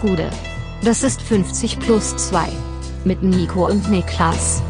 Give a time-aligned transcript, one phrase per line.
[0.00, 0.30] Gude.
[0.82, 2.48] Das ist 50 plus 2.
[3.04, 4.62] Mit Nico und Niklas.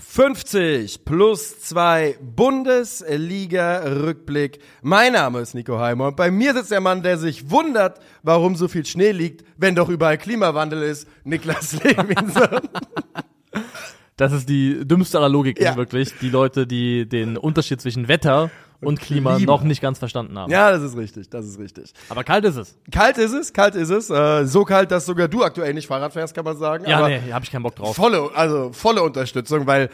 [0.00, 4.58] »50 plus 2 Bundesliga-Rückblick«.
[4.82, 8.56] Mein Name ist Nico Heimer und bei mir sitzt der Mann, der sich wundert, warum
[8.56, 12.68] so viel Schnee liegt, wenn doch überall Klimawandel ist, Niklas Levinson.
[14.18, 15.74] Das ist die dümmste aller Logik, Ja.
[15.76, 16.12] wirklich.
[16.20, 19.52] Die Leute, die den Unterschied zwischen Wetter und Klima Klima.
[19.52, 20.52] noch nicht ganz verstanden haben.
[20.52, 21.92] ja, das ist richtig, das ist richtig.
[22.10, 22.76] Aber kalt ist es.
[22.92, 24.08] Kalt ist es, kalt ist es.
[24.10, 26.84] Äh, so kalt, dass sogar du aktuell nicht Fahrrad fährst, kann man sagen.
[26.88, 27.96] Ja, Aber nee, hab ich keinen Bock drauf.
[27.96, 29.88] volle, also volle Unterstützung, weil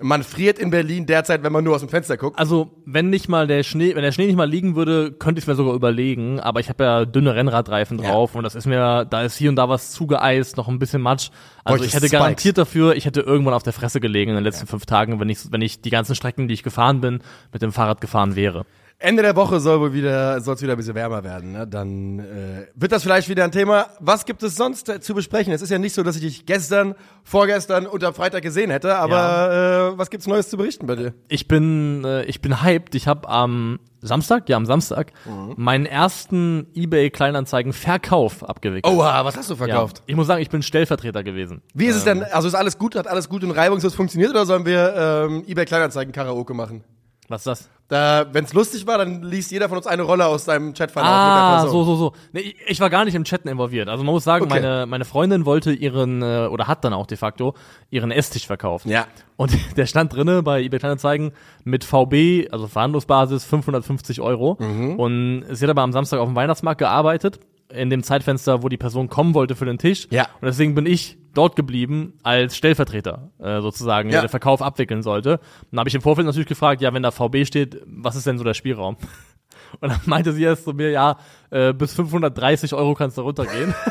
[0.00, 2.38] man friert in Berlin derzeit, wenn man nur aus dem Fenster guckt.
[2.38, 5.44] Also, wenn nicht mal der Schnee, wenn der Schnee nicht mal liegen würde, könnte ich
[5.44, 8.10] es mir sogar überlegen, aber ich habe ja dünne Rennradreifen Ja.
[8.10, 11.00] drauf und das ist mir, da ist hier und da was zugeeist, noch ein bisschen
[11.02, 11.30] Matsch.
[11.64, 12.18] Also Bräuchte ich hätte Spikes.
[12.20, 15.28] garantiert dafür, ich hätte irgendwann auf der Fresse gelegen in den letzten fünf Tagen, wenn
[15.28, 17.20] ich, wenn ich die ganzen Strecken, die ich gefahren bin,
[17.52, 18.66] mit dem Fahrrad gefahren wäre.
[18.98, 21.52] Ende der Woche soll wohl wieder, soll es wieder ein bisschen wärmer werden.
[21.52, 21.66] Ne?
[21.66, 23.88] Dann äh, wird das vielleicht wieder ein Thema.
[24.00, 25.52] Was gibt es sonst äh, zu besprechen?
[25.52, 28.96] Es ist ja nicht so, dass ich dich gestern, vorgestern und am Freitag gesehen hätte,
[28.96, 31.12] aber äh, was gibt's Neues zu berichten bei dir?
[31.28, 32.94] Ich bin, äh, ich bin hyped.
[32.94, 35.54] Ich habe am Samstag, ja am Samstag, Mhm.
[35.56, 38.90] meinen ersten eBay Kleinanzeigen Verkauf abgewickelt.
[38.94, 39.58] Oha, was hast du ja.
[39.58, 40.02] verkauft?
[40.06, 41.60] Ich muss sagen, ich bin Stellvertreter gewesen.
[41.74, 42.22] Wie ist es denn?
[42.22, 44.94] Also ist alles gut, hat alles gut und reibungslos funktioniert oder sollen wir
[45.28, 46.82] ähm, eBay Kleinanzeigen Karaoke machen?
[47.28, 47.70] Was ist das?
[47.88, 50.88] Da, wenn es lustig war, dann liest jeder von uns eine Rolle aus seinem der
[50.96, 52.12] Ah, so, so, so.
[52.32, 53.88] Nee, ich, ich war gar nicht im Chatten involviert.
[53.88, 54.54] Also man muss sagen, Okay.
[54.60, 57.54] meine, meine Freundin wollte ihren, äh, oder hat dann auch de facto,
[57.90, 58.86] ihren Esstisch verkauft.
[58.86, 59.06] Ja.
[59.36, 61.30] Und der stand drinne bei eBay Kleinanzeigen
[61.62, 64.56] mit VB, also Verhandlungsbasis 550 Euro.
[64.58, 64.98] Mhm.
[64.98, 67.38] Und sie hat aber am Samstag auf dem Weihnachtsmarkt gearbeitet,
[67.68, 70.06] in dem Zeitfenster, wo die Person kommen wollte für den Tisch.
[70.10, 70.24] Ja.
[70.40, 74.14] Und deswegen bin ich dort geblieben als Stellvertreter, äh, sozusagen, Ja.
[74.16, 75.32] der den Verkauf abwickeln sollte.
[75.38, 75.40] Und
[75.72, 78.38] dann habe ich im Vorfeld natürlich gefragt, ja, wenn da VB steht, was ist denn
[78.38, 78.96] so der Spielraum?
[79.80, 81.18] Und dann meinte sie erst zu mir, ja,
[81.50, 83.74] äh, bis 530 Euro kannst du runtergehen.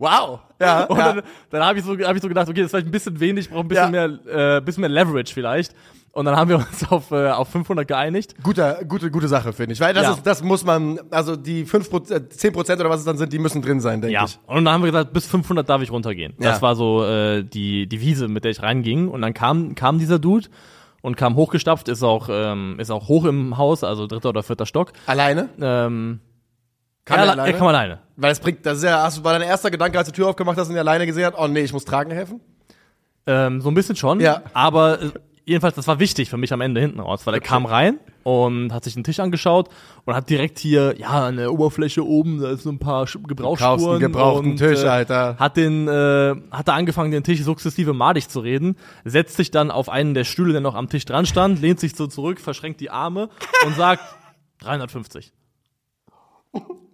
[0.00, 0.40] Wow.
[0.60, 1.12] Ja, Und ja.
[1.14, 3.20] dann, dann habe ich, so, hab ich so gedacht, okay, das ist vielleicht ein bisschen
[3.20, 4.08] wenig, ich brauche ein bisschen, Ja.
[4.08, 5.74] mehr, äh, bisschen mehr Leverage vielleicht.
[6.12, 8.34] Und dann haben wir uns auf, äh, auf 500 geeinigt.
[8.42, 9.80] Guter, gute, gute Sache, finde ich.
[9.80, 10.12] Weil das Ja.
[10.14, 13.38] ist, das muss man, also die 5%, äh, 10% oder was es dann sind, die
[13.38, 14.24] müssen drin sein, denke Ja.
[14.24, 14.40] ich.
[14.48, 16.34] Und dann haben wir gesagt, bis 500 darf ich runtergehen.
[16.40, 16.50] Ja.
[16.50, 19.06] Das war so äh, die, die Wiese, mit der ich reinging.
[19.06, 20.48] Und dann kam, kam dieser Dude
[21.02, 24.66] und kam hochgestapft, ist auch, ähm, ist auch hoch im Haus, also dritter oder vierter
[24.66, 24.92] Stock.
[25.06, 25.48] Alleine?
[25.60, 26.20] Ähm,
[27.04, 27.52] Kann er, alle- alleine?
[27.52, 27.98] er kam alleine.
[28.20, 30.16] Weil das bringt, das ist ja, hast du, war dein erster Gedanke, als du die
[30.16, 32.40] Tür aufgemacht hast und ihn alleine gesehen hast, oh nee, ich muss tragen helfen?
[33.26, 34.20] Ähm, so ein bisschen schon.
[34.20, 34.42] Ja.
[34.52, 35.10] Aber äh,
[35.44, 38.72] jedenfalls, das war wichtig für mich am Ende hinten raus, weil er kam rein und
[38.72, 39.68] hat sich den Tisch angeschaut
[40.04, 43.26] und hat direkt hier, ja, an der Oberfläche oben, da ist so ein paar Sch-
[43.26, 43.76] Gebrauchsspuren.
[43.78, 45.36] kaufst einen gebrauchten und, Tisch, äh, Alter.
[45.38, 49.70] Hat den, äh, hat da angefangen, den Tisch sukzessive madig zu reden, setzt sich dann
[49.70, 52.80] auf einen der Stühle, der noch am Tisch dran stand, lehnt sich so zurück, verschränkt
[52.80, 53.30] die Arme
[53.66, 54.02] und sagt
[54.60, 55.32] 350.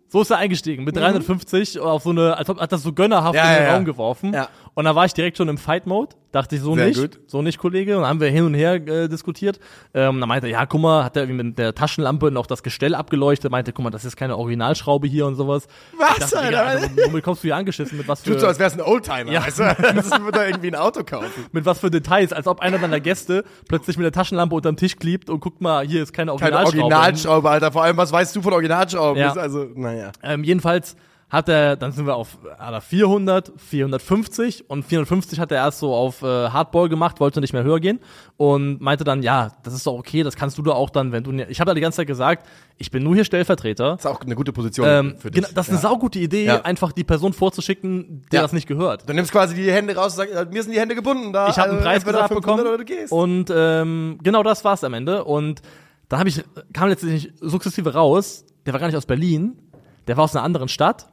[0.08, 3.34] So ist er eingestiegen, mit 350 auf so eine, als ob hat das so gönnerhaft
[3.34, 3.38] Mhm.
[3.38, 3.74] Ja, in den ja, ja.
[3.74, 4.32] Raum geworfen.
[4.34, 4.48] Ja.
[4.78, 6.14] Und da war ich direkt schon im Fight-Mode.
[6.32, 7.00] Dachte ich, so Sehr nicht.
[7.00, 7.18] gut.
[7.28, 7.96] So nicht, Kollege.
[7.96, 9.58] Und dann haben wir hin und her äh, diskutiert.
[9.94, 12.62] Ähm, dann meinte er, ja, guck mal, hat er irgendwie mit der Taschenlampe noch das
[12.62, 13.50] Gestell abgeleuchtet.
[13.50, 15.66] Meinte, guck mal, das ist keine Originalschraube hier und sowas.
[15.96, 16.66] Was, dachte, Alter?
[16.66, 17.96] Alter, womit kommst du hier angeschissen?
[17.96, 19.46] Mit was für, Tut so, als wär's ein Oldtimer, Ja.
[19.46, 19.62] weißt du?
[19.96, 21.46] Das wird da irgendwie ein Auto kaufen.
[21.52, 22.34] mit was für Details?
[22.34, 25.86] Als ob einer deiner Gäste plötzlich mit der Taschenlampe unterm Tisch klebt und guckt mal,
[25.86, 26.82] hier ist keine Keine Originalschraube.
[26.82, 27.72] Originalschraube, Alter.
[27.72, 29.22] Vor allem, was weißt du von Originalschrauben?
[29.22, 29.32] Ja.
[29.32, 30.12] Also, naja.
[30.22, 30.96] Ähm, jedenfalls
[31.28, 35.80] hat er, dann sind wir auf hat er 400, 450 und 450 hat er erst
[35.80, 37.98] so auf äh, Hardball gemacht, wollte nicht mehr höher gehen
[38.36, 41.24] und meinte dann, ja, das ist doch okay, das kannst du doch auch dann, wenn
[41.24, 42.46] du, ich habe ja die ganze Zeit gesagt,
[42.78, 43.92] ich bin nur hier Stellvertreter.
[43.92, 45.42] Das ist auch eine gute Position Ähm, für dich.
[45.42, 45.88] genau, das ist eine ja.
[45.88, 46.62] saugute Idee, Ja.
[46.62, 48.42] einfach die Person vorzuschicken, der Ja.
[48.42, 49.08] das nicht gehört.
[49.08, 51.48] Du nimmst quasi die Hände raus und sagst, äh, mir sind die Hände gebunden da.
[51.48, 53.10] Ich habe einen äh, Preis gesagt 500 bekommen Oder du gehst.
[53.12, 55.24] und ähm, genau das war's am Ende.
[55.24, 55.60] Und
[56.08, 58.44] dann habe ich kam letztendlich sukzessive raus.
[58.64, 59.58] Der war gar nicht aus Berlin,
[60.06, 61.08] der war aus einer anderen Stadt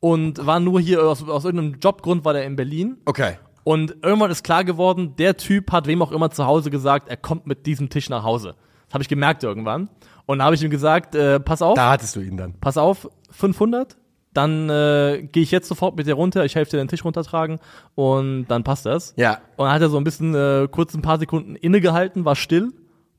[0.00, 2.98] und war nur hier aus, aus irgendeinem Jobgrund war der in Berlin.
[3.06, 3.38] okay.
[3.64, 7.16] Und irgendwann ist klar geworden, der Typ hat wem auch immer zu Hause gesagt, er
[7.16, 8.54] kommt mit diesem Tisch nach Hause.
[8.86, 9.90] Das habe ich gemerkt irgendwann.
[10.24, 12.54] Und da habe ich ihm gesagt, äh, pass auf, Da hattest du ihn dann.
[12.60, 13.96] pass auf, 500,
[14.32, 17.58] dann äh, gehe ich jetzt sofort mit dir runter, ich helfe dir den Tisch runtertragen
[17.96, 19.14] und dann passt das.
[19.16, 19.38] Ja.
[19.56, 22.72] Und dann hat er so ein bisschen äh, kurz ein paar Sekunden innegehalten, war still.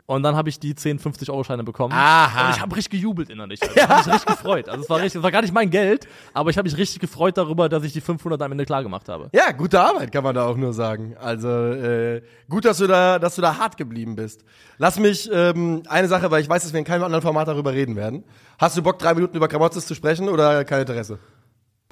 [0.10, 1.94] Und dann habe ich die 10, 50 Euro Scheine bekommen.
[1.94, 2.48] Aha.
[2.48, 3.62] Und ich habe richtig gejubelt innerlich.
[3.62, 4.70] Also, Ich habe mich richtig gefreut.
[4.70, 7.02] Also es war richtig, es war gar nicht mein Geld, aber ich habe mich richtig
[7.02, 9.30] gefreut darüber, dass ich die 500 am Ende klar gemacht habe.
[9.34, 11.18] Ja, gute Arbeit, kann man da auch nur sagen.
[11.20, 14.46] Also äh, gut, dass du da, dass du da hart geblieben bist.
[14.78, 17.74] Lass mich ähm, eine Sache, weil ich weiß, dass wir in keinem anderen Format darüber
[17.74, 18.24] reden werden.
[18.58, 21.20] Hast du Bock, drei Minuten über Kramotzes zu sprechen oder kein Interesse?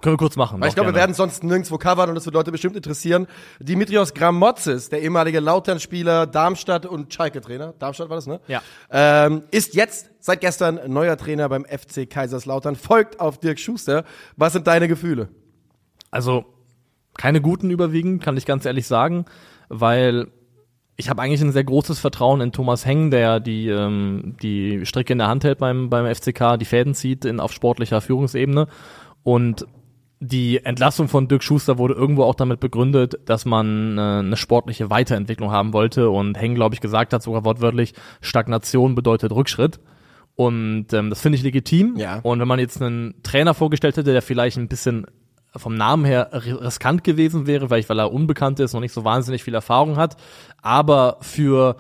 [0.06, 0.62] Können wir kurz machen.
[0.62, 3.25] Weil ich glaube, wir werden sonst nirgendwo covern und das wird Leute bestimmt interessieren.
[3.60, 8.40] Dimitrios Gramotzis, der ehemalige Lautern-Spieler, Darmstadt und Schalke-Trainer, Darmstadt war das, ne?
[8.48, 8.62] Ja.
[8.92, 14.04] Ähm, ist jetzt seit gestern neuer Trainer beim FC Kaiserslautern, folgt auf Dirk Schuster.
[14.38, 15.30] Was sind deine Gefühle?
[16.12, 16.46] Also
[17.18, 19.25] keine guten überwiegend, kann ich ganz ehrlich sagen,
[19.69, 20.28] weil
[20.98, 25.13] ich habe eigentlich ein sehr großes Vertrauen in Thomas Heng, der die, ähm, die Stricke
[25.13, 28.68] in der Hand hält beim, beim FCK, die Fäden zieht in, auf sportlicher Führungsebene.
[29.24, 29.66] Und
[30.27, 34.89] die Entlassung von Dirk Schuster wurde irgendwo auch damit begründet, dass man äh, eine sportliche
[34.89, 39.80] Weiterentwicklung haben wollte und Heng, glaube ich, gesagt hat, sogar wortwörtlich, Stagnation bedeutet Rückschritt.
[40.36, 41.95] Und ähm, das finde ich legitim.
[41.98, 42.19] Ja.
[42.24, 45.06] Und wenn man jetzt einen Trainer vorgestellt hätte, der vielleicht ein bisschen
[45.56, 49.44] vom Namen her riskant gewesen wäre, vielleicht weil er unbekannt ist und nicht so wahnsinnig
[49.44, 50.18] viel Erfahrung hat,
[50.62, 51.77] aber für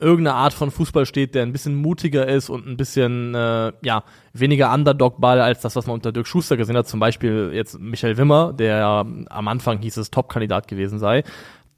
[0.00, 4.04] irgendeine Art von Fußball steht, der ein bisschen mutiger ist und ein bisschen äh, ja
[4.32, 6.88] weniger Underdog-Ball als das, was man unter Dirk Schuster gesehen hat.
[6.88, 11.24] Zum Beispiel jetzt Michael Wimmer, der am Anfang hieß es Top-Kandidat gewesen sei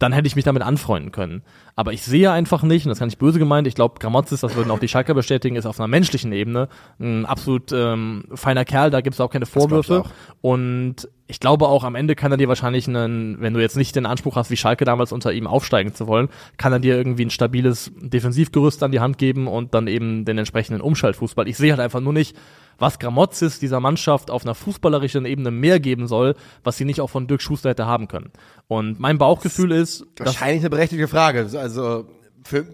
[0.00, 1.42] dann hätte ich mich damit anfreunden können.
[1.76, 4.56] Aber ich sehe einfach nicht, und das kann ich böse gemeint, ich glaube, Gramozis, das
[4.56, 6.68] würden auch die Schalker bestätigen, ist auf einer menschlichen Ebene
[6.98, 10.00] ein absolut ähm, feiner Kerl, da gibt es auch keine Vorwürfe.
[10.00, 10.10] auch.
[10.40, 13.94] Und ich glaube auch, am Ende kann er dir wahrscheinlich einen, wenn du jetzt nicht
[13.94, 17.24] den Anspruch hast, wie Schalke damals unter ihm aufsteigen zu wollen, kann er dir irgendwie
[17.24, 21.48] ein stabiles Defensivgerüst an die Hand geben und dann eben den entsprechenden Umschaltfußball.
[21.48, 22.36] Ich sehe halt einfach nur nicht,
[22.78, 26.34] was Gramozis dieser Mannschaft auf einer fußballerischen Ebene mehr geben soll,
[26.64, 28.32] was sie nicht auch von Dirk Schuster hätte haben können.
[28.66, 31.48] Und mein Bauchgefühl ist, dass Wahrscheinlich eine berechtigte Frage.
[31.54, 32.06] Also
[32.44, 32.66] für,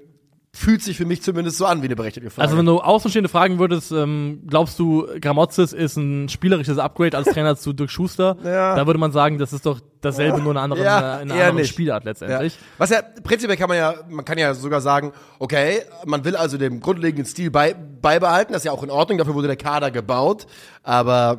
[0.56, 2.43] fühlt sich für mich zumindest so an wie eine berechtigte Frage.
[2.47, 7.29] Also wenn du Außenstehende fragen würdest, ähm, glaubst du, Gramozis ist ein spielerisches Upgrade als
[7.29, 8.37] Trainer zu Dirk Schuster?
[8.43, 8.75] Ja.
[8.75, 11.31] Da würde man sagen, das ist doch dasselbe, nur in einer anderen, Ja, äh, in
[11.31, 11.69] einer eher anderen nicht.
[11.70, 12.11] Spielart Ja.
[12.11, 12.58] letztendlich.
[12.79, 16.56] Was ja, prinzipiell kann man ja, man kann ja sogar sagen, okay, man will also
[16.56, 19.91] den grundlegenden Stil bei, beibehalten, das ist ja auch in Ordnung, dafür wurde der Kader
[19.91, 20.47] gebaut,
[20.82, 21.38] aber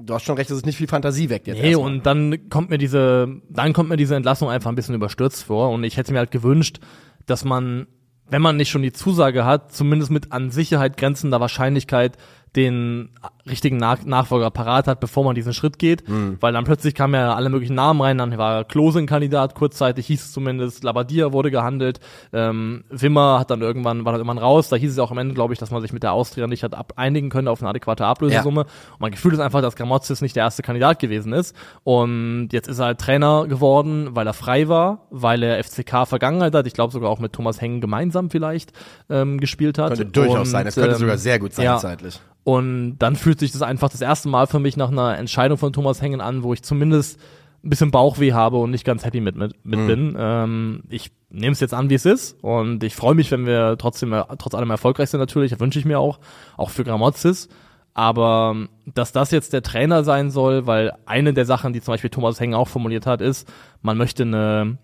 [0.00, 1.60] du hast schon recht, dass es nicht viel Fantasie weckt jetzt.
[1.60, 1.90] Nee, erstmal.
[1.92, 5.70] und dann kommt mir diese, dann kommt mir diese Entlassung einfach ein bisschen überstürzt vor
[5.70, 6.78] und ich hätte mir halt gewünscht,
[7.26, 7.86] dass man,
[8.28, 12.16] wenn man nicht schon die Zusage hat, zumindest mit an Sicherheit grenzender Wahrscheinlichkeit
[12.56, 13.10] den
[13.48, 16.38] richtigen Nach Nachfolger parat hat, bevor man diesen Schritt geht, Hm.
[16.40, 20.06] weil dann plötzlich kamen ja alle möglichen Namen rein, dann war Klose ein Kandidat, kurzzeitig
[20.06, 22.00] hieß es zumindest, Labadia wurde gehandelt,
[22.32, 25.34] ähm, Wimmer hat dann irgendwann, war dann irgendwann raus, da hieß es auch am Ende,
[25.34, 27.70] glaube ich, dass man sich mit der Austria nicht hat ab einigen können auf eine
[27.70, 28.62] adäquate Ablösesumme.
[28.62, 31.54] Und mein Gefühl ist einfach, dass Gramozis nicht der erste Kandidat gewesen ist.
[31.82, 36.54] Und jetzt ist er halt Trainer geworden, weil er frei war, weil er FCK Vergangenheit
[36.54, 38.72] hat, ich glaube sogar auch mit Thomas Hengen gemeinsam vielleicht
[39.10, 39.88] ähm, gespielt hat.
[39.88, 42.20] könnte durchaus Und, sein, das könnte ähm, sogar sehr gut sein ja, zeitlich.
[42.44, 45.72] und dann fühlt sich das einfach das erste Mal für mich nach einer Entscheidung von
[45.72, 47.20] Thomas Hengen an, wo ich zumindest
[47.64, 50.16] ein bisschen Bauchweh habe und nicht ganz happy mit, mit, mit bin.
[50.18, 52.42] Ähm, ich nehme es jetzt an, wie es ist.
[52.42, 55.50] Und ich freue mich, wenn wir trotzdem trotz allem erfolgreich sind natürlich.
[55.50, 56.18] Das wünsche ich mir auch,
[56.56, 57.48] auch für Gramozis.
[57.94, 61.92] Aber ähm, dass das jetzt der Trainer sein soll, weil eine der Sachen, die zum
[61.92, 63.50] Beispiel Thomas Hengen auch formuliert hat, ist,
[63.82, 64.78] man möchte eine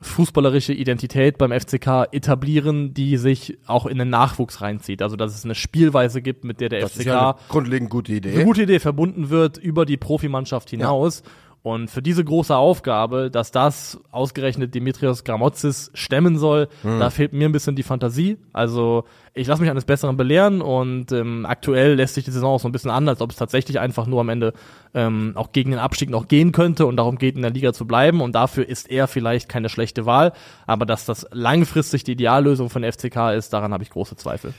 [0.00, 5.02] fußballerische Identität beim FCK etablieren, die sich auch in den Nachwuchs reinzieht.
[5.02, 7.90] Also dass es eine Spielweise gibt, mit der der Das ist FCK ja eine grundlegend
[7.90, 8.34] gute Idee.
[8.34, 11.22] eine gute Idee verbunden wird über die Profimannschaft hinaus.
[11.62, 16.98] Und für diese große Aufgabe, dass das ausgerechnet Dimitrios Gramotzis stemmen soll, Hm.
[17.00, 18.38] da fehlt mir ein bisschen die Fantasie.
[18.52, 22.60] Also ich lasse mich eines Besseren belehren und ähm, aktuell lässt sich die Saison auch
[22.60, 24.52] so ein bisschen an, als ob es tatsächlich einfach nur am Ende
[24.94, 27.86] ähm, auch gegen den Abstieg noch gehen könnte und darum geht, in der Liga zu
[27.86, 28.20] bleiben.
[28.20, 30.32] Und dafür ist er vielleicht keine schlechte Wahl.
[30.66, 34.54] Aber dass das langfristig die Ideallösung von FCK ist, daran habe ich große Zweifel.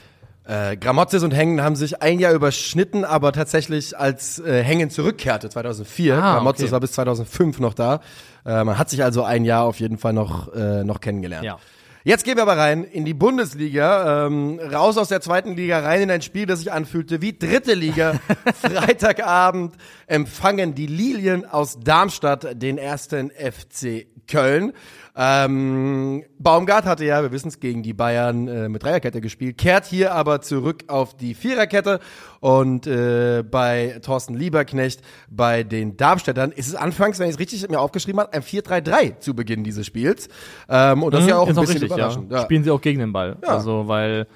[0.50, 5.48] Äh, Gramotzes und Hengen haben sich ein Jahr überschnitten, aber tatsächlich als äh, Hengen zurückkehrte
[5.48, 6.16] 2004.
[6.16, 6.72] Ah, Gramotzes okay.
[6.72, 8.00] war bis 2005 noch da.
[8.44, 11.44] Äh, man hat sich also ein Jahr auf jeden Fall noch, äh, noch kennengelernt.
[11.44, 11.58] Ja.
[12.02, 16.00] Jetzt gehen wir aber rein in die Bundesliga, ähm, raus aus der zweiten Liga, rein
[16.00, 18.18] in ein Spiel, das sich anfühlte wie dritte Liga.
[18.60, 19.74] Freitagabend
[20.06, 24.72] empfangen die Lilien aus Darmstadt den ersten FC Köln.
[25.16, 29.84] Ähm, Baumgart hatte ja, wir wissen es, gegen die Bayern äh, mit Dreierkette gespielt, kehrt
[29.86, 31.98] hier aber zurück auf die Viererkette
[32.38, 37.68] und äh, bei Thorsten Lieberknecht, bei den Darmstädtern, ist es anfangs, wenn ich es richtig
[37.68, 40.28] mir aufgeschrieben habe, ein 4-3-3 zu Beginn dieses Spiels.
[40.68, 42.30] Ähm, und das ist ja auch ein Mhm, ist bisschen richtig, überraschend.
[42.30, 42.38] Ja.
[42.38, 42.44] Ja.
[42.44, 43.36] Spielen sie auch gegen den Ball.
[43.42, 43.48] Ja.
[43.48, 44.26] Also, weil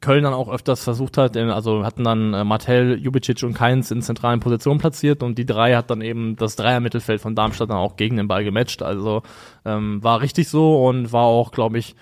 [0.00, 3.90] Köln dann auch öfters versucht hat, in- also hatten dann äh, Martell, Jubicic und Keins
[3.90, 7.76] in zentralen Positionen platziert und die drei hat dann eben das Dreier-Mittelfeld von Darmstadt dann
[7.76, 8.82] auch gegen den Ball gematcht.
[8.82, 9.22] Also
[9.64, 11.96] ähm, war richtig so und war auch, glaube ich,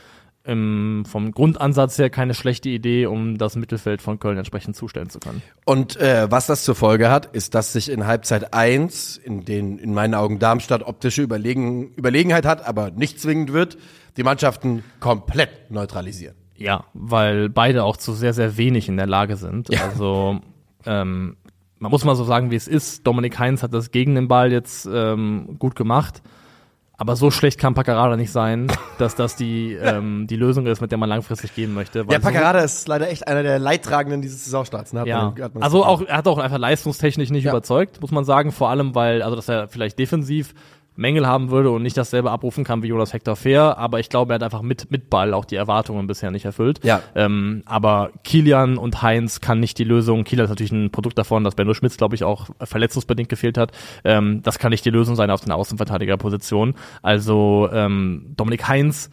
[0.45, 5.19] im, vom Grundansatz her keine schlechte Idee, um das Mittelfeld von Köln entsprechend zustellen zu
[5.19, 5.43] können.
[5.67, 9.79] Und äh, was das zur Folge hat, ist, dass sich in Halbzeit 1, in den
[9.79, 13.77] in meinen Augen Darmstadt optische Überlegen, Überlegenheit hat, aber nicht zwingend wird,
[14.17, 16.35] die Mannschaften komplett neutralisieren.
[16.59, 19.73] Ja, weil beide auch zu sehr, sehr wenig in der Lage sind.
[19.73, 19.85] Ja.
[19.85, 20.41] Also
[20.85, 21.37] ähm,
[21.79, 23.07] man muss mal so sagen, wie es ist.
[23.07, 26.21] Dominik Heinz hat das gegen den Ball jetzt ähm, gut gemacht.
[27.01, 28.67] Aber so schlecht kann Paccarada nicht sein,
[28.99, 32.05] dass das die, ähm, die Lösung ist, mit der man langfristig gehen möchte.
[32.11, 34.93] Ja, Paccarada ist leider echt einer der Leidtragenden dieses Saisonstarts.
[34.93, 35.01] Ne?
[35.01, 37.53] Hat ja, man, hat man also auch, er hat auch einfach leistungstechnisch nicht ja.
[37.53, 38.51] überzeugt, muss man sagen.
[38.51, 40.55] Vor allem, weil, also dass er vielleicht defensiv
[40.99, 44.33] Mängel haben würde und nicht dasselbe abrufen kann wie Jonas Hector Fair, aber ich glaube,
[44.33, 46.81] er hat einfach mit, mit Ball auch die Erwartungen bisher nicht erfüllt.
[46.83, 47.03] Ja.
[47.15, 50.25] Ähm, aber Kilian und Heinz kann nicht die Lösung.
[50.25, 53.71] Kilian ist natürlich ein Produkt davon, dass Benno Schmitz, glaube ich, auch verletzungsbedingt gefehlt hat.
[54.03, 56.75] Ähm, das kann nicht die Lösung sein auf den Außenverteidigerposition.
[57.01, 59.09] Also ähm, Dominik Heinz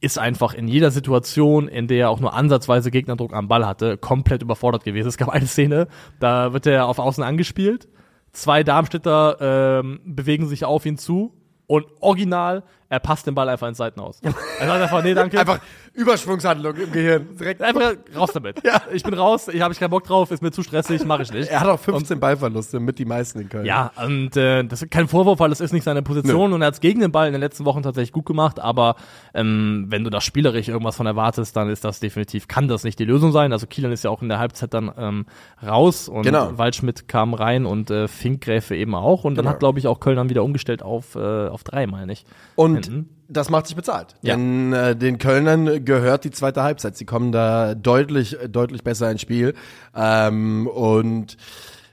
[0.00, 3.98] ist einfach in jeder Situation, in der er auch nur ansatzweise Gegnerdruck am Ball hatte,
[3.98, 5.08] komplett überfordert gewesen.
[5.08, 5.88] Es gab eine Szene,
[6.18, 7.88] da wird er auf Außen angespielt
[8.36, 9.38] Zwei Darmstädter
[9.80, 11.32] ähm, bewegen sich auf ihn zu.
[11.66, 14.20] Und original, er passt den Ball einfach ins Seitenhaus.
[14.58, 15.38] Er sagt einfach, nee, danke.
[15.38, 15.60] Einfach
[15.92, 17.36] Übersprungshandlung im Gehirn.
[17.38, 17.62] Direkt.
[17.62, 18.62] Einfach raus damit.
[18.64, 18.82] Ja.
[18.92, 21.32] Ich bin raus, ich habe ich keinen Bock drauf, ist mir zu stressig, mache ich
[21.32, 21.50] nicht.
[21.50, 23.64] Er hat auch 15 und, Ballverluste, mit die meisten in Köln.
[23.64, 26.54] Ja, und äh, das ist kein Vorwurf, weil es ist nicht seine Position Nö.
[26.54, 28.96] und er hat es gegen den Ball in den letzten Wochen tatsächlich gut gemacht, aber
[29.34, 32.98] ähm, wenn du da spielerisch irgendwas von erwartest, dann ist das definitiv, kann das nicht
[32.98, 33.52] die Lösung sein.
[33.52, 35.26] Also Kielan ist ja auch in der Halbzeit dann ähm,
[35.66, 36.56] raus und genau.
[36.58, 39.54] Waldschmidt kam rein und äh, Finkgräfe eben auch und dann genau.
[39.54, 42.24] hat, glaube ich, auch Köln dann wieder umgestellt auf, äh, auf drei, meine ich.
[42.54, 44.14] Und Hinten das macht sich bezahlt.
[44.22, 44.34] Ja.
[44.34, 46.96] Denn äh, den Kölnern gehört die zweite Halbzeit.
[46.96, 49.54] Sie kommen da deutlich, deutlich besser ins Spiel.
[49.94, 51.36] Ähm, und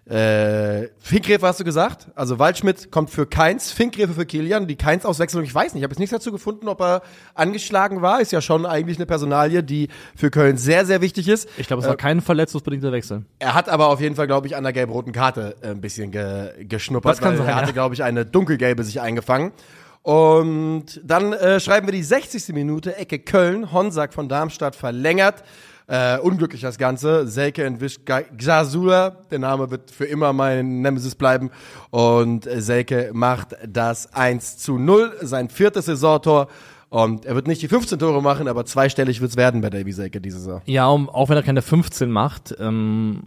[0.05, 2.07] äh, Finkgräfe hast du gesagt.
[2.13, 4.67] Also Waldschmidt kommt für Keins, Finkgräfe für Kilian.
[4.67, 7.01] Die Keins-Auswechslung, ich weiß nicht, ich habe jetzt nichts dazu gefunden, ob er
[7.35, 8.19] angeschlagen war.
[8.19, 11.47] Ist ja schon eigentlich eine Personalie, die für Köln sehr, sehr wichtig ist.
[11.57, 13.23] Ich glaube, es war äh, kein verletzungsbedingter Wechsel.
[13.39, 16.11] Er hat aber auf jeden Fall, glaube ich, an der gelb-roten Karte äh, ein bisschen
[16.11, 17.13] ge geschnuppert.
[17.13, 17.71] Das kann sein, er hatte, ja.
[17.71, 19.53] glaube ich, eine dunkelgelbe sich eingefangen.
[20.03, 22.49] Und dann äh, schreiben wir die 60.
[22.49, 25.43] Minute, Ecke Köln, Honsack von Darmstadt verlängert.
[25.87, 27.27] Äh, unglücklich das Ganze.
[27.27, 29.17] Selke entwischt Gzasula.
[29.31, 31.51] Der Name wird für immer mein Nemesis bleiben.
[31.89, 36.47] Und äh, Selke macht das 1 zu 0, sein viertes Saisontor.
[36.89, 40.21] Und er wird nicht die 15 Tore machen, aber zweistellig wird's werden bei Davy Selke
[40.21, 40.61] diese Saison.
[40.65, 43.23] Ja, auch wenn er keine 15 macht, ähm,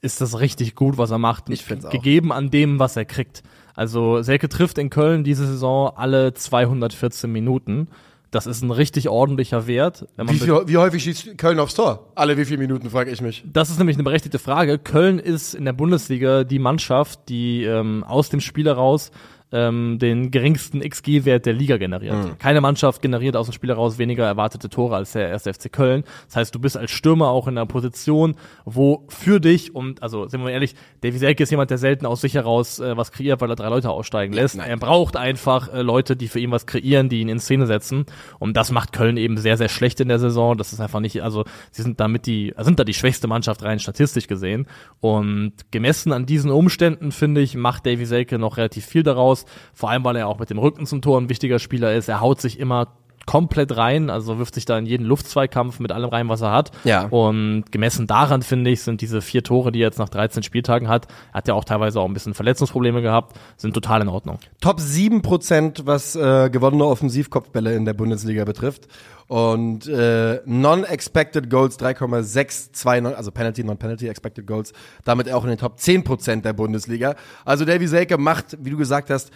[0.00, 1.48] ist das richtig gut, was er macht.
[1.50, 3.42] Ich finde Gegeben an dem, was er kriegt.
[3.80, 7.88] Also Selke trifft in Köln diese Saison alle 214 Minuten.
[8.30, 10.06] Das ist ein richtig ordentlicher Wert.
[10.18, 12.12] wie, viel, wie häufig schießt Köln aufs Tor?
[12.14, 13.42] Alle wie viele Minuten, frage ich mich.
[13.50, 14.76] Das ist nämlich eine berechtigte Frage.
[14.76, 19.12] Köln ist in der Bundesliga die Mannschaft, die ähm, aus dem Spiel heraus
[19.52, 22.16] ähm, den geringsten XG-Wert der Liga generiert.
[22.16, 22.38] Mhm.
[22.38, 26.04] Keine Mannschaft generiert aus dem Spiel heraus weniger erwartete Tore als der erste FC Köln.
[26.26, 30.28] Das heißt, du bist als Stürmer auch in einer Position, wo für dich, und also
[30.28, 33.40] sind wir ehrlich, Davy Selke ist jemand, der selten aus sich heraus äh, was kreiert,
[33.40, 34.56] weil er drei Leute aussteigen lässt.
[34.56, 37.66] Ja, er braucht einfach äh, Leute, die für ihn was kreieren, die ihn in Szene
[37.66, 38.06] setzen.
[38.38, 40.56] Und das macht Köln eben sehr, sehr schlecht in der Saison.
[40.56, 43.78] Das ist einfach nicht, also sie sind damit die, sind da die schwächste Mannschaft rein
[43.78, 44.66] statistisch gesehen.
[45.00, 49.46] Und gemessen an diesen Umständen, finde ich, macht Davy Selke noch relativ viel daraus aus.
[49.74, 52.08] Vor allem, weil er auch mit dem Rücken zum Tor ein wichtiger Spieler ist.
[52.08, 52.88] Er haut sich immer
[53.26, 56.72] komplett rein, also wirft sich da in jeden Luftzweikampf mit allem rein, was er hat.
[56.84, 57.06] Ja.
[57.08, 60.88] Und gemessen daran, finde ich, sind diese vier Tore, die er jetzt nach 13 Spieltagen
[60.88, 64.38] hat, hat ja auch teilweise auch ein bisschen Verletzungsprobleme gehabt, sind total in Ordnung.
[64.60, 68.88] Top 7 Prozent, was äh, gewonnene Offensivkopfbälle in der Bundesliga betrifft.
[69.28, 74.72] Und äh, Non-Expected Goals 3,629, also Penalty, Non-Penalty, Expected Goals,
[75.04, 77.14] damit auch in den Top 10 Prozent der Bundesliga.
[77.44, 79.30] Also Davy Selke macht, wie du gesagt hast,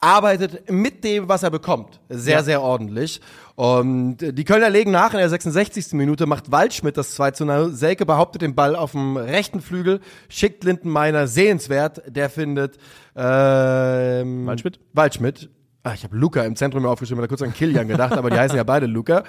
[0.00, 2.00] arbeitet mit dem, was er bekommt.
[2.08, 2.42] Sehr, ja.
[2.42, 3.20] sehr ordentlich.
[3.54, 5.92] Und die Kölner legen nach in der 66.
[5.94, 7.72] Minute, macht Waldschmidt das 2 zu 0.
[7.72, 12.02] Selke behauptet den Ball auf dem rechten Flügel, schickt Lindenmeiner sehenswert.
[12.06, 12.78] Der findet
[13.16, 14.80] ähm, Waldschmidt.
[14.92, 15.50] Waldschmidt.
[15.82, 18.38] Ach, ich habe Luca im Zentrum mir aufgeschrieben, da kurz an Kilian gedacht, aber die
[18.38, 19.24] heißen ja beide Luca.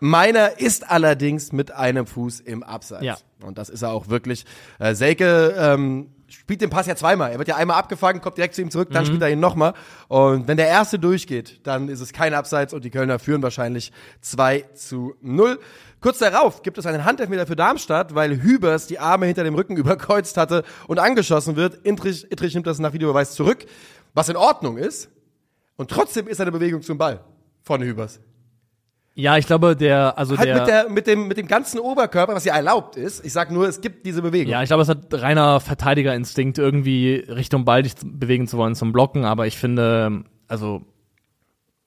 [0.00, 3.04] Meiner ist allerdings mit einem Fuß im Abseits.
[3.04, 3.16] Ja.
[3.44, 4.44] Und das ist er auch wirklich.
[4.80, 7.30] Äh, Selke ähm, spielt den Pass ja zweimal.
[7.30, 9.06] Er wird ja einmal abgefangen, kommt direkt zu ihm zurück, dann mhm.
[9.06, 9.74] spielt er ihn nochmal.
[10.08, 13.92] Und wenn der erste durchgeht, dann ist es kein Abseits und die Kölner führen wahrscheinlich
[14.20, 15.58] 2 zu 0.
[16.00, 19.76] Kurz darauf gibt es einen Handelfmeter für Darmstadt, weil Hübers die Arme hinter dem Rücken
[19.78, 21.74] überkreuzt hatte und angeschossen wird.
[21.84, 23.66] Intrich, Intrich nimmt das nach Videobeweis zurück,
[24.14, 25.10] was in Ordnung ist.
[25.76, 27.20] Und trotzdem ist eine Bewegung zum Ball
[27.62, 28.20] von Hübers.
[29.14, 30.58] Ja, ich glaube, der, also halt der.
[30.58, 33.24] Mit, der, mit, dem, mit dem ganzen Oberkörper, was ja erlaubt ist.
[33.24, 34.50] Ich sag nur, es gibt diese Bewegung.
[34.50, 38.92] Ja, ich glaube, es hat reiner Verteidigerinstinkt, irgendwie Richtung Ball dich bewegen zu wollen zum
[38.92, 40.82] Blocken, aber ich finde, also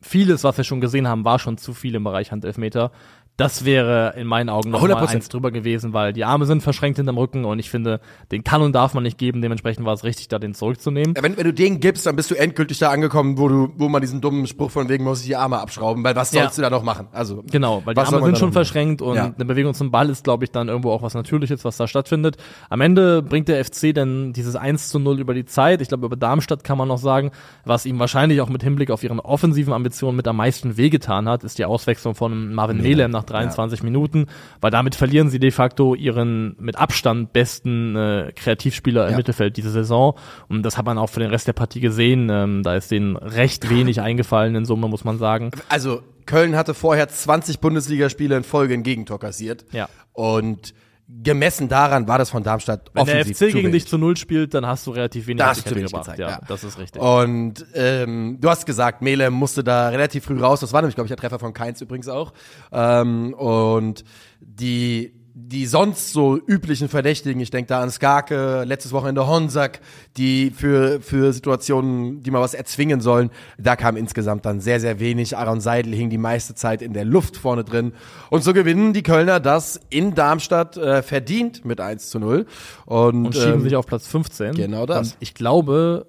[0.01, 2.91] vieles, was wir schon gesehen haben, war schon zu viel im Bereich Handelfmeter.
[3.38, 5.08] Das wäre in meinen Augen noch mal 100%.
[5.10, 8.00] eins drüber gewesen, weil die Arme sind verschränkt hinterm Rücken und ich finde,
[8.32, 9.42] den kann und darf man nicht geben.
[9.42, 11.15] Dementsprechend war es richtig, da den zurückzunehmen.
[11.20, 14.00] Wenn, wenn du den gibst, dann bist du endgültig da angekommen, wo du, wo man
[14.01, 16.44] diesen dummen Spruch von wegen muss ich die Arme abschrauben, weil was Ja.
[16.44, 17.08] sollst du da noch machen?
[17.12, 18.54] Also Genau, weil die Arme sind schon machen?
[18.54, 19.34] verschränkt und Ja.
[19.36, 22.38] eine Bewegung zum Ball ist, glaube ich, dann irgendwo auch was Natürliches, was da stattfindet.
[22.70, 25.82] Am Ende bringt der FC dann dieses 1 zu 0 über die Zeit.
[25.82, 27.32] Ich glaube, über Darmstadt kann man noch sagen,
[27.65, 31.44] was ihm wahrscheinlich auch mit Hinblick auf ihren offensiven Ambitionen mit am meisten wehgetan hat,
[31.44, 34.27] ist die Auswechslung von Marvin Melem nach 23 Minuten,
[34.62, 39.17] weil damit verlieren sie de facto ihren mit Abstand besten äh, Kreativspieler im Ja.
[39.17, 40.15] Mittelfeld diese Saison.
[40.48, 42.29] Und das hat man auch für den Rest der Partie gesehen.
[42.32, 45.51] Ähm, da ist denen recht wenig eingefallen in Summe, muss man sagen.
[45.70, 49.65] Also Köln hatte vorher 20 Bundesligaspiele in Folge ein Gegentor kassiert.
[49.72, 49.89] Ja.
[50.13, 50.74] Und
[51.07, 53.83] gemessen daran war das von Darmstadt Wenn der offensiv FC zu gegen wenig.
[53.83, 56.05] dich zu Null spielt, dann hast du relativ wenig Da hast du wenig gebracht.
[56.05, 56.39] gezeigt, ja, ja.
[56.47, 57.01] das ist richtig.
[57.01, 60.59] Und ähm, du hast gesagt, Mele musste da relativ früh raus.
[60.62, 62.33] Das war nämlich, glaube ich, der Treffer von Keins übrigens auch.
[62.71, 64.03] Ähm, und
[64.39, 69.82] die die sonst so üblichen Verdächtigen, ich denke da an Skarke, letztes Wochenende Honsack,
[70.15, 75.01] die für, für Situationen, die mal was erzwingen sollen, da kam insgesamt dann sehr, sehr
[75.01, 75.36] wenig.
[75.36, 77.92] Aaron Seidel hing die meiste Zeit in der Luft vorne drin.
[78.30, 82.46] Und so gewinnen die Kölner das in Darmstadt äh, verdient mit 1 zu 0.
[82.86, 84.54] Und, und schieben ähm, sich auf Platz 15.
[84.54, 85.12] genau das.
[85.12, 86.08] Und ich glaube,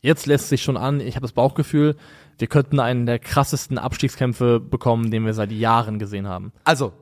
[0.00, 1.94] jetzt lässt sich schon an, ich habe das Bauchgefühl,
[2.38, 6.52] wir könnten einen der krassesten Abstiegskämpfe bekommen, den wir seit Jahren gesehen haben.
[6.64, 6.92] Also,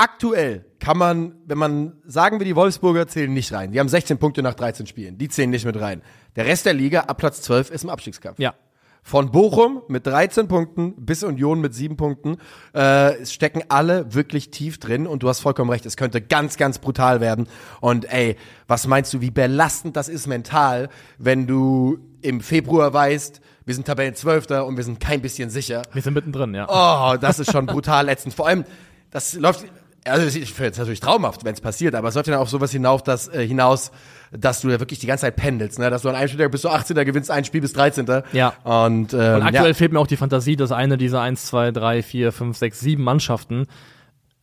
[0.00, 3.70] aktuell kann man, wenn man sagen wir, die Wolfsburger zählen nicht rein.
[3.70, 5.18] Die haben 16 Punkte nach 13 Spielen.
[5.18, 6.00] Die zählen nicht mit rein.
[6.36, 8.38] Der Rest der Liga ab Platz 12 ist im Abstiegskampf.
[8.38, 8.54] Ja.
[9.02, 12.36] Von Bochum mit 13 Punkten bis Union mit 7 Punkten
[12.72, 16.78] äh, stecken alle wirklich tief drin und du hast vollkommen recht, es könnte ganz, ganz
[16.78, 17.46] brutal werden.
[17.80, 18.36] Und ey,
[18.68, 20.88] was meinst du, wie belastend das ist mental,
[21.18, 25.82] wenn du im Februar weißt, wir sind Tabellenzwölfter und wir sind kein bisschen sicher.
[25.92, 26.66] Wir sind mittendrin, ja.
[26.68, 28.34] Oh, das ist schon brutal ätzend.
[28.34, 28.64] Vor allem,
[29.10, 29.64] das läuft,
[30.04, 32.70] also ich finde es natürlich traumhaft, wenn es passiert, aber es läuft ja auf sowas
[32.70, 33.92] hinauf, dass, äh, hinaus,
[34.32, 35.90] dass du ja wirklich die ganze Zeit pendelst, ne?
[35.90, 36.96] dass du an einem Spieltag bis du 18.
[37.04, 38.22] gewinnst ein Spiel bis 13.
[38.32, 38.54] Ja.
[38.64, 39.74] Und, ähm, Und aktuell ja.
[39.74, 43.02] fehlt mir auch die Fantasie, dass eine dieser 1, 2, 3, 4, 5, 6, 7
[43.02, 43.66] Mannschaften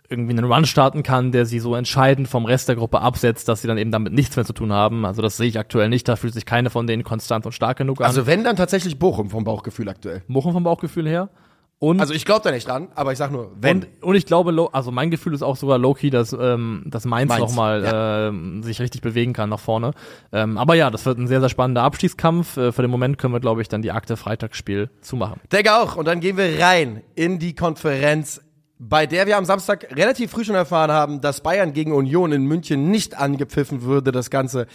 [0.09, 3.61] irgendwie einen Run starten kann, der sie so entscheidend vom Rest der Gruppe absetzt, dass
[3.61, 5.05] sie dann eben damit nichts mehr zu tun haben.
[5.05, 6.07] Also das sehe ich aktuell nicht.
[6.07, 8.07] Da fühlt sich keine von denen konstant und stark genug an.
[8.07, 10.23] Also wenn, dann tatsächlich Bochum vom Bauchgefühl aktuell.
[10.27, 11.29] Bochum vom Bauchgefühl her.
[11.79, 13.83] Und Also ich glaube da nicht dran, aber ich sag nur, wenn.
[13.83, 17.29] Und, und ich glaube, also mein Gefühl ist auch sogar low-key, dass, ähm, dass Mainz,
[17.29, 19.91] Mainz, nochmal ähm, sich richtig bewegen kann nach vorne.
[20.31, 22.57] Ähm, aber ja, das wird ein sehr, sehr spannender Abstiegskampf.
[22.57, 25.39] Äh, für den Moment können wir, glaube ich, dann die Akte Freitagsspiel zumachen.
[25.51, 25.95] Denke auch.
[25.97, 28.41] Und dann gehen wir rein in die Konferenz,
[28.79, 32.45] bei der wir am Samstag relativ früh schon erfahren haben, dass Bayern gegen Union in
[32.45, 34.11] München nicht angepfiffen würde.
[34.11, 34.65] Das Ganze,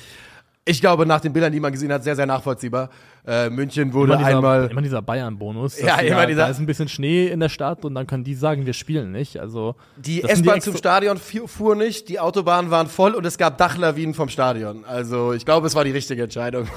[0.64, 2.88] ich glaube, nach den Bildern, die man gesehen hat, sehr, sehr nachvollziehbar.
[3.26, 4.70] Äh, München wurde Immer dieser, einmal.
[4.70, 5.80] immer dieser Bayern-Bonus.
[5.80, 8.22] Ja, immer da, dieser- Da ist ein bisschen Schnee in der Stadt und dann können
[8.24, 9.38] die sagen, wir spielen nicht.
[9.38, 13.58] Also Die S-Bahn zum Stadion fu- fuhr nicht, die Autobahnen waren voll und es gab
[13.58, 14.84] Dachlawinen vom Stadion.
[14.84, 16.66] Also ich glaube, es war die richtige Entscheidung.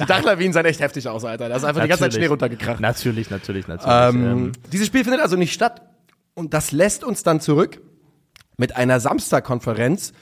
[0.00, 1.50] Die Dachlawinen sahen echt heftig aus, Alter.
[1.50, 2.24] Da ist einfach die ganze Zeit Natürlich.
[2.24, 2.80] Schnee runtergekracht.
[2.80, 4.14] Natürlich, natürlich, natürlich.
[4.14, 5.82] Ähm, Ähm, dieses Spiel findet also nicht statt.
[6.32, 7.82] Und das lässt uns dann zurück
[8.56, 10.14] mit einer Samstagkonferenz,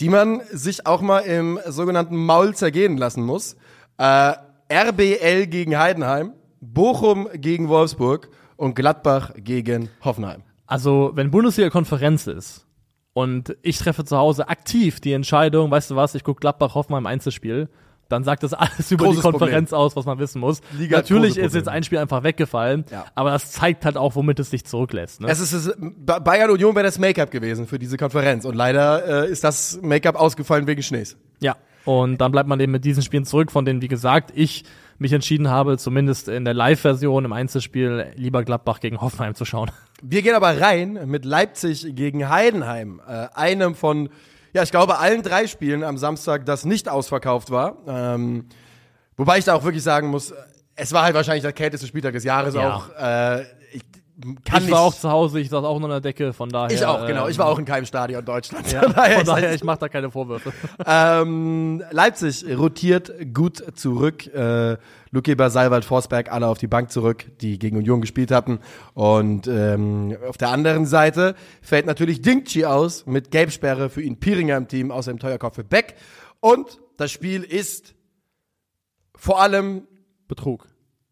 [0.00, 3.56] die man sich auch mal im sogenannten Maul zergehen lassen muss.
[3.98, 4.34] Äh,
[4.72, 10.42] RBL gegen Heidenheim, Bochum gegen Wolfsburg und Gladbach gegen Hoffenheim.
[10.66, 12.66] Also, wenn Bundesliga-Konferenz ist
[13.12, 17.02] und ich treffe zu Hause aktiv die Entscheidung, weißt du was, ich gucke Gladbach Hoffenheim
[17.02, 17.68] im Einzelspiel,
[18.08, 20.60] dann sagt das alles über Großes die Konferenz aus, was man wissen muss.
[20.78, 23.06] Liga Natürlich ist jetzt ein Spiel einfach weggefallen, Ja.
[23.14, 25.20] aber das zeigt halt auch, womit es sich zurücklässt.
[25.20, 25.28] Ne?
[25.28, 28.44] Es ist, es, Ba- Bayern Union wäre das Make-up gewesen für diese Konferenz.
[28.44, 31.16] Und leider äh, ist das Make-up ausgefallen wegen Schnees.
[31.40, 31.56] Ja.
[31.84, 34.64] Und dann bleibt man eben mit diesen Spielen zurück, von denen, wie gesagt, ich
[34.98, 39.70] mich entschieden habe, zumindest in der Live-Version im Einzelspiel lieber Gladbach gegen Hoffenheim zu schauen.
[40.02, 44.08] Wir gehen aber rein mit Leipzig gegen Heidenheim, äh, einem von,
[44.54, 47.76] ja, ich glaube, allen drei Spielen am Samstag, das nicht ausverkauft war.
[47.86, 48.46] Ähm,
[49.16, 50.32] wobei ich da auch wirklich sagen muss,
[50.76, 52.74] es war halt wahrscheinlich der kälteste Spieltag des Jahres Ja.
[52.74, 52.88] auch.
[52.96, 53.82] Äh, ich
[54.44, 56.70] kann ich war auch zu Hause, ich saß auch nur in der Decke, von daher.
[56.74, 57.24] ich auch, genau.
[57.24, 58.70] ähm, Ich war auch in keinem Stadion in Deutschland.
[58.70, 60.52] Ja, Von daher, von ich- daher, ich mache da keine Vorwürfe.
[60.86, 64.26] Ähm, Leipzig rotiert gut zurück.
[64.32, 64.76] Äh,
[65.10, 68.58] Luke Basalwald, Forsberg, alle auf die Bank zurück, die gegen Union gespielt hatten.
[68.94, 74.56] Und ähm, auf der anderen Seite fällt natürlich Dingchi aus mit Gelbsperre für ihn Piringer
[74.56, 75.94] im Team, außerdem Teuerkauf für Beck.
[76.40, 77.94] Und das Spiel ist
[79.16, 79.86] vor allem
[80.28, 80.66] Betrug.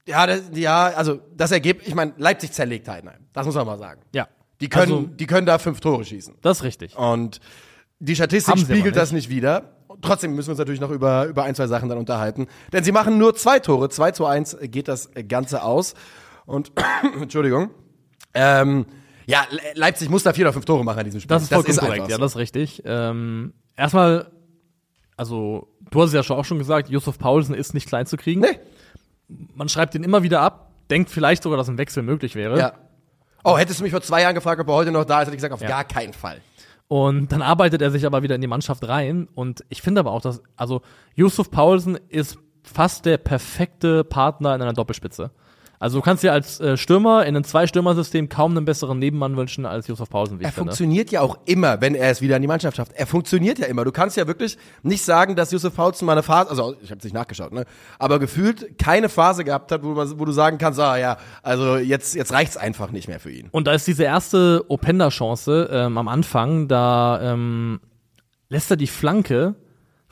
[0.06, 3.26] Ja, das, ja, also das Ergebnis, ich meine, Leipzig zerlegt Heidenheim.
[3.32, 4.02] Das muss man mal sagen.
[4.14, 4.28] Ja.
[4.60, 6.36] Die können, Also, die können da fünf Tore schießen.
[6.40, 6.96] das ist richtig.
[6.96, 7.40] Und
[7.98, 9.76] die Statistik spiegelt aber das nicht wieder.
[10.00, 12.46] Trotzdem müssen wir uns natürlich noch über, über ein, zwei Sachen dann unterhalten.
[12.72, 13.88] Denn sie machen nur zwei Tore.
[13.88, 15.94] 2 zu 1 geht das Ganze aus.
[16.46, 16.72] Und,
[17.20, 17.70] Entschuldigung.
[18.34, 18.86] Ähm,
[19.26, 21.28] ja, Le Leipzig muss da vier oder fünf Tore machen in diesem Spiel.
[21.28, 22.82] Das ist vollkommen korrekt, einfach ja, das ist richtig.
[22.84, 24.30] Ähm, erstmal,
[25.16, 28.16] also, du hast es ja schon auch schon gesagt, Yusuf Paulsen ist nicht klein zu
[28.16, 28.40] kriegen.
[28.40, 28.58] Nee.
[29.28, 32.58] Man schreibt ihn immer wieder ab, denkt vielleicht sogar, dass ein Wechsel möglich wäre.
[32.58, 32.72] Ja.
[33.44, 35.34] Oh, hättest du mich vor zwei Jahren gefragt, ob er heute noch da ist, hätte
[35.34, 35.68] ich gesagt, auf Ja.
[35.68, 36.40] gar keinen Fall.
[36.88, 39.26] Und dann arbeitet er sich aber wieder in die Mannschaft rein.
[39.34, 40.82] Und ich finde aber auch, dass, also
[41.14, 45.30] Yusuf Paulsen ist fast der perfekte Partner in einer Doppelspitze.
[45.82, 49.66] Also du kannst dir als äh, Stürmer in einem Zwei-Stürmer-System kaum einen besseren Nebenmann wünschen
[49.66, 49.98] als wie ich
[50.44, 52.92] Er funktioniert ja auch immer, wenn er es wieder in die Mannschaft schafft.
[52.92, 53.84] Er funktioniert ja immer.
[53.84, 56.98] Du kannst ja wirklich nicht sagen, dass Yusuf Paulsen mal eine Phase, also ich habe
[56.98, 57.64] es nicht nachgeschaut, ne,
[57.98, 61.78] aber gefühlt keine Phase gehabt hat, wo, man, wo du sagen kannst, ah ja, also
[61.78, 63.48] jetzt jetzt reicht's einfach nicht mehr für ihn.
[63.50, 67.80] Und da ist diese erste Openda-Chance ähm, am Anfang, da ähm,
[68.48, 69.56] lässt er die Flanke,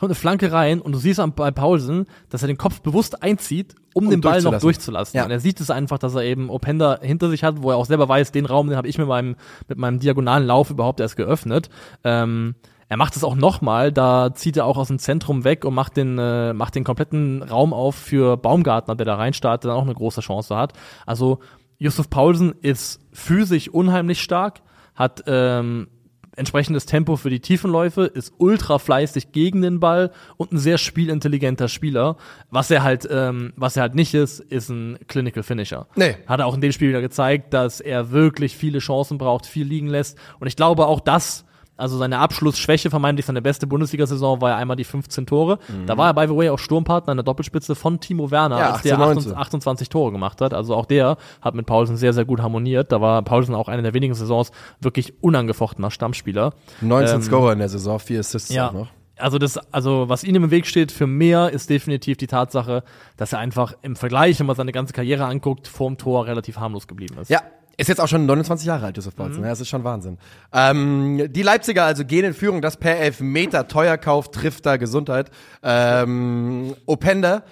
[0.01, 3.23] kommt eine Flanke rein und du siehst am, bei Paulsen, dass er den Kopf bewusst
[3.23, 4.63] einzieht, um, den Ball noch durchzulassen.
[4.63, 5.17] durchzulassen.
[5.19, 5.25] Ja.
[5.25, 7.85] Und er sieht es einfach, dass er eben Openda hinter sich hat, wo er auch
[7.85, 9.37] selber weiß, den Raum, den habe ich mit meinem,
[9.69, 11.69] mit meinem diagonalen Lauf überhaupt erst geöffnet.
[12.03, 12.55] Ähm,
[12.89, 15.99] er macht es auch nochmal, da zieht er auch aus dem Zentrum weg und macht
[15.99, 19.95] den, äh, macht den kompletten Raum auf für Baumgartner, der da reinstartet, dann auch eine
[19.95, 20.73] große Chance hat.
[21.05, 21.41] Also
[21.79, 24.63] Yusuf Paulsen ist physisch unheimlich stark,
[24.95, 25.89] hat ähm,
[26.37, 31.69] entsprechendes Tempo für die Tiefenläufe, ist ultra fleißig gegen den Ball und ein sehr spielintelligenter
[31.69, 32.17] Spieler.
[32.51, 35.87] Was er halt, ähm, was er halt nicht ist, ist ein Clinical Finisher.
[35.97, 36.17] Nee.
[36.27, 39.67] Hat er auch in dem Spiel wieder gezeigt, dass er wirklich viele Chancen braucht, viel
[39.67, 40.19] liegen lässt.
[40.39, 41.45] Und ich glaube auch das,
[41.81, 45.59] also seine Abschlussschwäche, vermeintlich seine beste Bundesliga-Saison, war ja einmal die 15 Tore.
[45.87, 48.71] Da war er, by the way, auch Sturmpartner in der Doppelspitze von Timo Werner, Ja,
[48.73, 50.55] als der 18, 28, 28 Tore gemacht hat.
[50.55, 52.93] Also auch der hat mit Paulsen sehr, sehr gut harmoniert.
[52.93, 56.53] Da war Paulsen auch eine der wenigen Saisons wirklich unangefochtener Stammspieler.
[56.81, 58.69] 19 Ähm, Scorer in der Saison, vier Assists Ja.
[58.69, 58.89] auch noch.
[59.17, 62.83] Also das, also was ihm im Weg steht für mehr, ist definitiv die Tatsache,
[63.19, 66.89] dass er einfach im Vergleich, wenn man seine ganze Karriere anguckt, vorm Tor relativ harmlos
[66.89, 67.29] geblieben ist.
[67.29, 67.43] Ja,
[67.81, 69.43] ist jetzt auch schon 29 Jahre alt, Josef Paulsen.
[69.43, 70.19] Ja, das ist schon Wahnsinn.
[70.53, 75.31] Ähm, die Leipziger also gehen in Führung, das per Elfmeter Teuerkauf trifft da Gesundheit.
[75.63, 77.43] Ähm, Openda.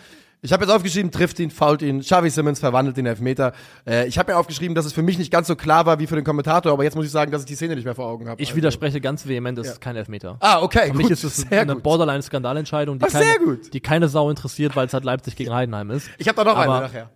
[0.40, 1.98] Ich habe jetzt aufgeschrieben, trifft ihn, fault ihn.
[2.00, 3.52] Xavi Simmons verwandelt den Elfmeter.
[3.84, 6.06] Äh, ich habe mir aufgeschrieben, dass es für mich nicht ganz so klar war wie
[6.06, 8.06] für den Kommentator, aber jetzt muss ich sagen, dass ich die Szene nicht mehr vor
[8.06, 8.40] Augen habe.
[8.40, 10.36] Ich widerspreche ganz vehement, es ist kein Elfmeter.
[10.38, 10.88] Ah, okay.
[10.92, 11.74] Für mich ist es sehr eine.
[11.74, 16.08] Borderline-Skandalentscheidung, die, sehr keine- die keine Sau interessiert, weil es halt Leipzig gegen Heidenheim ist.
[16.18, 17.10] Ich habe da noch Aber- eine nachher.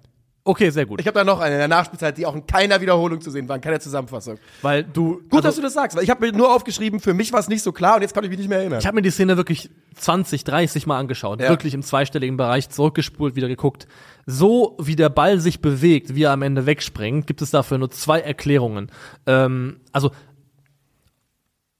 [0.44, 1.00] Okay, sehr gut.
[1.00, 3.48] Ich habe da noch eine in der Nachspielzeit, die auch in keiner Wiederholung zu sehen
[3.48, 4.38] war, in keiner Zusammenfassung.
[4.61, 5.18] weil du.
[5.31, 7.38] Gut, also, dass du das sagst, weil ich habe mir nur aufgeschrieben, für mich war
[7.38, 8.81] es nicht so klar und jetzt kann ich mich nicht mehr erinnern.
[8.81, 11.48] Ich habe mir die Szene wirklich 20, 30 Mal angeschaut, Ja.
[11.48, 13.87] wirklich im zweistelligen Bereich zurückgespult, wieder geguckt.
[14.26, 17.90] So wie der Ball sich bewegt, wie er am Ende wegspringt, gibt es dafür nur
[17.90, 18.90] zwei Erklärungen.
[19.26, 20.11] Ähm, also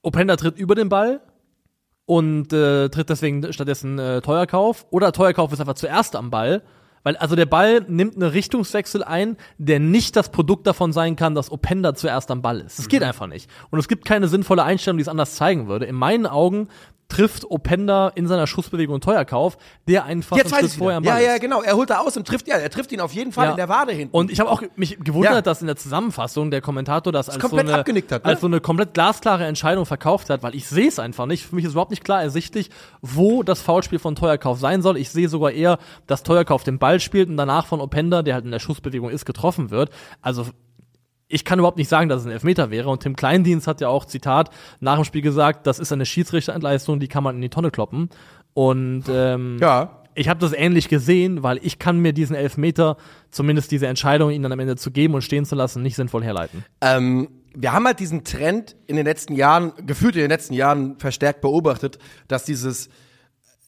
[0.03, 1.21] Openda tritt über den Ball
[2.07, 6.63] und äh, tritt deswegen stattdessen äh, Teuerkauf oder Teuerkauf ist einfach zuerst am Ball.
[7.05, 11.35] Weil also der Ball nimmt einen Richtungswechsel ein, der nicht das Produkt davon sein kann,
[11.35, 12.79] dass Openda zuerst am Ball ist.
[12.79, 12.91] Das Mhm.
[12.91, 13.51] geht einfach nicht.
[13.71, 15.87] Und es gibt keine sinnvolle Einstellung, die es anders zeigen würde.
[15.87, 16.69] In meinen Augen
[17.13, 21.01] trifft Openda in seiner Schussbewegung Teuerkauf, der einfach Jetzt ein weiß Schritt vorher.
[21.01, 21.61] Ball Ja, ja, genau.
[21.63, 23.51] Er holt da aus und trifft ja, er trifft ihn auf jeden Fall Ja.
[23.51, 24.17] in der Wade hinten.
[24.17, 25.43] Und ich habe auch mich gewundert, Ja.
[25.43, 27.79] dass in der Zusammenfassung der Kommentator das, als, so komplett eine,
[28.11, 28.25] hat, ne?
[28.25, 31.47] als so eine komplett glasklare Entscheidung verkauft hat, weil ich sehe es einfach nicht.
[31.47, 32.71] Für mich ist überhaupt nicht klar ersichtlich,
[33.03, 34.97] wo das Foulspiel von Teuerkauf sein soll.
[34.97, 38.45] Ich sehe sogar eher, dass Teuerkauf den Ball spielt und danach von Openda, der halt
[38.47, 39.91] in der Schussbewegung ist, getroffen wird.
[40.23, 40.47] Also
[41.33, 42.91] ich kann überhaupt nicht sagen, dass es ein Elfmeter wäre.
[42.91, 47.01] Und Tim Kleindienst hat ja auch, Zitat, nach dem Spiel gesagt, das ist eine Schiedsrichterentleistung,
[47.01, 48.11] die kann man in die Tonne kloppen.
[48.53, 50.03] Und ähm, ja.
[50.15, 52.99] ich habe das ähnlich gesehen, weil ich kann mir diesen Elfmeter,
[53.31, 56.23] zumindest diese Entscheidung, ihn dann am Ende zu geben und stehen zu lassen, nicht sinnvoll
[56.23, 56.67] herleiten.
[56.83, 60.99] Ähm, wir haben halt diesen Trend in den letzten Jahren, gefühlt in den letzten Jahren
[60.99, 62.91] verstärkt beobachtet, dass dieses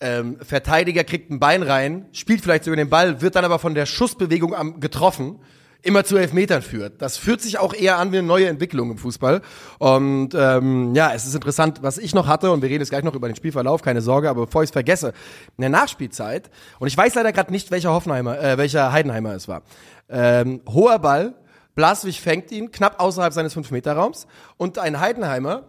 [0.02, 3.74] ähm, Verteidiger kriegt ein Bein rein, spielt vielleicht sogar den Ball, wird dann aber von
[3.74, 5.38] der Schussbewegung am, getroffen,
[5.84, 7.00] immer zu Elfmetern führt.
[7.02, 9.42] Das fühlt sich auch eher an wie eine neue Entwicklung im Fußball.
[9.78, 13.04] Und ähm, ja, es ist interessant, was ich noch hatte, und wir reden jetzt gleich
[13.04, 15.08] noch über den Spielverlauf, keine Sorge, aber bevor ich es vergesse,
[15.56, 19.46] in der Nachspielzeit, und ich weiß leider gerade nicht, welcher Hoffenheimer, äh, welcher Heidenheimer es
[19.46, 19.62] war,
[20.08, 21.34] ähm, hoher Ball,
[21.74, 25.64] Blaswig fängt ihn knapp außerhalb seines 5-Meter-Raums und ein Heidenheimer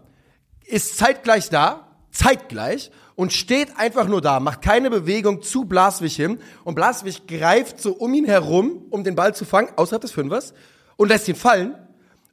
[0.65, 6.39] ist zeitgleich da, zeitgleich und steht einfach nur da, macht keine Bewegung zu Blaswig hin.
[6.63, 10.53] Und Blaswig greift so um ihn herum, um den Ball zu fangen, außerhalb des Fünfers
[10.97, 11.75] und lässt ihn fallen.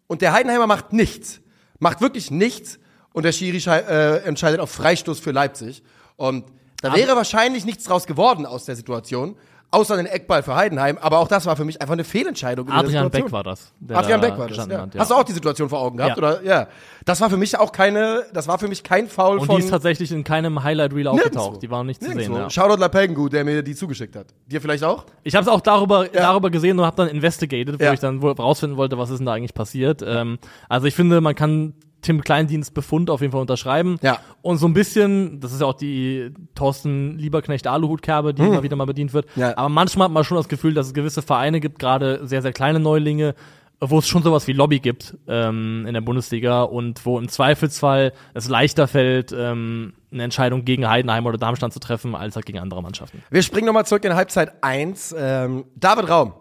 [0.06, 1.40] Und der Heidenheimer macht nichts,
[1.78, 2.78] macht wirklich nichts.
[3.12, 5.82] Und der Schiri äh, entscheidet auf Freistoß für Leipzig.
[6.16, 6.46] Und
[6.80, 9.36] da wäre wahrscheinlich nichts draus geworden aus der Situation,
[9.72, 10.98] außer den Eckball für Heidenheim.
[10.98, 12.70] Aber auch das war für mich einfach eine Fehlentscheidung.
[12.70, 13.10] Adrian.
[13.10, 13.72] Beck war das.
[13.92, 14.56] Adrian Beck war das.
[14.68, 14.82] Ja.
[14.82, 15.00] hat, ja.
[15.00, 16.16] Hast du auch die Situation vor Augen gehabt?
[16.16, 16.18] Ja.
[16.18, 16.42] Oder?
[16.44, 16.68] Ja.
[17.04, 19.56] Das war für mich auch keine, das war für mich kein Foul Und von.
[19.56, 21.40] die ist tatsächlich in keinem Highlight-Reel Nirgendwo.
[21.40, 21.62] aufgetaucht.
[21.62, 22.18] Die waren nicht zu sehen.
[22.18, 22.40] Nirgendwo.
[22.42, 22.50] Ja.
[22.50, 24.26] Shoutout Lapengu, der mir die zugeschickt hat.
[24.46, 25.06] Dir vielleicht auch?
[25.24, 28.76] Ich habe es auch darüber, darüber gesehen und habe dann investigated, wo ich dann rausfinden
[28.76, 30.02] wollte, was ist denn da eigentlich passiert.
[30.06, 33.98] Ähm, also ich finde, man kann Tim Kleindienst Befund auf jeden Fall unterschreiben.
[34.02, 34.18] Ja.
[34.42, 38.76] Und so ein bisschen, das ist ja auch die Thorsten Lieberknecht Aluhutkerbe, die immer wieder
[38.76, 39.26] mal bedient wird.
[39.34, 39.42] Hm.
[39.42, 39.56] Ja.
[39.56, 42.52] Aber manchmal hat man schon das Gefühl, dass es gewisse Vereine gibt, gerade sehr, sehr
[42.52, 43.34] kleine Neulinge,
[43.80, 48.12] wo es schon sowas wie Lobby gibt ähm, in der Bundesliga und wo im Zweifelsfall
[48.32, 52.58] es leichter fällt, ähm, eine Entscheidung gegen Heidenheim oder Darmstadt zu treffen, als halt gegen
[52.58, 53.22] andere Mannschaften.
[53.30, 55.14] Wir springen nochmal zurück in Halbzeit 1.
[55.18, 56.34] Ähm, David Raum.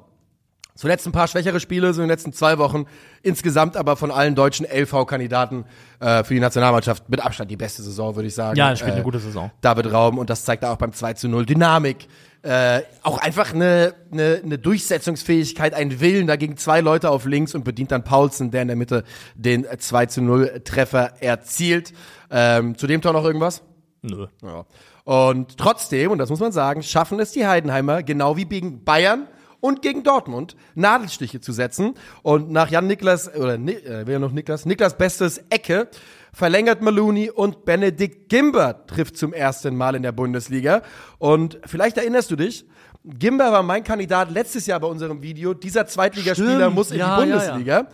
[0.76, 2.86] Zuletzt ein paar schwächere Spiele, so in den letzten zwei Wochen.
[3.24, 5.66] Insgesamt aber von allen deutschen LV-Kandidaten
[6.00, 8.58] äh, für die Nationalmannschaft mit Abstand die beste Saison, würde ich sagen.
[8.58, 9.52] Ja, er spielt äh, eine gute Saison.
[9.62, 11.46] David Raum und das zeigt er auch beim 2 zu 0.
[11.46, 12.08] Dynamik.
[12.44, 16.26] Äh, auch einfach eine, eine, eine Durchsetzungsfähigkeit, ein Willen.
[16.26, 19.04] Da gegen zwei Leute auf links und bedient dann Paulsen, der in der Mitte
[19.36, 21.94] den 2 zu 0 Treffer erzielt.
[22.32, 23.62] Ähm, zu dem Tor noch irgendwas?
[24.02, 24.28] Nö.
[24.42, 24.66] Ja.
[25.04, 29.28] Und trotzdem, und das muss man sagen, schaffen es die Heidenheimer, genau wie gegen Bayern
[29.62, 31.94] und gegen Dortmund, Nadelstiche zu setzen.
[32.24, 34.66] Und nach Jan Niklas, oder äh, wer noch Niklas?
[34.66, 35.88] Niklas Bestes Ecke
[36.34, 40.82] verlängert Maloney und Benedikt Gimber trifft zum ersten Mal in der Bundesliga.
[41.20, 42.66] Und vielleicht erinnerst du dich,
[43.04, 45.54] Gimber war mein Kandidat letztes Jahr bei unserem Video.
[45.54, 46.76] Dieser Zweitligaspieler Stimmt.
[46.76, 47.40] muss in Ja, die ja, ja.
[47.40, 47.88] Bundesliga.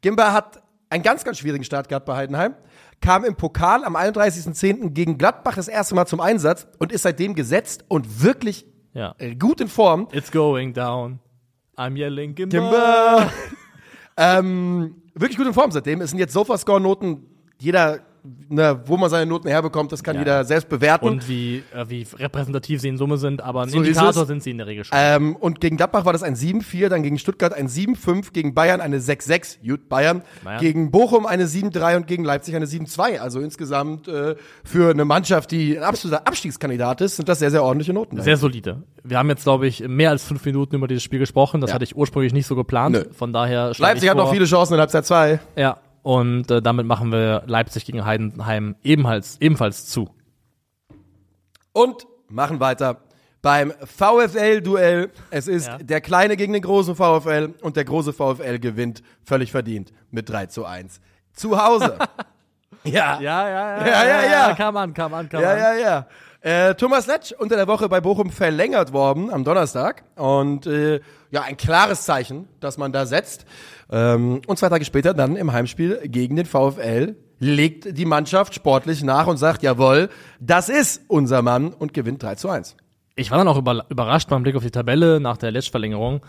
[0.00, 2.54] Gimber hat einen ganz, ganz schwierigen Start gehabt bei Heidenheim,
[3.00, 4.90] kam im Pokal am 31.10.
[4.90, 9.14] gegen Gladbach das erste Mal zum Einsatz und ist seitdem gesetzt und wirklich Ja.
[9.18, 10.08] äh, gut in Form.
[10.12, 11.18] It's going down.
[11.76, 12.56] I'm yelling Gimba.
[12.56, 13.30] Gimber.
[14.16, 16.00] ähm, wirklich gut in Form seitdem.
[16.00, 17.26] Es sind jetzt Sofascore-Noten.
[17.58, 18.00] Jeder,
[18.48, 20.22] ne, wo man seine Noten herbekommt, das kann Ja.
[20.22, 21.06] jeder selbst bewerten.
[21.06, 24.50] Und wie, äh, wie repräsentativ sie in Summe sind, aber ein So Indikator sind sie
[24.52, 24.96] in der Regel schon.
[24.98, 28.80] Ähm, und gegen Gladbach war das ein 7-4, dann gegen Stuttgart ein 7-5, gegen Bayern
[28.80, 30.22] eine 6-6, gut, Bayern.
[30.42, 30.60] Bayern.
[30.60, 33.18] Gegen Bochum eine 7-3 und gegen Leipzig eine 7-2.
[33.20, 37.62] Also insgesamt äh, für eine Mannschaft, die ein absoluter Abstiegskandidat ist, sind das sehr, sehr
[37.62, 38.20] ordentliche Noten.
[38.22, 38.82] Sehr solide.
[39.02, 41.60] Wir haben jetzt, glaube ich, mehr als fünf Minuten über dieses Spiel gesprochen.
[41.60, 41.74] Das Ja.
[41.74, 42.94] hatte ich ursprünglich nicht so geplant.
[42.96, 43.04] Nö.
[43.12, 45.40] Von daher Leipzig hat noch viele Chancen in Halbzeit 2.
[45.56, 45.76] Ja.
[46.04, 50.10] Und äh, damit machen wir Leipzig gegen Heidenheim ebenfalls, ebenfalls zu.
[51.72, 52.98] Und machen weiter
[53.42, 55.10] beim VfL-Duell.
[55.30, 55.78] Es ist Ja.
[55.78, 60.46] der kleine gegen den großen VfL und der große VfL gewinnt völlig verdient mit 3
[60.46, 61.00] zu 1.
[61.32, 61.98] Zu Hause.
[62.84, 63.18] ja.
[63.20, 64.54] Ja, ja, Ja, ja, ja.
[64.54, 65.58] Kam an, kam an, kam Ja, an.
[65.58, 66.06] ja, ja.
[66.44, 70.04] Äh, Thomas Letsch unter der Woche bei Bochum verlängert worden am Donnerstag.
[70.14, 73.46] Und äh, ja, ein klares Zeichen, dass man da setzt.
[73.90, 79.02] Ähm, und zwei Tage später dann im Heimspiel gegen den VfL legt die Mannschaft sportlich
[79.02, 82.76] nach und sagt, jawohl, das ist unser Mann und gewinnt 3 zu 1.
[83.16, 86.20] Ich war dann auch über, überrascht beim Blick auf die Tabelle nach der Letztverlängerung.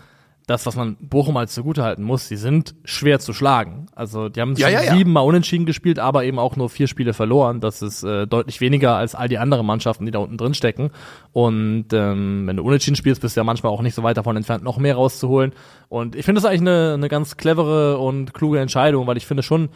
[0.46, 3.86] Das, was man Bochum als zugutehalten muss, die sind schwer zu schlagen.
[3.96, 4.94] Also die haben Ja, ja, ja.
[4.94, 7.60] siebenmal unentschieden gespielt, aber eben auch nur vier Spiele verloren.
[7.60, 10.90] Das ist äh, deutlich weniger als all die anderen Mannschaften, die da unten drin stecken.
[11.32, 14.36] Und ähm, wenn du unentschieden spielst, bist du ja manchmal auch nicht so weit davon
[14.36, 15.52] entfernt, noch mehr rauszuholen.
[15.88, 19.42] Und ich finde das eigentlich eine, eine ganz clevere und kluge Entscheidung, weil ich finde
[19.42, 19.68] schon,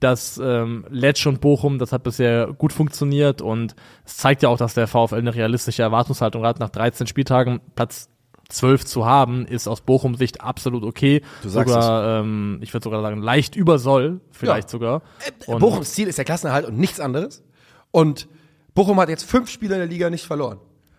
[0.00, 4.58] dass ähm, Letsch und Bochum, das hat bisher gut funktioniert und es zeigt ja auch,
[4.58, 6.60] dass der VfL eine realistische Erwartungshaltung hat.
[6.60, 8.10] Nach 13 Spieltagen Platz
[8.50, 11.22] 12 zu haben, ist aus Bochum Sicht absolut okay.
[11.42, 14.72] Du sagst sogar, ähm, ich würde sogar sagen, leicht über soll, vielleicht Ja.
[14.72, 15.02] sogar.
[15.46, 17.42] Und Bochums Ziel ist der Klassenerhalt und nichts anderes.
[17.90, 18.26] Und
[18.74, 20.58] Bochum hat jetzt fünf Spiele in der Liga nicht verloren.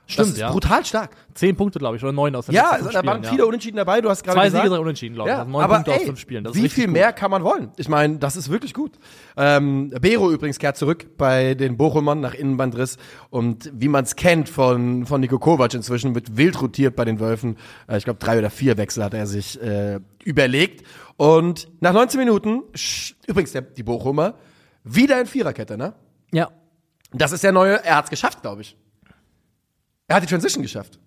[0.09, 0.51] Stimmt, das ist ja.
[0.51, 1.11] brutal stark.
[1.35, 3.47] zehn Punkte, glaube ich, oder neun aus den Ja, also, da waren Spielen, viele ja.
[3.47, 4.01] Unentschieden dabei.
[4.01, 4.63] Du hast gerade Zwei gesagt.
[4.63, 5.33] Siege, drei Unentschieden, glaube ich.
[5.33, 6.43] Ja, Also neun aber Punkte ey, aus fünf Spielen.
[6.43, 6.93] Das wie viel gut.
[6.93, 7.69] mehr kann man wollen?
[7.77, 8.93] Ich meine, das ist wirklich gut.
[9.37, 12.97] Ähm, Bero übrigens kehrt zurück bei den Bochumern nach Innenbandriss
[13.29, 17.19] und wie man es kennt von, von Niko Kovac inzwischen, wird wild rotiert bei den
[17.19, 17.55] Wölfen.
[17.87, 20.87] Äh, ich glaube, drei oder vier Wechsel hat er sich äh, überlegt.
[21.17, 22.63] Und nach 19 Minuten,
[23.27, 24.33] übrigens der, die Bochumer,
[24.83, 25.93] wieder in Viererkette, ne?
[26.31, 26.49] Ja.
[27.11, 28.75] Das ist der neue, er hat's geschafft, glaube ich.
[30.09, 30.99] Er hat die Transition geschafft.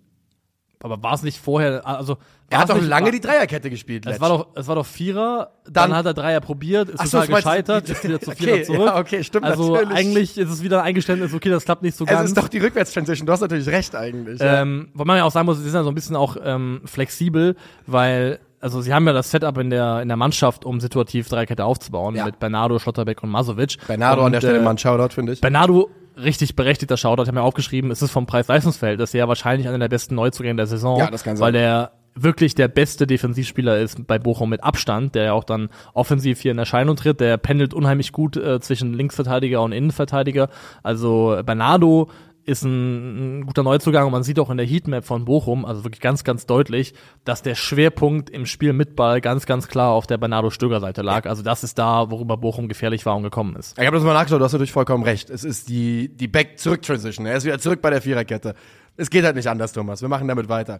[0.81, 2.17] Aber war es nicht vorher, also.
[2.49, 4.05] Er hat es doch nicht, lange war, die Dreierkette gespielt.
[4.05, 7.19] Es war doch, es war doch Vierer, dann, Dann- hat er Dreier probiert, ist so,
[7.19, 8.85] total meinst, gescheitert, ist wieder zu Okay, Vierer zurück.
[8.87, 9.97] ja, okay, stimmt Also natürlich.
[9.97, 12.27] eigentlich ist es wieder ein Eingeständnis, okay, das klappt nicht so Es ganz.
[12.29, 14.41] ist doch die Rückwärtstransition, du hast natürlich recht eigentlich.
[14.41, 14.61] ja.
[14.61, 16.81] Ähm, wo man ja auch sagen muss, sie sind ja so ein bisschen auch ähm,
[16.83, 17.55] flexibel,
[17.87, 21.63] weil also sie haben ja das Setup in der in der Mannschaft, um situativ Dreikette
[21.65, 22.25] aufzubauen Ja.
[22.25, 23.77] mit Bernardo, Schlotterbeck und Masovic.
[23.87, 25.39] Bernardo und, an der Stelle äh, mal ein Shoutout, finde ich.
[25.41, 29.79] Bernardo richtig berechtigter Shoutout, ich habe mir aufgeschrieben, es ist vom Preis-Leistungsverhältnis her wahrscheinlich einer
[29.79, 31.45] der besten Neuzugänge der Saison, Ja, das kann sein.
[31.45, 35.69] weil der wirklich der beste Defensivspieler ist bei Bochum mit Abstand, der ja auch dann
[35.95, 40.49] offensiv hier in Erscheinung tritt, der pendelt unheimlich gut äh, zwischen Linksverteidiger und Innenverteidiger.
[40.83, 42.09] Also Bernardo
[42.45, 45.83] ist ein, ein guter Neuzugang und man sieht auch in der Heatmap von Bochum, also
[45.83, 50.07] wirklich ganz, ganz deutlich, dass der Schwerpunkt im Spiel mit Ball ganz, ganz klar auf
[50.07, 51.25] der Bernardo Stöger Seite lag.
[51.25, 53.77] Also das ist da, worüber Bochum gefährlich war und gekommen ist.
[53.79, 55.29] Ich habe das mal nachgeschaut, du hast natürlich vollkommen recht.
[55.29, 57.25] Es ist die, die Back-Zurück-Transition.
[57.25, 58.55] Er ist wieder zurück bei der Viererkette.
[58.97, 60.01] Es geht halt nicht anders, Thomas.
[60.01, 60.79] Wir machen damit weiter.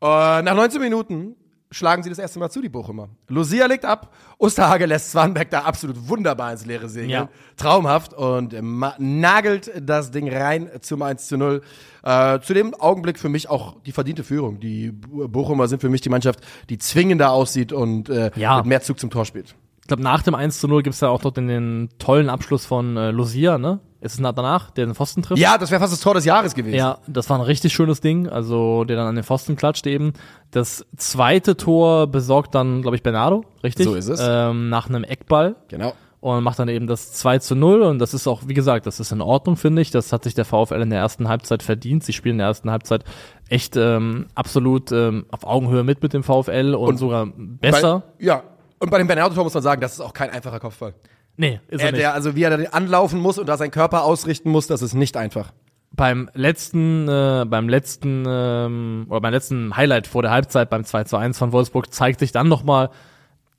[0.00, 1.36] Und nach 19 Minuten
[1.76, 3.08] schlagen sie das erste Mal zu, die Bochumer.
[3.28, 7.10] Lucia legt ab, Osterhage lässt Swanbeck da absolut wunderbar ins leere segeln.
[7.10, 7.28] Ja.
[7.56, 11.60] Traumhaft und ma- nagelt das Ding rein zum 1 zu 0.
[12.02, 14.58] Äh, zu dem Augenblick für mich auch die verdiente Führung.
[14.60, 18.56] Die Bochumer sind für mich die Mannschaft, die zwingender aussieht und äh, Ja.
[18.58, 19.54] mit mehr Zug zum Tor spielt.
[19.82, 22.64] Ich glaube, nach dem 1 zu 0 gibt's ja auch noch den, den tollen Abschluss
[22.66, 23.80] von äh, Lucia, ne?
[24.06, 25.40] Ist es danach, der den Pfosten trifft?
[25.40, 26.76] Ja, das wäre fast das Tor des Jahres gewesen.
[26.76, 30.12] Ja, das war ein richtig schönes Ding, also der dann an den Pfosten klatscht eben.
[30.52, 33.84] Das zweite Tor besorgt dann, glaube ich, Bernardo, richtig?
[33.84, 34.20] So ist es.
[34.22, 35.92] Ähm, nach einem Eckball Genau.
[36.20, 39.00] und macht dann eben das 2 zu 0 und das ist auch, wie gesagt, das
[39.00, 39.90] ist in Ordnung, finde ich.
[39.90, 42.04] Das hat sich der VfL in der ersten Halbzeit verdient.
[42.04, 43.04] Sie spielen in der ersten Halbzeit
[43.48, 48.04] echt ähm, absolut ähm, auf Augenhöhe mit mit dem VfL und, Und sogar besser.
[48.18, 48.42] Bei, ja.
[48.78, 50.94] Und bei dem Bernardo-Tor muss man sagen, das ist auch kein einfacher Kopfball.
[51.36, 52.00] Nee, ist er Er, nicht.
[52.02, 54.94] der, also wie er da anlaufen muss und da seinen Körper ausrichten muss, das ist
[54.94, 55.52] nicht einfach.
[55.92, 61.04] beim letzten, äh, beim letzten, ähm, oder beim letzten Highlight vor der Halbzeit beim 2
[61.04, 62.90] zu 1 von Wolfsburg zeigt sich dann nochmal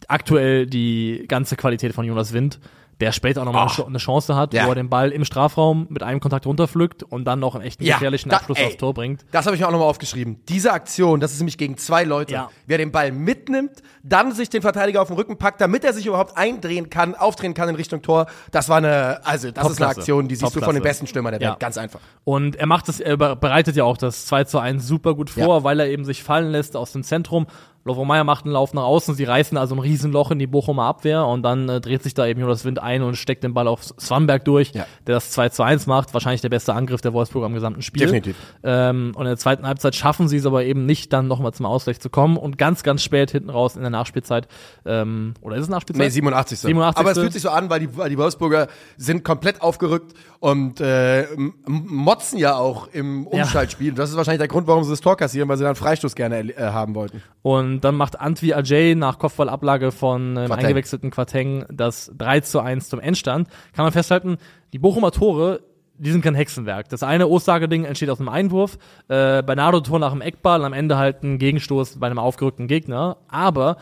[0.07, 2.59] aktuell die ganze Qualität von Jonas Wind,
[2.99, 3.79] der später auch nochmal Ach.
[3.85, 4.65] eine Chance hat, Ja.
[4.65, 7.85] wo er den Ball im Strafraum mit einem Kontakt runterpflückt und dann noch einen echten
[7.85, 9.23] gefährlichen da- Abschluss ey, aufs Tor bringt.
[9.31, 10.41] Das habe ich mir auch nochmal aufgeschrieben.
[10.49, 12.33] Diese Aktion, das ist nämlich gegen zwei Leute.
[12.33, 12.49] Ja.
[12.65, 16.05] Wer den Ball mitnimmt, dann sich den Verteidiger auf den Rücken packt, damit er sich
[16.07, 18.25] überhaupt eindrehen kann, aufdrehen kann in Richtung Tor.
[18.51, 19.89] Das war eine, also das ist eine.
[19.91, 21.49] Aktion, die siehst du von den besten Stürmern der Welt.
[21.51, 21.55] Ja.
[21.59, 21.99] Ganz einfach.
[22.23, 25.29] Und er macht es, er be- bereitet ja auch das 2 zu 1 super gut
[25.29, 25.63] vor, Ja.
[25.63, 27.45] weil er eben sich fallen lässt aus dem Zentrum.
[27.87, 30.83] Lovro Meyer macht einen Lauf nach außen, sie reißen also ein Riesenloch in die Bochumer
[30.83, 33.67] Abwehr und dann äh, dreht sich da eben Jonas Wind ein und steckt den Ball
[33.67, 34.85] auf Swanberg durch, Ja.
[35.07, 36.13] der das 2 zu 1 macht.
[36.13, 38.01] Wahrscheinlich der beste Angriff der Wolfsburg am gesamten Spiel.
[38.01, 38.35] Definitiv.
[38.63, 41.65] Ähm, und in der zweiten Halbzeit schaffen sie es aber eben nicht, dann nochmal zum
[41.65, 44.47] Ausgleich zu kommen und ganz, ganz spät hinten raus in der Nachspielzeit,
[44.85, 46.03] ähm, oder ist es Nachspielzeit?
[46.05, 46.59] Nee, 87.
[46.59, 46.99] 87.
[46.99, 50.79] Aber es fühlt sich so an, weil die, weil die Wolfsburger sind komplett aufgerückt und
[50.81, 51.25] äh,
[51.65, 53.93] motzen ja auch im Umschaltspiel.
[53.93, 56.39] Das ist wahrscheinlich der Grund, warum sie das Tor kassieren, weil sie dann Freistoß gerne
[56.39, 57.21] äh, haben wollten.
[57.41, 62.89] Und dann macht Antwi Ajay nach Kopfballablage von ähm, eingewechselten Quateng das 3 zu 1
[62.89, 63.49] zum Endstand.
[63.73, 64.37] Kann man festhalten,
[64.73, 65.61] die Bochumer Tore,
[65.97, 66.89] die sind kein Hexenwerk.
[66.89, 71.23] Das eine Osterhage-Ding entsteht aus einem Einwurf, äh, Bernardo-Tor nach dem Eckball, am Ende halt
[71.23, 73.17] ein Gegenstoß bei einem aufgerückten Gegner.
[73.27, 73.77] Aber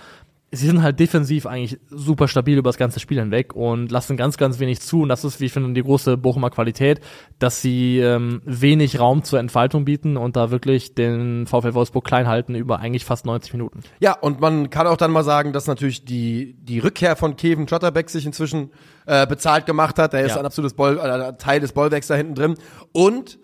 [0.56, 4.38] sie sind halt defensiv eigentlich super stabil über das ganze Spiel hinweg und lassen ganz,
[4.38, 5.02] ganz wenig zu.
[5.02, 7.02] Und das ist, wie ich finde, die große Bochumer Qualität,
[7.39, 12.28] dass sie ähm, wenig Raum zur Entfaltung bieten und da wirklich den VfL Wolfsburg klein
[12.28, 13.82] halten über eigentlich fast 90 Minuten.
[14.00, 17.68] Ja, und man kann auch dann mal sagen, dass natürlich die, die Rückkehr von Kevin
[17.68, 18.72] Schotterbeck sich inzwischen
[19.06, 20.13] äh, bezahlt gemacht hat.
[20.13, 20.39] Er ist Ja.
[20.39, 22.56] ein absolutes Boll, äh, Teil des Bollwerks da hinten drin.
[22.91, 23.39] Und,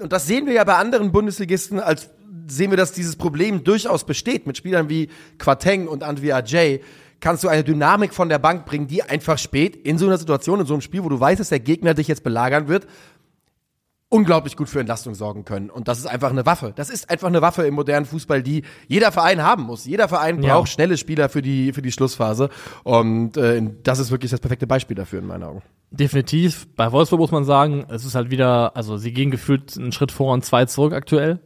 [0.00, 2.10] und das sehen wir ja bei anderen Bundesligisten, als
[2.46, 4.46] sehen wir, dass dieses Problem durchaus besteht.
[4.46, 6.80] Mit Spielern wie Quateng und Antwi Ajay
[7.20, 10.60] kannst du eine Dynamik von der Bank bringen, die einfach spät in so einer Situation,
[10.60, 12.86] in so einem Spiel, wo du weißt, dass der Gegner dich jetzt belagern wird,
[14.10, 15.70] unglaublich gut für Entlastung sorgen können.
[15.70, 16.72] Und das ist einfach eine Waffe.
[16.76, 19.86] Das ist einfach eine Waffe im modernen Fußball, die jeder Verein haben muss.
[19.86, 20.54] Jeder Verein Ja.
[20.54, 22.48] braucht schnelle Spieler für die, für die Schlussphase.
[22.84, 25.62] Und äh, das ist wirklich das perfekte Beispiel dafür in meinen Augen.
[25.90, 26.68] Definitiv.
[26.76, 30.12] Bei Wolfsburg muss man sagen, es ist halt wieder, also sie gehen gefühlt einen Schritt
[30.12, 31.40] vor und zwei zurück aktuell.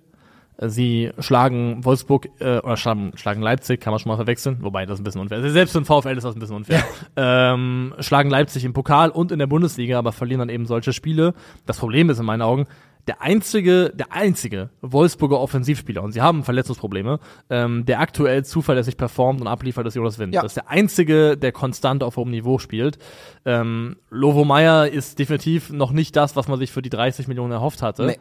[0.60, 4.94] Sie schlagen Wolfsburg äh, oder schlagen, schlagen Leipzig, kann man schon mal verwechseln, wobei das
[4.94, 5.38] ist ein bisschen unfair.
[5.38, 6.82] Also Selbst den VfL ist das ein bisschen unfair.
[7.16, 11.34] ähm, schlagen Leipzig im Pokal und in der Bundesliga, aber verlieren dann eben solche Spiele.
[11.66, 12.66] Das Problem ist in meinen Augen,
[13.06, 19.40] der einzige, der einzige Wolfsburger Offensivspieler, und sie haben Verletzungsprobleme, ähm, der aktuell zuverlässig performt
[19.40, 20.34] und abliefert, ist Jonas Wind.
[20.34, 20.42] Ja.
[20.42, 22.98] Das ist der einzige, der konstant auf hohem Niveau spielt.
[23.46, 27.52] Ähm, Lovo Meyer ist definitiv noch nicht das, was man sich für die 30 Millionen
[27.52, 28.06] erhofft hatte.
[28.06, 28.18] Nee.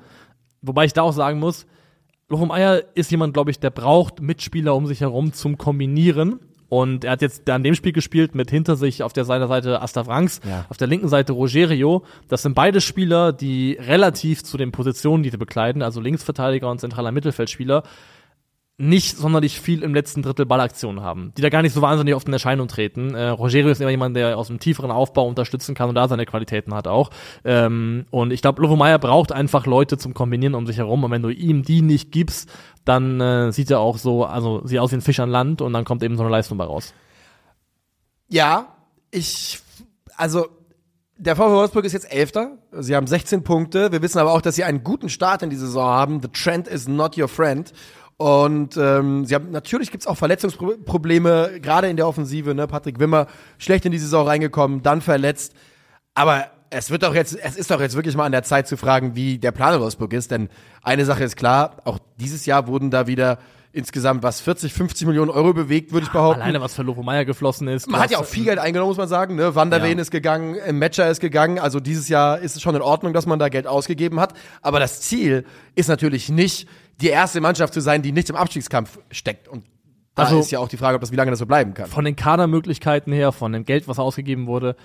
[0.62, 1.66] Wobei ich da auch sagen muss,
[2.30, 6.40] Lovo Meyer ist jemand, glaube ich, der braucht Mitspieler um sich herum zum Kombinieren.
[6.70, 9.82] Und er hat jetzt an dem Spiel gespielt mit hinter sich auf der seiner Seite
[9.82, 10.66] Asta Franks, Ja.
[10.68, 12.04] auf der linken Seite Rogerio.
[12.28, 16.82] Das sind beide Spieler, die relativ zu den Positionen, die sie bekleiden, also Linksverteidiger und
[16.82, 17.84] zentraler Mittelfeldspieler,
[18.80, 22.28] nicht sonderlich viel im letzten Drittel Ballaktionen haben, die da gar nicht so wahnsinnig oft
[22.28, 23.16] in Erscheinung treten.
[23.16, 26.28] Äh, Rogerio ist immer jemand, der aus dem tieferen Aufbau unterstützen kann und da seine
[26.28, 27.10] Qualitäten hat auch.
[27.44, 31.10] Ähm, und ich glaube, Lovo Meyer braucht einfach Leute zum Kombinieren um sich herum und
[31.10, 32.52] wenn du ihm die nicht gibst,
[32.86, 35.74] dann äh, sieht er auch so, also sieht aus wie ein Fisch an Land und
[35.74, 36.94] dann kommt eben so eine Leistung bei raus.
[38.30, 38.76] Ja,
[39.10, 39.60] ich,
[40.18, 40.48] also,
[41.18, 42.60] der VfL Wolfsburg ist jetzt Elfter.
[42.72, 43.92] Sie haben 16 Punkte.
[43.92, 46.22] Wir wissen aber auch, dass sie einen guten Start in die Saison haben.
[46.22, 47.74] The trend is not your friend.
[48.18, 52.56] Und ähm, sie haben natürlich gibt's auch Verletzungsprobleme, gerade in der Offensive.
[52.56, 52.68] Ne?
[52.68, 53.28] Patrick Wimmer
[53.60, 55.54] schlecht in die Saison reingekommen, dann verletzt.
[56.16, 58.76] Aber es wird doch jetzt, es ist doch jetzt wirklich mal an der Zeit zu
[58.76, 60.50] fragen, wie der Plan in Wolfsburg ist, denn
[60.82, 63.38] eine Sache ist klar, auch dieses Jahr wurden da wieder
[63.72, 66.42] insgesamt was 40, 50 Millionen Euro bewegt, würde ich behaupten.
[66.42, 67.88] Alleine was für Lovo Meier geflossen ist.
[67.88, 69.36] Man hat ja auch viel Geld eingenommen, muss man sagen.
[69.36, 69.54] Ne?
[69.54, 70.02] Der Ja.
[70.02, 71.60] Ist gegangen, äh, Matcher ist gegangen.
[71.60, 74.34] Also dieses Jahr ist es schon in Ordnung, dass man da Geld ausgegeben hat.
[74.64, 76.68] Aber das Ziel ist natürlich nicht,
[77.02, 79.48] die erste Mannschaft zu sein, die nicht im Abstiegskampf steckt.
[79.48, 79.66] Und
[80.16, 81.88] da Also- ist ja auch die Frage, ob das wie lange das so bleiben kann.
[81.88, 84.76] von den Kadermöglichkeiten her, von dem Geld, was ausgegeben wurde,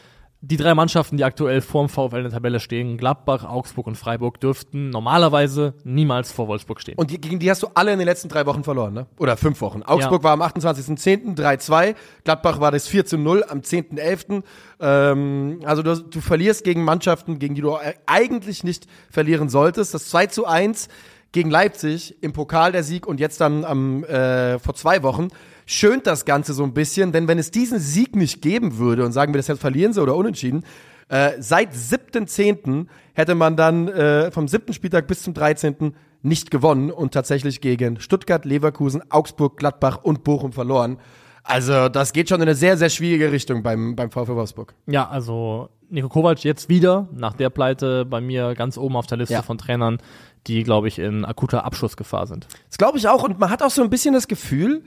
[0.45, 4.41] die drei Mannschaften, die aktuell vorm VfL in der Tabelle stehen, Gladbach, Augsburg und Freiburg,
[4.41, 6.97] dürften normalerweise niemals vor Wolfsburg stehen.
[6.97, 9.07] Und die, gegen die hast du alle in den letzten drei Wochen verloren, ne?
[9.21, 9.85] Oder fünf Wochen.
[9.85, 11.37] Augsburg war am 28.10.
[11.37, 11.95] 3-2.
[12.25, 14.43] Gladbach war das 4-0 am 10.11.
[14.81, 19.95] Ähm, also du, du verlierst gegen Mannschaften, gegen die du eigentlich nicht verlieren solltest.
[19.95, 20.89] Das 2-1
[21.33, 25.29] gegen Leipzig im Pokal der Sieg und jetzt dann am, äh, vor zwei Wochen
[25.67, 29.13] schönt das Ganze so ein bisschen, denn wenn es diesen Sieg nicht geben würde und
[29.13, 30.65] sagen wir das jetzt verlieren sie oder unentschieden,
[31.09, 32.87] äh, seit 7.10.
[33.15, 35.95] hätte man dann äh, vom siebten Spieltag bis zum 13.
[36.23, 40.99] nicht gewonnen und tatsächlich gegen Stuttgart, Leverkusen, Augsburg, Gladbach und Bochum verloren.
[41.45, 44.75] Also das geht schon in eine sehr, sehr schwierige Richtung beim, beim VfL Wolfsburg.
[44.87, 49.19] Ja, also Nico Kovac jetzt wieder nach der Pleite bei mir ganz oben auf der
[49.19, 49.43] Liste Ja.
[49.43, 49.99] von Trainern,
[50.47, 52.47] die, glaube ich, in akuter Abschussgefahr sind.
[52.69, 54.83] Das glaube ich auch und man hat auch so ein bisschen das Gefühl,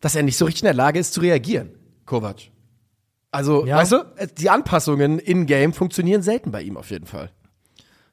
[0.00, 1.70] dass er nicht so richtig in der Lage ist zu reagieren,
[2.06, 2.36] Kovac.
[3.30, 3.76] Also, Ja.
[3.76, 4.04] weißt du,
[4.38, 7.30] die Anpassungen in-game funktionieren selten bei ihm auf jeden Fall.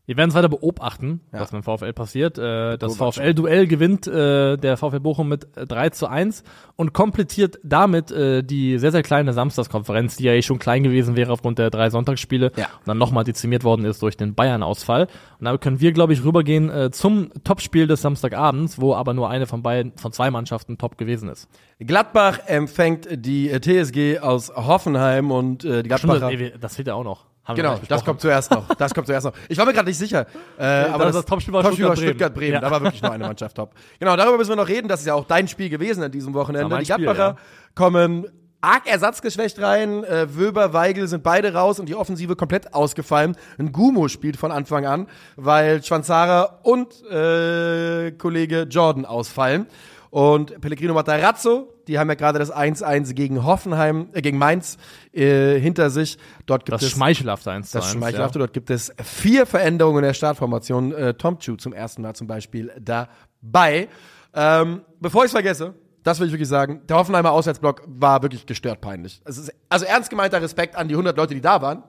[0.08, 1.40] Wir werden es weiter beobachten, Ja.
[1.40, 2.38] was mit dem VfL passiert.
[2.38, 2.96] Äh, das.
[2.96, 6.44] VfL-Duell gewinnt äh, der VfL Bochum mit äh, 3 zu 1
[6.76, 11.16] und komplettiert damit äh, die sehr, sehr kleine Samstagskonferenz, die ja eh schon klein gewesen
[11.16, 12.66] wäre aufgrund der drei Sonntagsspiele Ja.
[12.66, 15.08] und dann nochmal dezimiert worden ist durch den Bayern-Ausfall.
[15.40, 19.30] Und da können wir, glaube ich, rübergehen äh, zum Topspiel des Samstagabends, wo aber nur
[19.30, 21.48] eine von beiden, von zwei Mannschaften top gewesen ist.
[21.80, 26.30] Gladbach empfängt die äh, TSG aus Hoffenheim und äh, die Stimmt, Gladbacher.
[26.32, 27.26] ey, das fehlt ja auch noch.
[27.46, 28.66] Haben Genau, das kommt zuerst noch.
[28.78, 29.34] Das kommt zuerst noch.
[29.48, 30.26] Ich war mir gerade nicht sicher.
[30.58, 31.98] Äh, aber das Topspiel war Stuttgart-Bremen.
[31.98, 32.54] Stuttgart-Bremen.
[32.54, 32.60] Ja.
[32.60, 33.74] Da war wirklich nur eine Mannschaft top.
[34.00, 34.88] Genau, darüber müssen wir noch reden.
[34.88, 36.78] Das ist ja auch dein Spiel gewesen an diesem Wochenende.
[36.80, 37.36] Die Gladbacher ja.
[37.76, 38.28] kommen
[38.66, 40.04] arg ersatzgeschwächt rein.
[40.04, 43.36] Äh, Wöber, Weigel sind beide raus und die Offensive komplett ausgefallen.
[43.58, 49.68] Ein Gumo spielt von Anfang an, weil Schwanzara und äh, Kollege Jordan ausfallen.
[50.16, 54.78] Und Pellegrino Matarazzo, die haben ja gerade das 1-1 gegen Hoffenheim, äh, gegen Mainz
[55.12, 56.18] äh, hinter sich.
[56.46, 57.96] Dort gibt Das es schmeichelhafte 1 zu das 1.
[57.96, 58.40] schmeichelhafte.
[58.40, 60.94] Dort gibt es vier Veränderungen in der Startformation.
[60.94, 63.90] Äh, Tom Chu zum ersten Mal zum Beispiel dabei.
[64.34, 68.46] Ähm, bevor ich es vergesse, das will ich wirklich sagen, der Hoffenheimer Auswärtsblock war wirklich
[68.46, 69.22] gestört peinlich.
[69.26, 71.84] Es ist, also ernst gemeinter Respekt an die 100 Leute, die da waren.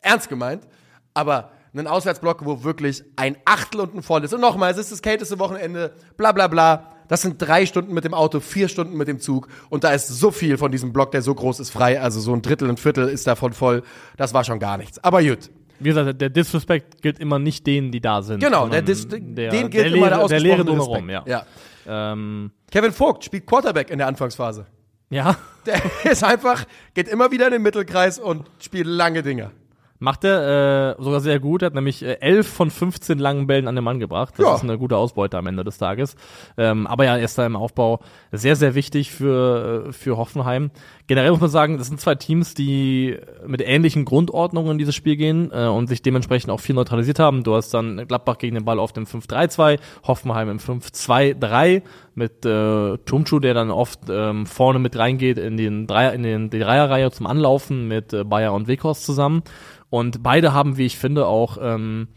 [0.00, 0.66] Ernst gemeint.
[1.14, 4.34] Aber einen Auswärtsblock, wo wirklich ein Achtel unten voll ist.
[4.34, 6.95] Und nochmal, es ist das kälteste Wochenende, bla bla bla.
[7.08, 9.48] Das sind drei Stunden mit dem Auto, vier Stunden mit dem Zug.
[9.68, 12.00] Und da ist so viel von diesem Block, der so groß ist, frei.
[12.00, 13.82] Also so ein Drittel, ein Viertel ist davon voll.
[14.16, 15.02] Das war schon gar nichts.
[15.02, 15.50] Aber gut.
[15.78, 18.40] Wie gesagt, der Disrespect gilt immer nicht denen, die da sind.
[18.40, 19.18] Genau, der, Dis der,
[19.50, 21.22] den gilt der immer der Leere, der Leere ausgesprochene drumherum, ja.
[21.26, 21.46] ja.
[21.86, 24.66] Ähm, Kevin Vogt spielt Quarterback in der Anfangsphase.
[25.10, 25.36] ja,
[25.66, 25.80] Der
[26.10, 29.52] ist einfach, geht immer wieder in den Mittelkreis und spielt lange Dinger.
[29.98, 31.62] Macht er äh, sogar sehr gut.
[31.62, 34.34] Er hat nämlich äh, 11 von 15 langen Bällen an den Mann gebracht.
[34.36, 34.54] Das Ja.
[34.56, 36.16] ist eine gute Ausbeute am Ende des Tages.
[36.56, 38.00] Ähm, aber ja, er ist da im Aufbau
[38.32, 40.70] sehr, sehr wichtig für, äh, für Hoffenheim.
[41.06, 43.16] Generell muss man sagen, das sind zwei Teams, die
[43.46, 47.44] mit ähnlichen Grundordnungen in dieses Spiel gehen äh, und sich dementsprechend auch viel neutralisiert haben.
[47.44, 51.82] Du hast dann Gladbach gegen den Ball auf dem 5-3-2, Hoffenheim im 5-2-3
[52.14, 56.50] mit äh, Tumchu, der dann oft ähm, vorne mit reingeht in den Dreier, in den,
[56.50, 59.42] die Dreierreihe zum Anlaufen mit äh, Bayer und Weghorst zusammen.
[59.90, 62.08] Und beide haben, wie ich finde, auch ähm,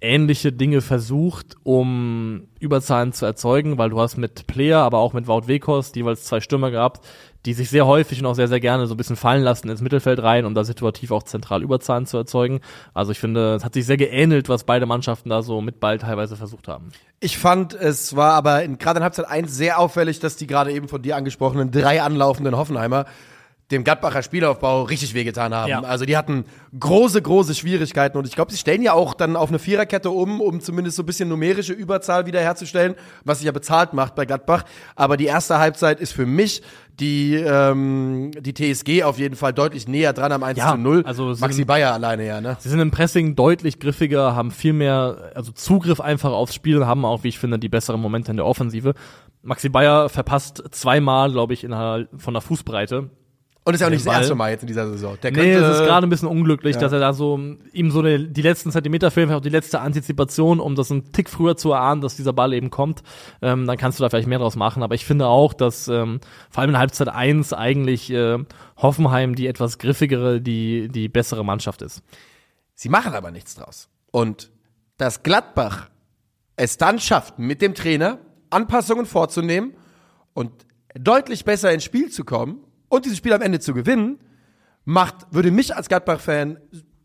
[0.00, 5.26] ähnliche Dinge versucht, um Überzahlen zu erzeugen, weil du hast mit Player, aber auch mit
[5.26, 7.04] Wout Weghorst jeweils zwei Stürmer gehabt,
[7.46, 9.80] die sich sehr häufig und auch sehr, sehr gerne so ein bisschen fallen lassen ins
[9.80, 12.60] Mittelfeld rein, um da situativ auch zentral Überzahlen zu erzeugen.
[12.94, 15.98] Also ich finde, es hat sich sehr geähnelt, was beide Mannschaften da so mit Ball
[15.98, 16.90] teilweise versucht haben.
[17.18, 20.88] Ich fand, es war aber gerade in Halbzeit 1 sehr auffällig, dass die gerade eben
[20.88, 23.06] von dir angesprochenen drei anlaufenden Hoffenheimer
[23.70, 25.68] dem Gladbacher Spielaufbau richtig wehgetan haben.
[25.68, 25.80] Ja.
[25.82, 26.44] Also die hatten
[26.78, 30.40] große, große Schwierigkeiten und ich glaube, sie stellen ja auch dann auf eine Viererkette um,
[30.40, 32.94] um zumindest so ein bisschen numerische Überzahl wiederherzustellen,
[33.24, 34.64] was sich ja bezahlt macht bei Gladbach.
[34.96, 36.62] Aber die erste Halbzeit ist für mich
[36.98, 41.02] die, ähm, die TSG auf jeden Fall deutlich näher dran am 1 Ja, zu 0.
[41.06, 42.56] also sind- Maxi Bayer alleine ja, ne?
[42.60, 46.86] Sie sind im Pressing deutlich griffiger, haben viel mehr, also Zugriff einfach aufs Spiel und
[46.86, 48.94] haben auch, wie ich finde, die besseren Momente in der Offensive.
[49.42, 53.08] Maxi Bayer verpasst zweimal, glaube ich, innerhalb von der Fußbreite.
[53.70, 54.20] Und ist ja auch nicht Den das Ball.
[54.22, 55.16] erste Mal jetzt in dieser Saison.
[55.22, 56.80] Der Nee, könnte, es ist gerade ein bisschen unglücklich, ja.
[56.80, 57.38] dass er da so
[57.72, 61.12] ihm so eine, die letzten Zentimeter fehlen, vielleicht auch die letzte Antizipation, um das einen
[61.12, 63.02] Tick früher zu erahnen, dass dieser Ball eben kommt.
[63.42, 64.82] Ähm, dann kannst du da vielleicht mehr draus machen.
[64.82, 68.38] Aber ich finde auch, dass ähm, vor allem in Halbzeit 1 eigentlich äh,
[68.76, 72.02] Hoffenheim die etwas griffigere, die, die bessere Mannschaft ist.
[72.74, 73.88] Sie machen aber nichts draus.
[74.10, 74.50] Und
[74.96, 75.88] dass Gladbach
[76.56, 78.18] es dann schafft, mit dem Trainer
[78.50, 79.74] Anpassungen vorzunehmen
[80.34, 80.50] und
[80.94, 82.58] deutlich besser ins Spiel zu kommen
[82.90, 84.18] und dieses Spiel am Ende zu gewinnen,
[84.84, 86.58] macht, würde mich als Gladbach-Fan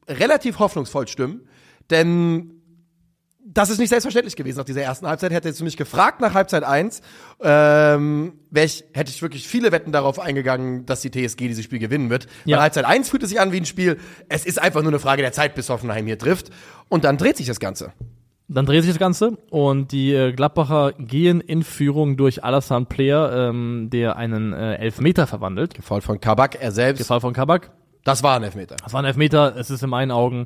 [0.09, 1.47] relativ hoffnungsvoll stimmen,
[1.89, 2.51] denn
[3.47, 5.31] das ist nicht selbstverständlich gewesen nach dieser ersten Halbzeit.
[5.31, 7.01] Hättest du mich gefragt nach Halbzeit 1,
[7.41, 12.09] ähm, ich, hätte ich wirklich viele Wetten darauf eingegangen, dass die TSG dieses Spiel gewinnen
[12.09, 12.25] wird.
[12.45, 12.57] Ja.
[12.57, 13.99] Weil Halbzeit 1 fühlt es sich an wie ein Spiel.
[14.29, 16.49] Es ist einfach nur eine Frage der Zeit, bis Hoffenheim hier trifft.
[16.89, 17.93] Und dann dreht sich das Ganze.
[18.47, 23.49] Dann dreht sich das Ganze und die äh, Gladbacher gehen in Führung durch Alassane Player,
[23.49, 25.73] ähm, der einen äh, Elfmeter verwandelt.
[25.73, 26.99] Gefault von Kabak, er selbst.
[26.99, 27.71] Gefall von Kabak.
[28.03, 28.75] Das war ein Elfmeter.
[28.83, 29.55] Das war ein Elfmeter.
[29.57, 30.45] Es ist in meinen Augen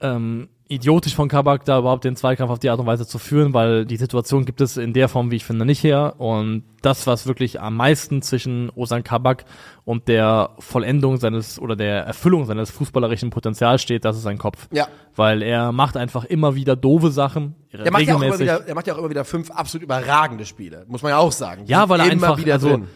[0.00, 3.54] ähm, idiotisch von Kabak, da überhaupt den Zweikampf auf die Art und Weise zu führen,
[3.54, 6.14] weil die Situation gibt es in der Form, wie ich finde, nicht her.
[6.18, 9.44] Und das, was wirklich am meisten zwischen Osan Kabak
[9.84, 14.68] und der Vollendung seines oder der Erfüllung seines fußballerischen Potenzials steht, das ist sein Kopf.
[14.70, 14.88] Ja.
[15.16, 17.54] Weil er macht einfach immer wieder doofe Sachen.
[17.72, 20.44] Der macht, ja auch immer wieder, der macht ja auch immer wieder fünf absolut überragende
[20.44, 21.64] Spiele, muss man ja auch sagen.
[21.64, 22.88] Die Ja, weil er einfach, wieder also, drin.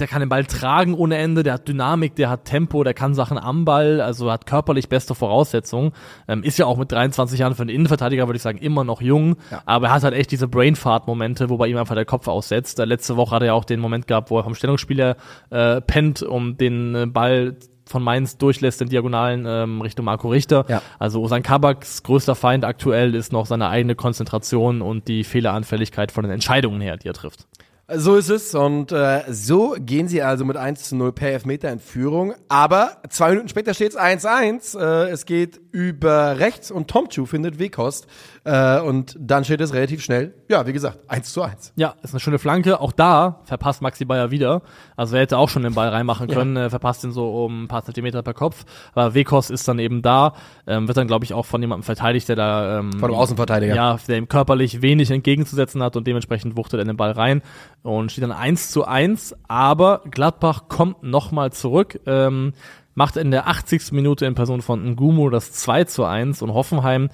[0.00, 3.14] Der kann den Ball tragen ohne Ende, der hat Dynamik, der hat Tempo, der kann
[3.14, 5.92] Sachen am Ball, also hat körperlich beste Voraussetzungen.
[6.28, 9.00] Ähm, ist ja auch mit 23 Jahren für einen Innenverteidiger, würde ich sagen, immer noch
[9.00, 9.62] jung, Ja.
[9.66, 12.78] aber er hat halt echt diese Brainfart-Momente, wo bei ihm einfach der Kopf aussetzt.
[12.78, 15.16] Letzte Woche hat er ja auch den Moment gehabt, wo er vom Stellungsspieler
[15.50, 17.56] äh, pennt, um den äh, Ball
[17.88, 20.64] von Mainz durchlässt in Diagonalen ähm, Richtung Marco Richter.
[20.68, 20.82] Ja.
[20.98, 26.24] Also Osan Kabaks größter Feind aktuell ist noch seine eigene Konzentration und die Fehleranfälligkeit von
[26.24, 27.46] den Entscheidungen her, die er trifft.
[27.88, 31.70] So ist es und äh, so gehen sie also mit 1 zu 0 per Elfmeter
[31.70, 32.34] in Führung.
[32.48, 34.76] Aber zwei Minuten später steht es 1-1.
[34.76, 38.08] Äh, es geht über rechts und Tomchu findet Wekost.
[38.42, 41.74] Äh, und dann steht es relativ schnell, ja, wie gesagt, 1 zu 1.
[41.76, 42.80] Ja, ist eine schöne Flanke.
[42.80, 44.62] Auch da verpasst Maxi Bayer wieder.
[44.96, 47.68] Also er hätte auch schon den Ball reinmachen können, äh, verpasst ihn so um ein
[47.68, 48.64] paar Zentimeter per Kopf.
[48.94, 50.34] Aber Wekos ist dann eben da,
[50.66, 53.76] ähm, wird dann, glaube ich, auch von jemandem verteidigt, der da ähm, Von einem Außenverteidiger.
[53.76, 57.42] ja, der ihm körperlich wenig entgegenzusetzen hat und dementsprechend wuchtet er den Ball rein
[57.86, 59.36] und steht dann 1 zu 1.
[59.48, 62.52] Aber Gladbach kommt nochmal zurück, ähm,
[62.94, 63.92] macht in der 80.
[63.92, 67.08] Minute in Person von Ngumu das 2 zu 1 und Hoffenheim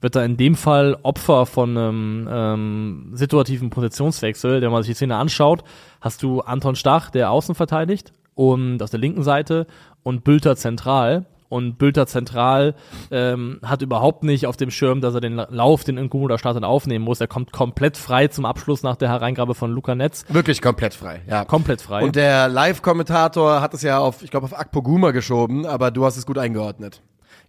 [0.00, 4.60] wird da in dem Fall Opfer von einem ähm, situativen Positionswechsel.
[4.60, 5.64] Wenn man sich die Szene anschaut,
[6.00, 9.66] hast du Anton Stach, der außen verteidigt und auf der linken Seite
[10.02, 11.26] und Bülter zentral.
[11.50, 12.74] Und Bülter zentral
[13.10, 16.36] ähm, hat überhaupt nicht auf dem Schirm, dass er den La- Lauf, den Nkunku da
[16.36, 17.20] startet, aufnehmen muss.
[17.22, 20.26] Er kommt komplett frei zum Abschluss nach der Hereingabe von Luca Netz.
[20.28, 21.46] Wirklich komplett frei, ja.
[21.46, 22.04] Komplett frei.
[22.04, 26.18] Und der Live-Kommentator hat es ja auf, ich glaube, auf Akpoguma geschoben, aber du hast
[26.18, 27.00] es gut eingeordnet.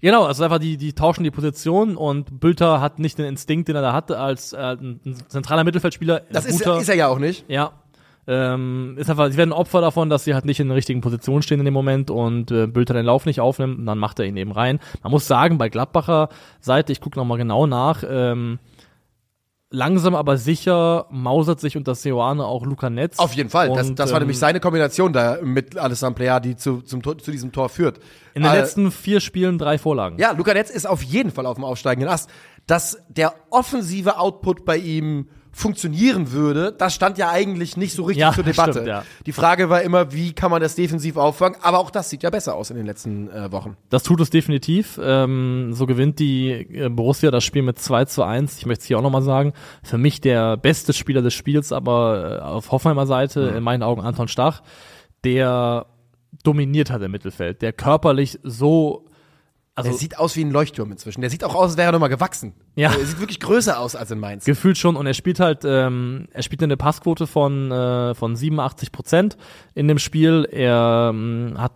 [0.02, 3.76] Genau, also einfach die, die tauschen die Position und Bülter hat nicht den Instinkt, den
[3.76, 6.22] er da hatte als äh, ein zentraler Mittelfeldspieler.
[6.32, 7.44] Das ist, ist er ja auch nicht.
[7.50, 7.74] Ja.
[8.32, 11.42] Ähm, ist einfach, sie werden Opfer davon, dass sie halt nicht in der richtigen Position
[11.42, 14.26] stehen in dem Moment und äh, Bülter den Lauf nicht aufnimmt und dann macht er
[14.26, 14.80] ihn eben rein.
[15.02, 18.60] Man muss sagen, bei Gladbacher Seite, ich gucke nochmal genau nach, ähm,
[19.72, 23.18] langsam aber sicher mausert sich unter Seoane auch Luca Netz.
[23.18, 23.70] Auf jeden Fall.
[23.70, 27.02] Das, Und, das war ähm, nämlich seine Kombination da mit Alessandro Plea, die zu, zum,
[27.04, 28.00] zu diesem Tor führt.
[28.36, 30.20] In den Äh, letzten vier Spielen drei Vorlagen.
[30.20, 32.30] Ja, Luca Netz ist auf jeden Fall auf dem aufsteigenden Ast.
[32.68, 38.22] Dass der offensive Output bei ihm funktionieren würde, das stand ja eigentlich nicht so richtig
[38.22, 38.72] Ja, zur Debatte.
[38.72, 39.04] stimmt, ja.
[39.26, 41.58] Die Frage war immer, wie kann man das defensiv auffangen?
[41.62, 43.76] Aber auch das sieht ja besser aus in den letzten äh, Wochen.
[43.90, 45.00] Das tut es definitiv.
[45.04, 48.58] Ähm, so gewinnt die äh, Borussia das Spiel mit 2 zu 1.
[48.60, 49.54] Ich möchte es hier auch nochmal sagen.
[49.84, 54.02] Für mich der beste Spieler des Spiels, aber äh, auf Hoffenheimer Seite, in meinen Augen
[54.02, 54.62] Anton Stach,
[55.24, 55.88] der
[56.44, 59.06] dominiert hat im Mittelfeld, der körperlich so,
[59.80, 61.22] also Der sieht aus wie ein Leuchtturm inzwischen.
[61.22, 62.54] Der sieht auch aus, als wäre er nochmal gewachsen.
[62.76, 62.92] Ja.
[62.92, 64.46] Er sieht wirklich größer aus als in Mainz.
[64.46, 68.92] gefühlt schon und er spielt halt, ähm, er spielt eine Passquote von, äh, von 87
[68.92, 69.38] Prozent
[69.76, 70.48] in dem Spiel.
[70.52, 71.72] Er ähm, hat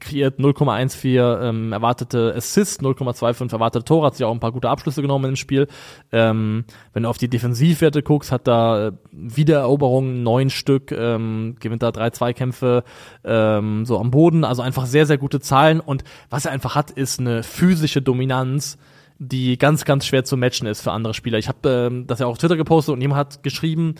[0.00, 5.02] kreiert 0,14 ähm, erwartete Assists, 0,25 erwartete Tore, hat sich auch ein paar gute Abschlüsse
[5.02, 5.68] genommen im Spiel.
[6.12, 11.82] Ähm, wenn du auf die Defensivwerte guckst, hat da äh, Wiedereroberungen neun Stück, ähm, gewinnt
[11.82, 12.84] da drei Zweikämpfe
[13.24, 16.90] ähm, so am Boden, also einfach sehr, sehr gute Zahlen und was er einfach hat,
[16.90, 18.78] ist eine physische Dominanz,
[19.18, 21.38] die ganz, ganz schwer zu matchen ist für andere Spieler.
[21.38, 23.94] Ich habe ähm, das ja auch auf Twitter gepostet und jemand hat geschrieben,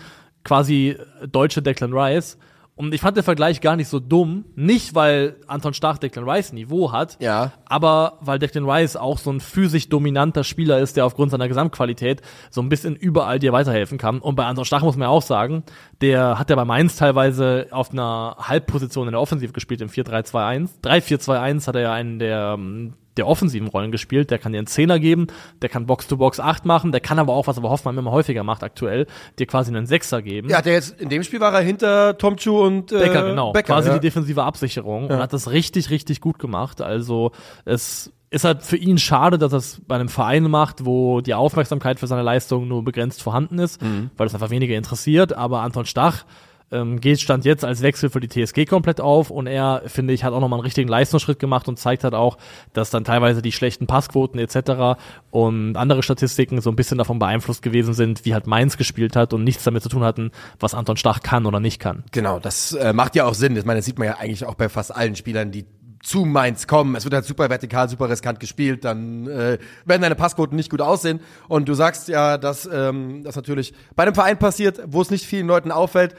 [0.45, 0.97] quasi
[1.31, 2.39] deutsche Declan Rice.
[2.77, 4.45] Und ich fand den Vergleich gar nicht so dumm.
[4.55, 7.53] Nicht, weil Anton Stach Declan Rice Niveau hat, Ja.
[7.65, 12.21] aber weil Declan Rice auch so ein physisch dominanter Spieler ist, der aufgrund seiner Gesamtqualität
[12.51, 14.19] so ein bisschen überall dir weiterhelfen kann.
[14.19, 15.65] Und bei Anton Stach muss man ja auch sagen,
[16.03, 20.69] der hat ja bei Mainz teilweise auf einer Halbposition in der Offensive gespielt, im 4-3-2-1.
[20.85, 24.31] 3-4-2-1 hat er ja einen der ähm, der offensiven Rollen gespielt.
[24.31, 25.27] Der kann dir einen Zehner geben,
[25.63, 28.63] der kann Box-to-Box 8 machen, der kann aber auch, was aber Hoffmann immer häufiger macht
[28.63, 29.07] aktuell,
[29.39, 30.49] dir quasi einen Sechser geben.
[30.49, 33.53] Ja, der jetzt in dem Spiel war er hinter Tom Chu und äh, Becker, genau.
[33.53, 33.95] Becker, quasi ja.
[33.95, 36.81] die defensive Absicherung und hat das richtig, richtig gut gemacht.
[36.81, 37.33] Also
[37.65, 41.35] es ist halt für ihn schade, dass er es bei einem Verein macht, wo die
[41.35, 44.11] Aufmerksamkeit für seine Leistung nur begrenzt vorhanden ist, Mhm.
[44.17, 45.33] weil es einfach weniger interessiert.
[45.33, 46.25] Aber Anton Stach
[46.73, 50.25] ähm, geht stand jetzt als Wechsel für die TSG komplett auf und er, finde ich,
[50.25, 52.39] hat auch nochmal einen richtigen Leistungsschritt gemacht und zeigt halt auch,
[52.73, 54.99] dass dann teilweise die schlechten Passquoten etc.
[55.31, 59.33] und andere Statistiken so ein bisschen davon beeinflusst gewesen sind, wie halt Mainz gespielt hat
[59.33, 62.05] und nichts damit zu tun hatten, was Anton Stach kann oder nicht kann.
[62.13, 63.57] Genau, das äh, macht ja auch Sinn.
[63.57, 65.67] Ich meine, das sieht man ja eigentlich auch bei fast allen Spielern, die
[66.03, 66.95] zu Mainz kommen.
[66.95, 70.81] Es wird halt super vertikal, super riskant gespielt, dann äh, werden deine Passquoten nicht gut
[70.81, 71.21] aussehen.
[71.49, 75.27] Und du sagst ja, dass ähm, das natürlich bei einem Verein passiert, wo es nicht
[75.27, 76.15] vielen Leuten auffällt.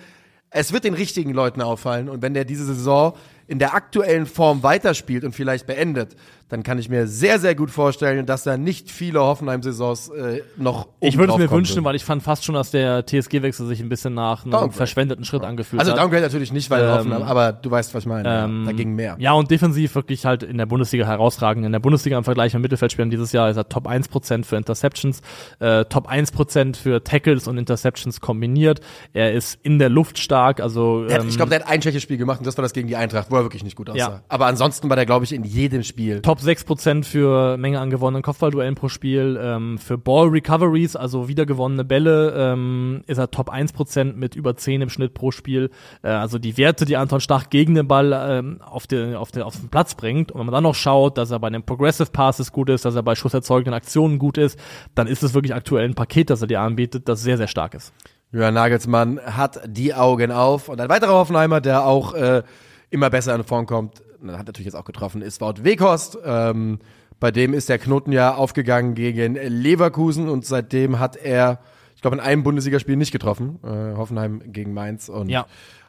[0.49, 2.09] Es wird den richtigen Leuten auffallen.
[2.09, 3.15] Und wenn der diese Saison
[3.47, 6.15] in der aktuellen Form weiterspielt und vielleicht beendet,
[6.49, 10.87] dann kann ich mir sehr, sehr gut vorstellen, dass da nicht viele Hoffenheim-Saisons äh, noch
[11.01, 13.89] Ich würde es mir wünschen, weil ich fand fast schon, dass der TSG-Wechsel sich ein
[13.89, 14.73] bisschen nach einem Downgrade.
[14.73, 15.99] verschwendeten Schritt angefühlt Also hat.
[15.99, 18.43] Downgrade natürlich nicht, weil Ähm, Hoffenheim, aber du weißt, was ich meine.
[18.45, 19.15] Ähm, da ging mehr.
[19.19, 21.65] Ja, und defensiv wirklich halt in der Bundesliga herausragend.
[21.65, 25.21] In der Bundesliga im Vergleich mit Mittelfeldspielern dieses Jahr ist er Top 1% für Interceptions,
[25.59, 28.79] äh, Top 1% für Tackles und Interceptions kombiniert.
[29.13, 32.03] Er ist in der Luft stark, also hat, ähm, ich glaube, der hat ein schlechtes
[32.03, 33.97] Spiel gemacht und das war das gegen die Eintracht, wo er wirklich nicht gut aussah.
[33.99, 34.21] Ja.
[34.29, 36.21] Aber ansonsten war der, glaube ich, in jedem Spiel.
[36.21, 39.39] Top 6% für Menge an gewonnenen Kopfballduellen pro Spiel.
[39.41, 44.81] Ähm, für Ball Recoveries, also wiedergewonnene Bälle, ähm, ist er Top 1% mit über 10
[44.81, 45.69] im Schnitt pro Spiel.
[46.03, 49.43] Äh, also die Werte, die Anton Stach gegen den Ball ähm, auf, den, auf, den,
[49.43, 50.31] auf den Platz bringt.
[50.31, 52.95] Und wenn man dann noch schaut, dass er bei den Progressive Passes gut ist, dass
[52.95, 54.59] er bei schusserzeugenden Aktionen gut ist,
[54.95, 57.73] dann ist es wirklich aktuell ein Paket, das er dir anbietet, das sehr, sehr stark
[57.73, 57.93] ist.
[58.31, 60.67] Jürgen Nagelsmann hat die Augen auf.
[60.69, 62.43] Und ein weiterer Hoffenheimer, der auch äh,
[62.89, 66.17] immer besser in Form kommt, hat natürlich jetzt auch getroffen, ist Wout Weghorst.
[66.25, 66.79] Ähm,
[67.19, 71.59] bei dem ist der Knoten ja aufgegangen gegen Leverkusen und seitdem hat er,
[71.95, 73.59] ich glaube, in einem Bundesligaspiel nicht getroffen.
[73.63, 75.09] Äh, Hoffenheim gegen Mainz.
[75.09, 75.47] Und Ja.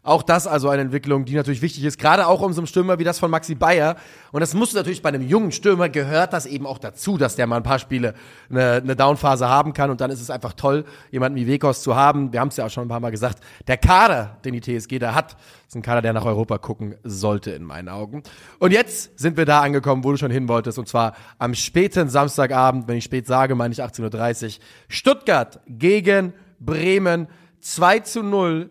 [0.08, 2.98] Auch das also eine Entwicklung, die natürlich wichtig ist, gerade auch um so einen Stürmer
[2.98, 3.96] wie das von Maxi Bayer.
[4.32, 7.36] Und das musst du natürlich bei einem jungen Stürmer gehört das eben auch dazu, dass
[7.36, 8.14] der mal ein paar Spiele
[8.48, 9.90] eine, eine Downphase haben kann.
[9.90, 12.32] Und dann ist es einfach toll, jemanden wie Wekos zu haben.
[12.32, 13.40] Wir haben es ja auch schon ein paar Mal gesagt.
[13.66, 15.36] Der Kader, den die TSG da hat,
[15.66, 18.22] ist ein Kader, der nach Europa gucken sollte, in meinen Augen.
[18.60, 20.78] Und jetzt sind wir da angekommen, wo du schon hin wolltest.
[20.78, 24.64] Und zwar am späten Samstagabend, wenn ich spät sage, meine ich 18.30 Uhr.
[24.88, 27.28] Stuttgart gegen Bremen.
[27.60, 28.70] 2 zu 0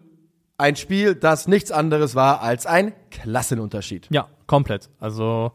[0.57, 4.07] ein Spiel, das nichts anderes war als ein Klassenunterschied.
[4.09, 4.89] Ja, komplett.
[4.99, 5.51] Also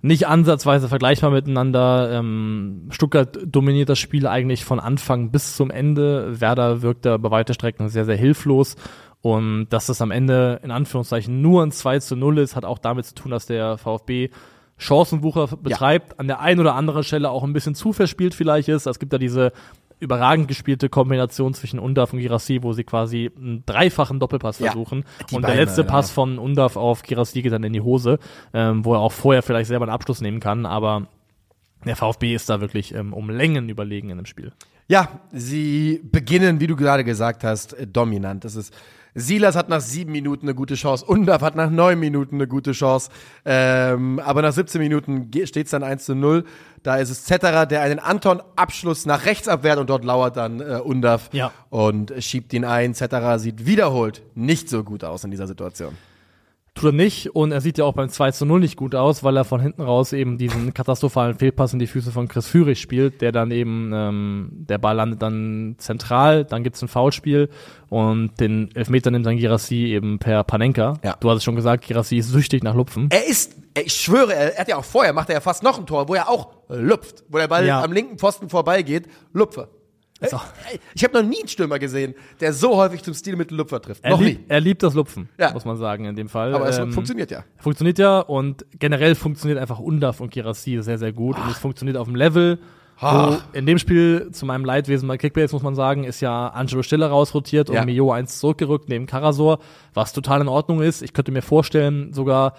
[0.00, 2.10] nicht ansatzweise vergleichbar miteinander.
[2.12, 6.40] Ähm, Stuttgart dominiert das Spiel eigentlich von Anfang bis zum Ende.
[6.40, 8.74] Werder wirkt da bei weite Strecken sehr, sehr hilflos.
[9.20, 12.78] Und dass das am Ende in Anführungszeichen nur ein 2 zu 0 ist, hat auch
[12.78, 14.30] damit zu tun, dass der VfB
[14.76, 18.86] Chancenwucher betreibt, an der einen oder anderen Stelle auch ein bisschen zu verspielt vielleicht ist.
[18.86, 19.52] Es gibt da diese
[20.02, 25.04] überragend gespielte Kombination zwischen Undaf und Girassi, wo sie quasi einen dreifachen Doppelpass Ja, versuchen.
[25.30, 25.86] Und der Beine, letzte ja.
[25.86, 28.18] Pass von Undaf auf Girassi geht dann in die Hose,
[28.52, 31.06] ähm, wo er auch vorher vielleicht selber einen Abschluss nehmen kann, aber
[31.84, 34.52] der VfB ist da wirklich ähm, um Längen überlegen in dem Spiel.
[34.88, 38.44] Ja, sie beginnen, wie du gerade gesagt hast, dominant.
[38.44, 38.74] Das ist
[39.14, 42.72] Silas hat nach sieben Minuten eine gute Chance, Undaf hat nach neun Minuten eine gute
[42.72, 43.10] Chance,
[43.44, 46.44] ähm, aber nach 17 Minuten steht es dann 1 zu 0.
[46.82, 50.80] Da ist es Zetterer, der einen Anton-Abschluss nach rechts abwehrt und dort lauert dann äh,
[50.82, 51.52] Undaf Ja.
[51.70, 52.94] und schiebt ihn ein.
[52.94, 55.96] Zetterer sieht wiederholt nicht so gut aus in dieser Situation.
[56.74, 59.22] Tut er nicht und er sieht ja auch beim 2 zu 0 nicht gut aus,
[59.22, 62.80] weil er von hinten raus eben diesen katastrophalen Fehlpass in die Füße von Chris Führig
[62.80, 67.50] spielt, der dann eben, ähm, der Ball landet dann zentral, dann gibt's ein Foulspiel
[67.90, 70.94] und den Elfmeter nimmt dann Girassi eben per Panenka.
[71.04, 71.14] Ja.
[71.20, 73.08] Du hast es schon gesagt, Girassi ist süchtig nach Lupfen.
[73.10, 75.84] Er ist, ich schwöre, er, hat ja auch vorher, macht er ja fast noch ein
[75.84, 77.82] Tor, wo er auch lupft, wo der Ball Ja.
[77.82, 79.68] am linken Pfosten vorbeigeht, Lupfer.
[80.22, 84.04] Ey, Ich habe noch nie einen Stürmer gesehen, der so häufig zum Stilmittel Lupfer trifft.
[84.04, 84.46] Er, noch liebt, nie.
[84.48, 85.52] er liebt das Lupfen, Ja.
[85.52, 86.54] muss man sagen in dem Fall.
[86.54, 87.44] Aber es Ähm, funktioniert ja.
[87.58, 91.96] Funktioniert ja und generell funktioniert einfach Undaf und Girassi sehr, sehr gut und es funktioniert
[91.96, 92.58] auf dem Level.
[93.00, 93.44] Wo Ach.
[93.52, 97.08] in dem Spiel, zu meinem Leidwesen bei Kickbase, muss man sagen, ist ja Angelo Stiller
[97.08, 97.80] rausrotiert Ja.
[97.80, 99.58] und Mio 1 zurückgerückt neben Karasor,
[99.92, 101.02] was total in Ordnung ist.
[101.02, 102.54] Ich könnte mir vorstellen, sogar,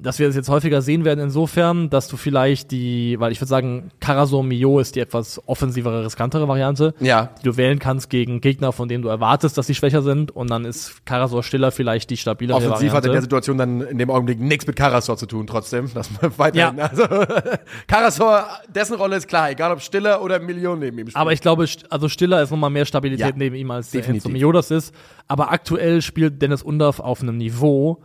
[0.00, 3.48] dass wir das jetzt häufiger sehen werden, insofern, dass du vielleicht die, weil ich würde
[3.48, 7.30] sagen, Karasor Mio ist die etwas offensivere, riskantere Variante Ja.
[7.40, 10.30] die du wählen kannst gegen Gegner, von denen du erwartest, dass sie schwächer sind.
[10.30, 13.22] Und dann ist Karasor Stiller vielleicht die stabilere Offensiv hat in der Variante.
[13.22, 15.90] Situation dann in dem Augenblick nichts mit Karasor zu tun, trotzdem.
[15.94, 16.78] Das weiterhin.
[16.80, 17.04] Also,
[17.86, 21.16] Karasor, dessen Rolle ist klar, egal ob Stiller oder Million neben ihm spielt.
[21.16, 24.30] Aber ich glaube, also Stiller ist nochmal mehr Stabilität Ja, neben ihm als definitiv.
[24.32, 24.94] Mio das ist.
[25.26, 27.98] Aber aktuell spielt Dennis Undorf auf einem Niveau,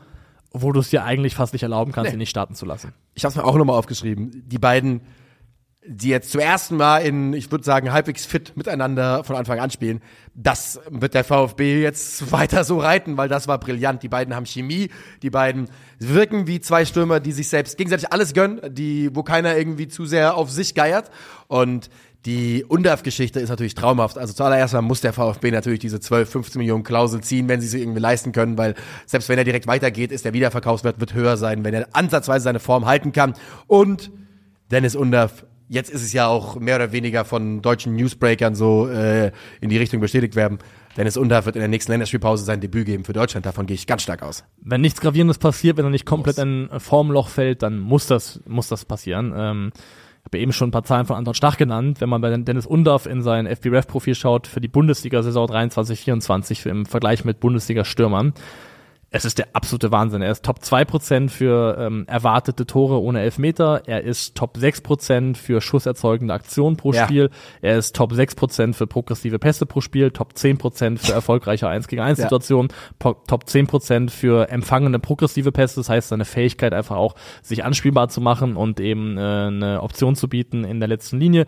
[0.54, 2.93] wo du es dir eigentlich fast nicht erlauben kannst, ihn nicht starten zu lassen.
[3.16, 4.43] Ich habe es mir auch nochmal aufgeschrieben.
[4.47, 5.01] Die beiden,
[5.86, 9.72] die jetzt zum ersten Mal in, ich würde sagen, halbwegs fit miteinander von Anfang an
[9.72, 10.01] spielen,
[10.36, 14.04] das wird der VfB jetzt weiter so reiten, weil das war brillant.
[14.04, 14.89] Die beiden haben Chemie,
[15.24, 19.58] die beiden wirken wie zwei Stürmer, die sich selbst gegenseitig alles gönnen, die, wo keiner
[19.58, 21.10] irgendwie zu sehr auf sich geiert.
[21.47, 21.89] Und
[22.26, 24.17] die Undaf-Geschichte ist natürlich traumhaft.
[24.17, 27.67] Also zuallererst mal muss der VfB natürlich diese 12, 15 Millionen Klausel ziehen, wenn sie
[27.67, 31.36] sie irgendwie leisten können, weil selbst wenn er direkt weitergeht, ist der Wiederverkaufswert wird höher
[31.36, 33.34] sein, wenn er ansatzweise seine Form halten kann.
[33.67, 34.11] Und
[34.71, 39.32] Dennis Undaf, jetzt ist es ja auch mehr oder weniger von deutschen Newsbreakern so äh,
[39.59, 40.59] in die Richtung bestätigt werden.
[40.95, 43.45] Dennis Undaf wird in der nächsten Länderspielpause sein Debüt geben für Deutschland.
[43.45, 44.45] Davon gehe ich ganz stark aus.
[44.61, 48.39] Wenn nichts Gravierendes passiert, wenn er nicht komplett in ein Formloch fällt, dann muss das,
[48.47, 49.34] muss das passieren.
[49.36, 49.71] Ähm,
[50.24, 51.99] ich habe eben schon ein paar Zahlen von Anton Stach genannt.
[51.99, 57.26] Wenn man bei Dennis Undorf in sein FBref-Profil schaut für die Bundesliga-Saison 23-24 im Vergleich
[57.26, 58.34] mit Bundesliga-Stürmern,
[59.16, 60.24] es ist der absolute Wahnsinn.
[60.24, 63.84] Er ist Top 2% für ähm, erwartete Tore ohne Elfmeter.
[63.86, 67.05] Er ist Top 6% für schusserzeugende Aktionen pro Ja.
[67.05, 67.30] Spiel.
[67.61, 70.09] Er ist Top 6% für progressive Pässe pro Spiel.
[70.09, 72.24] Top 10% für erfolgreiche 1 gegen 1 Ja.
[72.26, 72.70] Situationen.
[72.97, 75.80] Po- Top 10% für empfangene progressive Pässe.
[75.80, 80.16] Das heißt, seine Fähigkeit einfach auch, sich anspielbar zu machen und eben äh, eine Option
[80.16, 81.45] zu bieten in der letzten Linie.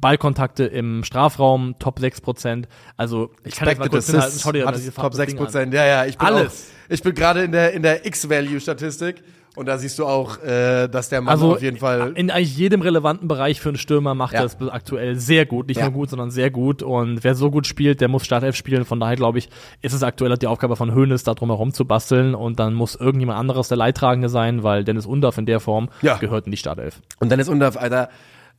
[0.00, 2.64] Ballkontakte im Strafraum, Top 6%.
[2.96, 4.28] Also, ich kann jetzt mal Expected kurz hinhalten.
[4.28, 5.44] Assists Schau dir Top das 6 Ding an.
[5.44, 5.74] Prozent.
[5.74, 6.70] Ja, ja, ich bin Alles.
[6.88, 9.22] Auch, ich bin gerade in der in der X-Value-Statistik
[9.56, 12.56] und da siehst du auch, äh, dass der Mann Also auf jeden Fall in eigentlich
[12.56, 14.40] jedem relevanten Bereich für einen Stürmer macht Ja.
[14.40, 15.66] er es aktuell sehr gut.
[15.68, 15.84] Nicht Ja.
[15.86, 16.82] nur gut, sondern sehr gut.
[16.82, 18.84] Und wer so gut spielt, der muss Startelf spielen.
[18.84, 19.48] Von daher glaube ich,
[19.82, 22.34] ist es aktuell die Aufgabe von Hoeneß, da drum herum zu basteln.
[22.34, 26.16] Und dann muss irgendjemand anderes der Leidtragende sein, weil Dennis Undorf in der Form Ja.
[26.18, 27.00] gehört in die Startelf.
[27.18, 28.08] Und Dennis Undorf, Alter,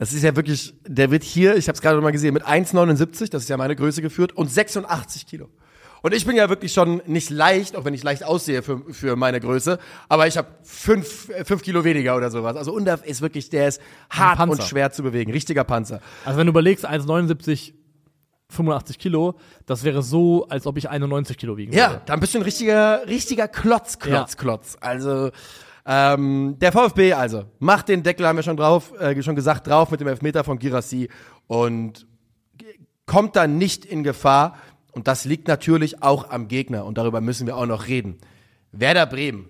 [0.01, 3.29] das ist ja wirklich, der wird hier, ich habe es gerade mal gesehen, mit 1,79,
[3.29, 5.47] das ist ja meine Größe geführt, und 86 Kilo.
[6.01, 9.15] Und ich bin ja wirklich schon nicht leicht, auch wenn ich leicht aussehe für, für
[9.15, 9.77] meine Größe,
[10.09, 12.55] aber ich habe fünf, äh, fünf Kilo weniger oder sowas.
[12.57, 13.79] Also Undorf ist wirklich, der ist
[14.09, 16.01] hart und schwer zu bewegen, richtiger Panzer.
[16.25, 17.73] Also wenn du überlegst, 1,79,
[18.49, 19.35] 85 Kilo,
[19.67, 22.01] das wäre so, als ob ich 91 Kilo wiegen Ja, würde.
[22.07, 24.39] da bist du ein richtiger, richtiger Klotz, Klotz, Ja.
[24.39, 24.77] Klotz.
[24.81, 25.29] Also
[25.85, 29.91] ähm, der VfB also macht den Deckel, haben wir schon drauf, äh, schon gesagt, drauf
[29.91, 31.09] mit dem Elfmeter von Girassi
[31.47, 32.05] und
[33.05, 34.55] kommt dann nicht in Gefahr.
[34.93, 38.17] Und das liegt natürlich auch am Gegner und darüber müssen wir auch noch reden.
[38.71, 39.47] Werder Bremen.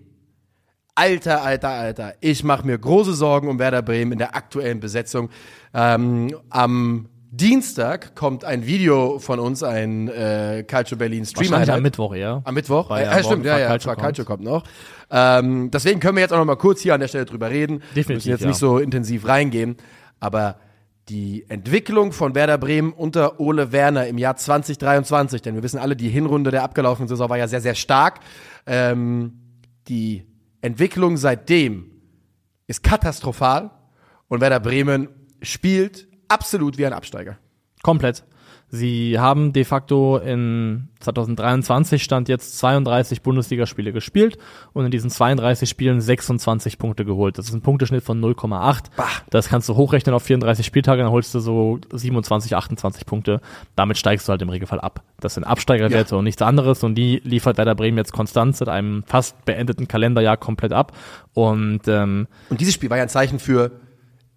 [0.94, 2.16] Alter, alter, alter.
[2.20, 5.30] Ich mache mir große Sorgen um Werder Bremen in der aktuellen Besetzung.
[5.74, 11.52] Ähm, am Dienstag kommt ein Video von uns, ein äh, Calcio Berlin Streamer.
[11.52, 12.42] Wahrscheinlich am Mittwoch eher.
[12.44, 12.90] Am Mittwoch?
[12.90, 14.00] Weil ja, ja ja, stimmt, ja, ja, kommt.
[14.00, 14.66] Calcio kommt noch.
[15.10, 17.84] Ähm, deswegen können wir jetzt auch noch mal kurz hier an der Stelle drüber reden.
[17.96, 18.48] Definitiv, Wir müssen jetzt ja.
[18.50, 19.78] nicht so intensiv reingehen,
[20.20, 20.58] aber
[21.08, 25.96] die Entwicklung von Werder Bremen unter Ole Werner im Jahr 2023, denn wir wissen alle,
[25.96, 28.20] die Hinrunde der abgelaufenen Saison war ja sehr, sehr stark.
[28.66, 29.40] Ähm,
[29.88, 30.28] die
[30.60, 31.92] Entwicklung seitdem
[32.68, 33.72] ist katastrophal
[34.28, 35.08] und Werder Bremen
[35.42, 37.38] spielt absolut wie ein Absteiger.
[37.84, 38.24] Komplett.
[38.74, 44.38] Sie haben de facto in 2023 stand jetzt 32 Bundesligaspiele gespielt
[44.72, 47.38] und in diesen 32 Spielen 26 Punkte geholt.
[47.38, 48.86] Das ist ein Punkteschnitt von 0,8.
[49.30, 53.42] Das kannst du hochrechnen auf 34 Spieltage, dann holst du so 27, 28 Punkte.
[53.76, 55.04] Damit steigst du halt im Regelfall ab.
[55.20, 56.18] Das sind Absteigerwerte Ja.
[56.20, 60.38] und nichts anderes und die liefert Werder Bremen jetzt konstant seit einem fast beendeten Kalenderjahr
[60.38, 60.94] komplett ab.
[61.34, 63.72] Und ähm, Und dieses Spiel war ja ein Zeichen für,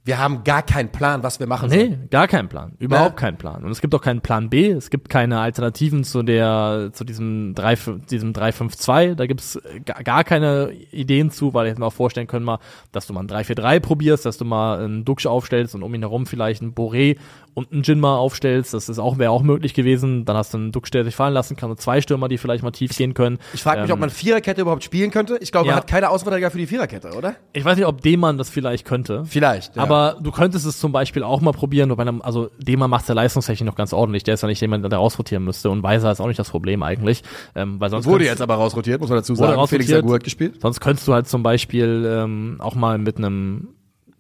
[0.05, 1.91] wir haben gar keinen Plan, was wir machen sollen.
[2.03, 2.73] Nee, gar keinen Plan.
[2.79, 3.27] Überhaupt Ja.
[3.27, 3.65] keinen Plan.
[3.65, 4.71] Und es gibt auch keinen Plan B.
[4.71, 7.75] Es gibt keine Alternativen zu der, zu diesem 3,
[8.11, 9.17] diesem 352.
[9.17, 12.59] Da gibt's gar, gar keine Ideen zu, weil ich mir auch vorstellen können mal,
[12.93, 16.03] dass du mal ein 343 probierst, dass du mal einen Duxch aufstellst und um ihn
[16.03, 17.17] herum vielleicht einen Boré
[17.55, 18.75] und einen Jinma aufstellst.
[18.75, 20.25] Das ist auch, wäre auch möglich gewesen.
[20.25, 22.63] Dann hast du einen Duxch, der sich fallen lassen kann und zwei Stürmer, die vielleicht
[22.65, 23.39] mal tief gehen können.
[23.55, 25.39] Ich frage mich, Ähm, ob man Viererkette überhaupt spielen könnte.
[25.41, 25.81] Ich glaube, man Ja.
[25.81, 27.37] hat keine Außenverteidiger für die Viererkette, oder?
[27.53, 29.25] Ich weiß nicht, ob Demann das vielleicht könnte.
[29.25, 29.77] Vielleicht.
[29.77, 29.83] Ja.
[29.83, 33.09] Aber du könntest es zum Beispiel auch mal probieren, nur bei einem, also Demann macht
[33.09, 34.23] der leistungstechnisch noch ganz ordentlich.
[34.25, 35.71] Der ist ja nicht jemand, der rausrotieren müsste.
[35.71, 37.23] Und Weiser ist auch nicht das Problem eigentlich.
[37.55, 39.67] Ähm, weil sonst wurde jetzt aber rausrotiert, muss man dazu sagen.
[39.67, 39.93] Felix.
[39.93, 40.61] Agu hat gespielt.
[40.61, 43.69] Sonst könntest du halt zum Beispiel ähm, auch mal mit einem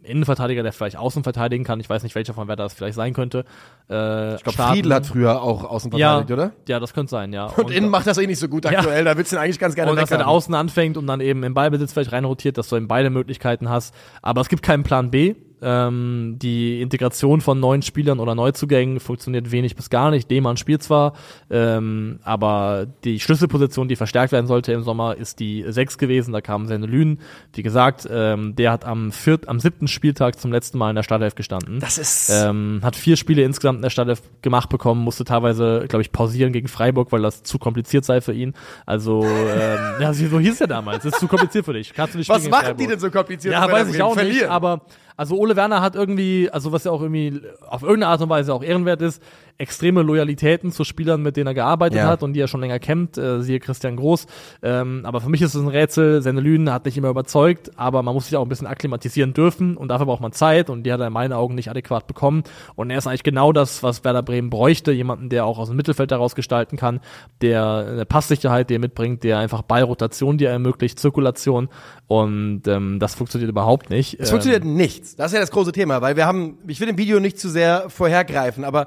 [0.04, 3.14] Innenverteidiger, der vielleicht außen verteidigen kann, ich weiß nicht, welcher von wer das vielleicht sein
[3.14, 3.44] könnte.
[3.88, 6.52] Äh, Ich glaube, Friedl hat früher auch außen ja, verteidigt, oder?
[6.68, 7.46] ja, das könnte sein, ja.
[7.46, 8.78] Und, innen macht das eh nicht so gut Ja.
[8.78, 9.04] aktuell.
[9.04, 11.42] Da willst du ihn eigentlich ganz gerne und dass er außen anfängt und dann eben
[11.42, 13.94] im Ballbesitz vielleicht reinrotiert, dass du eben beide Möglichkeiten hast.
[14.22, 15.34] Aber es gibt keinen Plan B.
[15.64, 20.30] Ähm, die Integration von neuen Spielern oder Neuzugängen funktioniert wenig bis gar nicht.
[20.30, 21.14] Deman spielt zwar,
[21.50, 26.32] ähm, aber die Schlüsselposition, die verstärkt werden sollte im Sommer, ist die sechs gewesen.
[26.32, 27.20] Da kam Senne Lünen.
[27.54, 31.02] Wie gesagt, ähm, der hat am viert, am siebten Spieltag zum letzten Mal in der
[31.02, 31.80] Startelf gestanden.
[31.80, 32.30] Das ist.
[32.30, 36.52] Ähm, hat vier Spiele insgesamt in der Startelf gemacht bekommen, musste teilweise, glaube ich, pausieren
[36.52, 38.54] gegen Freiburg, weil das zu kompliziert sei für ihn.
[38.84, 41.04] Also, ähm, ja, so hieß er damals.
[41.04, 41.92] Das ist zu kompliziert für dich.
[41.94, 43.54] Kannst du nicht was machen die denn so kompliziert?
[43.54, 44.82] Ja, weiß ich auch nicht, aber
[45.16, 48.52] also Ole Werner hat irgendwie, also was ja auch irgendwie auf irgendeine Art und Weise
[48.52, 49.22] auch ehrenwert ist,
[49.58, 52.06] extreme Loyalitäten zu Spielern, mit denen er gearbeitet Ja.
[52.08, 54.26] hat und die er schon länger kennt, äh, siehe Christian Groß.
[54.62, 58.02] Ähm, aber für mich ist es ein Rätsel, seine Lünen hat nicht immer überzeugt, aber
[58.02, 60.92] man muss sich auch ein bisschen akklimatisieren dürfen und dafür braucht man Zeit und die
[60.92, 62.42] hat er in meinen Augen nicht adäquat bekommen.
[62.74, 65.76] Und er ist eigentlich genau das, was Werder Bremen bräuchte, jemanden, der auch aus dem
[65.76, 67.00] Mittelfeld heraus gestalten kann,
[67.40, 71.68] der eine Passsicherheit, die er mitbringt, der einfach Ballrotation, die er ermöglicht, Zirkulation
[72.06, 74.14] und ähm, das funktioniert überhaupt nicht.
[74.20, 75.16] Es Ähm, funktioniert nichts.
[75.16, 77.48] Das ist ja das große Thema, weil wir haben, ich will im Video nicht zu
[77.48, 78.86] sehr vorhergreifen, aber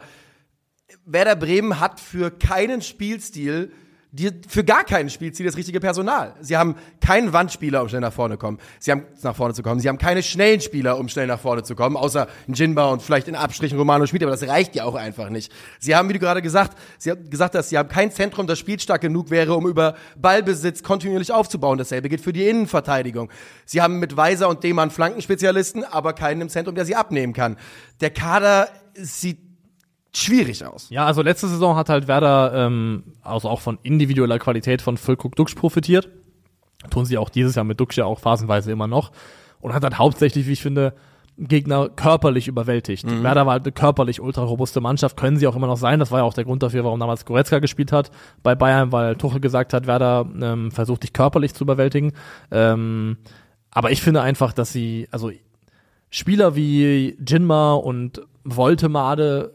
[1.08, 3.72] Werder Bremen hat für keinen Spielstil,
[4.12, 6.34] die, für gar keinen Spielstil das richtige Personal.
[6.42, 8.58] Sie haben keinen Wandspieler, um schnell nach vorne kommen.
[8.80, 9.80] Sie haben nach vorne zu kommen.
[9.80, 13.30] Sie haben keine schnellen Spieler, um schnell nach vorne zu kommen, außer Jinba und vielleicht
[13.30, 15.52] in Abstrichen Romano Schmid, aber das reicht ja auch einfach nicht.
[15.80, 18.60] Sie haben, wie du gerade gesagt, sie haben gesagt, dass sie haben kein Zentrum, das
[18.60, 21.78] spielstark genug wäre, um über Ballbesitz kontinuierlich aufzubauen.
[21.78, 23.30] Dasselbe gilt für die Innenverteidigung.
[23.66, 27.56] Sie haben mit Weiser und Demann Flankenspezialisten, aber keinen im Zentrum, der sie abnehmen kann.
[28.02, 29.47] Der Kader sieht
[30.14, 30.90] schwierig aus.
[30.90, 35.36] Ja, also letzte Saison hat halt Werder ähm, also auch von individueller Qualität von Füllkrug
[35.36, 36.10] Duxch profitiert.
[36.90, 39.12] Tun sie auch dieses Jahr mit Duxch ja auch phasenweise immer noch.
[39.60, 40.94] Und hat halt hauptsächlich, wie ich finde,
[41.38, 43.06] Gegner körperlich überwältigt.
[43.24, 46.00] Werder war halt eine körperlich ultra robuste Mannschaft, können sie auch immer noch sein.
[46.00, 48.10] Das war ja auch der Grund dafür, warum damals Goretzka gespielt hat
[48.42, 52.14] bei Bayern, weil Tuchel gesagt hat, Werder ähm, versucht dich körperlich zu überwältigen.
[52.50, 53.18] Ähm,
[53.70, 55.32] aber ich finde einfach, dass sie, also
[56.10, 59.54] Spieler wie Jinma und Voltemade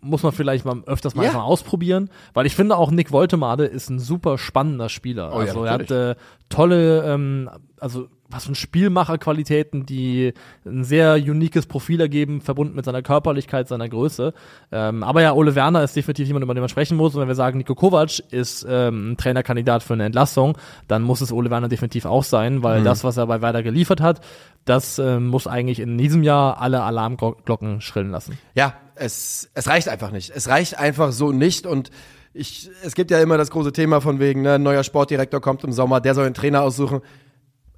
[0.00, 1.30] muss man vielleicht mal öfters mal Ja.
[1.30, 5.30] einfach ausprobieren, weil ich finde auch Nick Voltemade ist ein super spannender Spieler.
[5.34, 6.16] Oh ja, also er hat natürlich.
[6.16, 10.34] äh, tolle, ähm, also was für Spielmacherqualitäten, die
[10.66, 14.34] ein sehr uniques Profil ergeben, verbunden mit seiner Körperlichkeit, seiner Größe.
[14.70, 17.14] Ähm, aber ja, Ole Werner ist definitiv jemand, über den man sprechen muss.
[17.14, 21.20] Und wenn wir sagen, Nico Kovac ist ähm, ein Trainerkandidat für eine Entlassung, dann muss
[21.22, 22.62] es Ole Werner definitiv auch sein, Mhm.
[22.62, 24.20] weil das, was er bei Werder geliefert hat,
[24.66, 28.38] das ähm, muss eigentlich in diesem Jahr alle Alarmglocken schrillen lassen.
[28.54, 30.30] Ja, es, es reicht einfach nicht.
[30.34, 31.90] Es reicht einfach so nicht und
[32.34, 35.64] ich, es gibt ja immer das große Thema von wegen, ne, ein neuer Sportdirektor kommt
[35.64, 37.00] im Sommer, der soll einen Trainer aussuchen.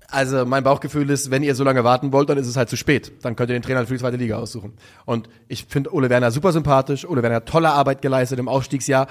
[0.08, 2.76] Also mein Bauchgefühl ist, wenn ihr so lange warten wollt, dann ist es halt zu
[2.76, 3.12] spät.
[3.22, 4.72] Dann könnt ihr den Trainer für die zweite Liga aussuchen.
[5.06, 7.08] Und ich finde Ole Werner super sympathisch.
[7.08, 9.06] Ole Werner hat tolle Arbeit geleistet im Aufstiegsjahr.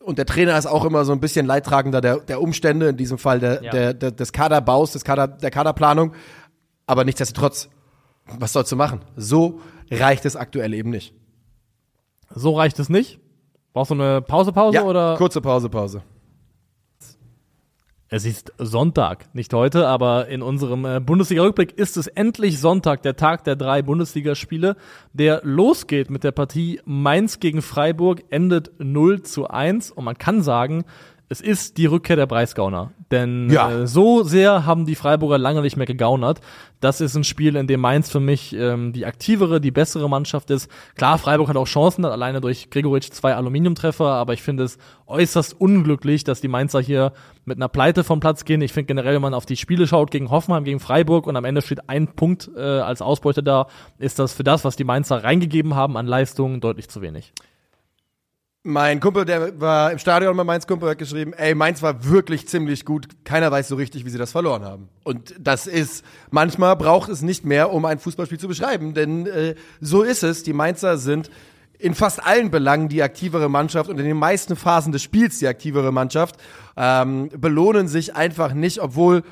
[0.00, 3.16] Und der Trainer ist auch immer so ein bisschen Leidtragender der, der Umstände, in diesem
[3.16, 3.70] Fall der, Ja.
[3.70, 6.12] der, der, des Kaderbaus, des Kader, der Kaderplanung.
[6.86, 7.70] Aber nichtsdestotrotz,
[8.26, 9.00] was sollst du machen?
[9.16, 9.60] So
[9.90, 11.14] reicht es aktuell eben nicht.
[12.34, 13.18] So reicht es nicht.
[13.72, 15.16] Brauchst du eine Pause, Pause Ja, oder?
[15.16, 16.02] kurze Pause, Pause.
[18.10, 23.16] Es ist Sonntag, nicht heute, aber in unserem äh, Bundesliga-Rückblick ist es endlich Sonntag, der
[23.16, 24.76] Tag der drei Bundesligaspiele,
[25.12, 30.40] der losgeht mit der Partie Mainz gegen Freiburg, endet 0 zu 1 und man kann
[30.42, 30.84] sagen,
[31.30, 32.92] es ist die Rückkehr der Breisgauner.
[33.10, 33.70] Denn Ja.
[33.70, 36.40] äh, so sehr haben die Freiburger lange nicht mehr gegaunert.
[36.80, 40.50] Das ist ein Spiel, in dem Mainz für mich ähm, die aktivere, die bessere Mannschaft
[40.50, 40.70] ist.
[40.96, 45.58] Klar, Freiburg hat auch Chancen, alleine durch Gregoritsch zwei Aluminiumtreffer, aber ich finde es äußerst
[45.60, 47.12] unglücklich, dass die Mainzer hier
[47.44, 48.60] mit einer Pleite vom Platz gehen.
[48.60, 51.44] Ich finde generell, wenn man auf die Spiele schaut, gegen Hoffenheim, gegen Freiburg und am
[51.44, 53.66] Ende steht ein Punkt äh, als Ausbeute da,
[53.98, 57.32] ist das für das, was die Mainzer reingegeben haben an Leistungen, deutlich zu wenig.
[58.68, 62.46] Mein Kumpel, der war im Stadion bei Mainz Kumpel, hat geschrieben, ey, Mainz war wirklich
[62.48, 63.08] ziemlich gut.
[63.24, 64.90] Keiner weiß so richtig, wie sie das verloren haben.
[65.04, 68.92] Und das ist, manchmal braucht es nicht mehr, um ein Fußballspiel zu beschreiben.
[68.92, 70.42] Denn äh, so ist es.
[70.42, 71.30] Die Mainzer sind
[71.78, 75.48] in fast allen Belangen die aktivere Mannschaft und in den meisten Phasen des Spiels die
[75.48, 76.36] aktivere Mannschaft.
[76.76, 79.22] Ähm, belohnen sich einfach nicht, obwohl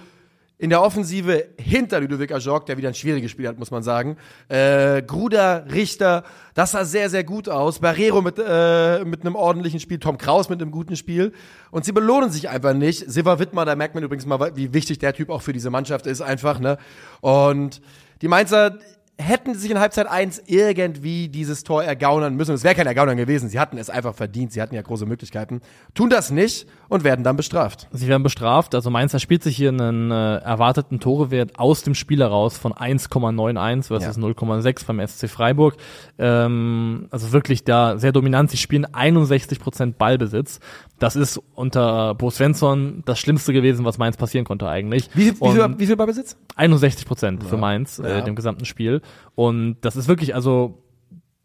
[0.58, 4.16] in der Offensive hinter Ludovic Ajorg, der wieder ein schwieriges Spiel hat, muss man sagen.
[4.48, 7.80] Äh, Gruder, Richter, das sah sehr, sehr gut aus.
[7.80, 11.32] Barrero mit, äh, mit einem ordentlichen Spiel, Tom Kraus mit einem guten Spiel.
[11.70, 13.10] Und sie belohnen sich einfach nicht.
[13.10, 16.06] Silva Wittmer, da merkt man übrigens mal, wie wichtig der Typ auch für diese Mannschaft
[16.06, 16.78] ist, einfach, ne?
[17.20, 17.82] Und
[18.22, 18.78] die Mainzer
[19.18, 22.54] hätten sich in Halbzeit 1 irgendwie dieses Tor ergaunern müssen.
[22.54, 23.48] Es wäre kein Ergaunern gewesen.
[23.48, 24.52] Sie hatten es einfach verdient.
[24.52, 25.62] Sie hatten ja große Möglichkeiten.
[25.94, 27.88] Tun das nicht und werden dann bestraft.
[27.92, 28.74] Sie werden bestraft.
[28.74, 33.84] Also Mainz erspielt sich hier einen äh, erwarteten Torewert aus dem Spiel heraus von 1,91
[33.84, 34.22] versus Ja.
[34.22, 35.76] 0,6 beim SC Freiburg.
[36.18, 38.50] Ähm, also wirklich da sehr dominant.
[38.50, 40.60] Sie spielen 61% Ballbesitz.
[40.98, 45.08] Das ist unter Bo Svensson das Schlimmste gewesen, was Mainz passieren konnte eigentlich.
[45.14, 46.36] Wie, wie, viel, wie viel Ballbesitz?
[46.56, 48.20] 61 Prozent für Mainz, äh, Ja.
[48.22, 49.02] dem gesamten Spiel.
[49.34, 50.82] Und das ist wirklich, also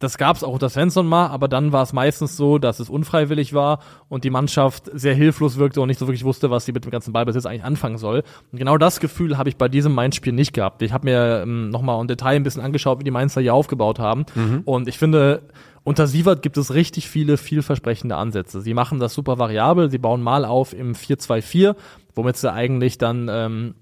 [0.02, 2.90] das gab es auch unter Svensson mal, aber dann war es meistens so, dass es
[2.90, 6.72] unfreiwillig war und die Mannschaft sehr hilflos wirkte und nicht so wirklich wusste, was sie
[6.72, 8.24] mit dem ganzen Ballbesitz eigentlich anfangen soll.
[8.52, 10.82] Und genau das Gefühl habe ich bei diesem Mainz-Spiel nicht gehabt.
[10.82, 14.00] Ich habe mir ähm, nochmal im Detail ein bisschen angeschaut, wie die Mainzer hier aufgebaut
[14.00, 14.26] haben.
[14.34, 14.62] Mhm.
[14.66, 15.44] Und ich finde,
[15.84, 18.62] unter Sievert gibt es richtig viele vielversprechende Ansätze.
[18.62, 21.76] Sie machen das super variabel, sie bauen mal auf im 4-2-4,
[22.16, 23.76] womit sie eigentlich dann ähm,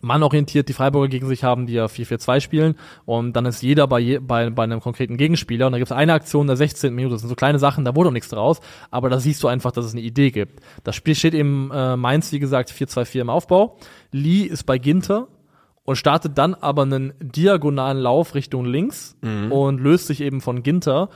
[0.00, 2.74] mannorientiert die Freiburger gegen sich haben, die ja 4-4-2 spielen
[3.04, 5.96] und dann ist jeder bei, je, bei, bei einem konkreten Gegenspieler und da gibt es
[5.96, 6.94] eine Aktion in der 16.
[6.94, 9.48] Minute, das sind so kleine Sachen, da wurde noch nichts draus, aber da siehst du
[9.48, 10.60] einfach, dass es eine Idee gibt.
[10.84, 13.76] Das Spiel steht eben äh, Mainz, wie gesagt, 4-2-4 im Aufbau.
[14.12, 15.28] Lee ist bei Ginter
[15.84, 19.50] und startet dann aber einen diagonalen Lauf Richtung links mhm.
[19.50, 21.08] und löst sich eben von Ginter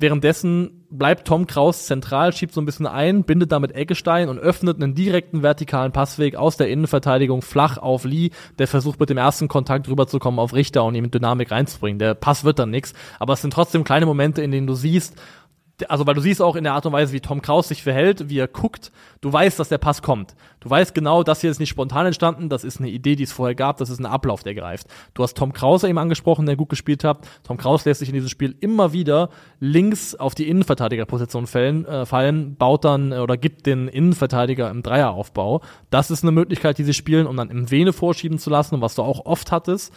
[0.00, 4.80] Währenddessen bleibt Tom Kraus zentral, schiebt so ein bisschen ein, bindet damit Eggestein und öffnet
[4.80, 8.30] einen direkten vertikalen Passweg aus der Innenverteidigung flach auf Lee,
[8.60, 11.98] der versucht mit dem ersten Kontakt rüberzukommen auf Richter und ihm Dynamik reinzubringen.
[11.98, 15.20] Der Pass wird dann nix, aber es sind trotzdem kleine Momente, in denen du siehst,
[15.86, 18.28] also weil du siehst auch in der Art und Weise, wie Tom Kraus sich verhält,
[18.28, 20.34] wie er guckt, du weißt, dass der Pass kommt.
[20.60, 23.32] Du weißt genau, das hier ist nicht spontan entstanden, das ist eine Idee, die es
[23.32, 24.88] vorher gab, das ist ein Ablauf, der greift.
[25.14, 27.28] Du hast Tom Krause eben angesprochen, der gut gespielt hat.
[27.44, 29.28] Tom Kraus lässt sich in diesem Spiel immer wieder
[29.60, 34.82] links auf die Innenverteidigerposition fallen, äh, fallen baut dann äh, oder gibt den Innenverteidiger im
[34.82, 35.60] Dreieraufbau.
[35.90, 38.94] Das ist eine Möglichkeit, die sie spielen, um dann im Vene vorschieben zu lassen was
[38.94, 39.92] du auch oft hattest,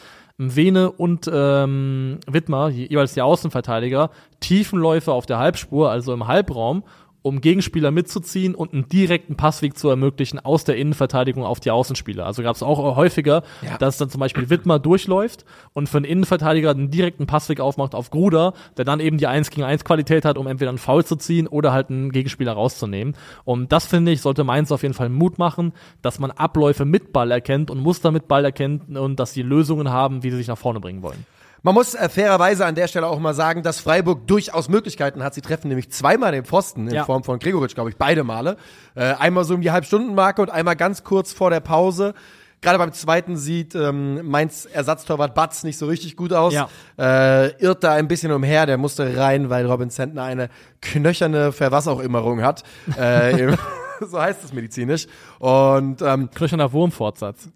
[0.49, 6.83] Vene und ähm, Wittmer, jeweils die Außenverteidiger, Tiefenläufe auf der Halbspur, also im Halbraum
[7.21, 12.25] um Gegenspieler mitzuziehen und einen direkten Passweg zu ermöglichen aus der Innenverteidigung auf die Außenspieler.
[12.25, 13.77] Also gab es auch häufiger, ja.
[13.77, 18.09] dass dann zum Beispiel Wittmer durchläuft und für einen Innenverteidiger einen direkten Passweg aufmacht auf
[18.09, 21.15] Gruder, der dann eben die 1 gegen 1 Qualität hat, um entweder einen Foul zu
[21.15, 23.15] ziehen oder halt einen Gegenspieler rauszunehmen.
[23.43, 27.13] Und das finde ich, sollte Mainz auf jeden Fall Mut machen, dass man Abläufe mit
[27.13, 30.47] Ball erkennt und Muster mit Ball erkennt und dass sie Lösungen haben, wie sie sich
[30.47, 31.25] nach vorne bringen wollen.
[31.63, 35.35] Man muss äh, fairerweise an der Stelle auch mal sagen, dass Freiburg durchaus Möglichkeiten hat.
[35.35, 37.05] Sie treffen nämlich zweimal den Pfosten in ja.
[37.05, 38.57] Form von Gregoritsch, glaube ich, beide Male.
[38.95, 42.15] Äh, einmal so um die Halbstundenmarke und einmal ganz kurz vor der Pause.
[42.61, 46.53] Gerade beim zweiten sieht ähm, Mainz Ersatztorwart Batz nicht so richtig gut aus.
[46.53, 46.69] Ja.
[46.97, 50.49] Äh, irrt da ein bisschen umher, der musste rein, weil Robin Zentner eine
[50.81, 52.63] knöcherne Verwasserimmerung hat.
[52.97, 53.55] äh,
[54.01, 55.07] so heißt es medizinisch.
[55.37, 57.49] Und ähm, knöcherner Wurmfortsatz.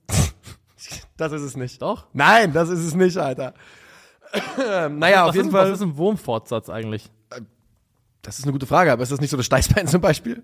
[1.18, 1.82] das ist es nicht.
[1.82, 2.06] Doch?
[2.14, 3.54] Nein, das ist es nicht, Alter.
[4.90, 5.72] naja, was auf jeden ist, Fall.
[5.72, 7.10] Was ist ein Wurmfortsatz eigentlich?
[8.22, 10.42] Das ist eine gute Frage, aber ist das nicht so das Steißbein zum Beispiel?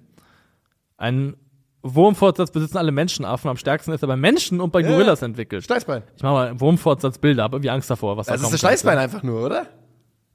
[0.98, 1.36] Ein
[1.84, 3.50] Wurmfortsatz besitzen alle Menschenaffen.
[3.50, 5.64] Am stärksten ist er bei Menschen und bei Gorillas ja, entwickelt.
[5.64, 6.04] Steißbein.
[6.16, 8.18] Ich mache mal Wurmfortsatz Bilder, aber wie Angst davor.
[8.18, 9.68] Was das da ist das Steißbein einfach nur, oder?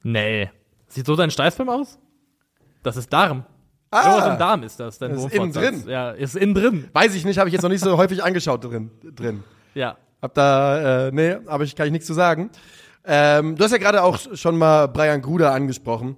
[0.03, 0.49] Nee.
[0.87, 1.97] Sieht so dein Steißbein aus?
[2.83, 3.45] Das ist Darm.
[3.89, 5.83] Ah, Irgendwas im Darm ist das, dein das ist innen drin.
[5.87, 6.89] Ja, ist innen drin.
[6.91, 8.91] Weiß ich nicht, habe ich jetzt noch nicht so häufig angeschaut drin.
[9.15, 9.43] drin.
[9.73, 9.97] Ja.
[10.21, 12.49] Hab da, äh, nee, aber ich kann ich nichts zu sagen.
[13.07, 16.17] Ähm, du hast ja gerade auch schon mal Brian Gruder angesprochen.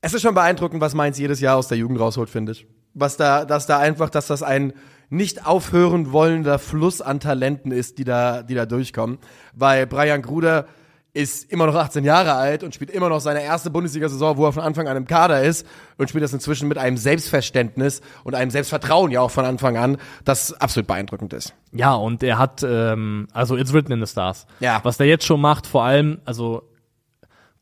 [0.00, 2.66] Es ist schon beeindruckend, was Mainz jedes Jahr aus der Jugend rausholt, finde ich.
[2.94, 4.72] Was da, dass da einfach, dass das ein
[5.08, 9.18] nicht aufhören wollender Fluss an Talenten ist, die da, die da durchkommen.
[9.54, 10.66] Weil Brian Gruder
[11.14, 14.52] ist immer noch 18 Jahre alt und spielt immer noch seine erste Bundesliga-Saison, wo er
[14.52, 15.64] von Anfang an im Kader ist
[15.96, 19.96] und spielt das inzwischen mit einem Selbstverständnis und einem Selbstvertrauen ja auch von Anfang an,
[20.24, 21.54] das absolut beeindruckend ist.
[21.72, 24.46] Ja, und er hat, ähm, also it's written in the stars.
[24.58, 24.80] Ja.
[24.82, 26.62] Was der jetzt schon macht, vor allem, also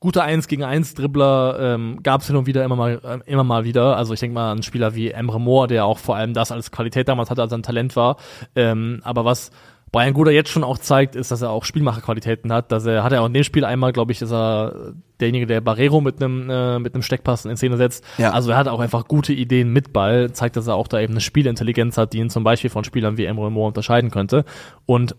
[0.00, 3.44] gute 1 gegen 1 Dribbler ähm, gab es hin und wieder immer mal äh, immer
[3.44, 3.96] mal wieder.
[3.96, 6.50] Also ich denke mal an einen Spieler wie Emre Moore, der auch vor allem das
[6.50, 8.16] als Qualität damals hatte, als ein Talent war.
[8.56, 9.50] Ähm, aber was
[9.92, 12.72] Brian Guder jetzt schon auch zeigt, ist, dass er auch Spielmacherqualitäten hat.
[12.72, 15.60] Dass er hat er auch in dem Spiel einmal, glaube ich, ist er derjenige, der
[15.60, 18.02] Barrero mit einem äh, mit einem Steckpass in Szene setzt.
[18.16, 18.32] Ja.
[18.32, 21.12] Also er hat auch einfach gute Ideen mit Ball, zeigt, dass er auch da eben
[21.12, 24.46] eine Spielintelligenz hat, die ihn zum Beispiel von Spielern wie Emre Moore unterscheiden könnte.
[24.86, 25.14] Und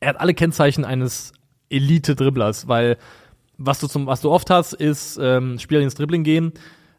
[0.00, 1.34] er hat alle Kennzeichen eines
[1.68, 2.96] Elite-Dribblers, weil
[3.58, 6.54] was du zum was du oft hast, ist ähm, Spieler, die ins Dribbling gehen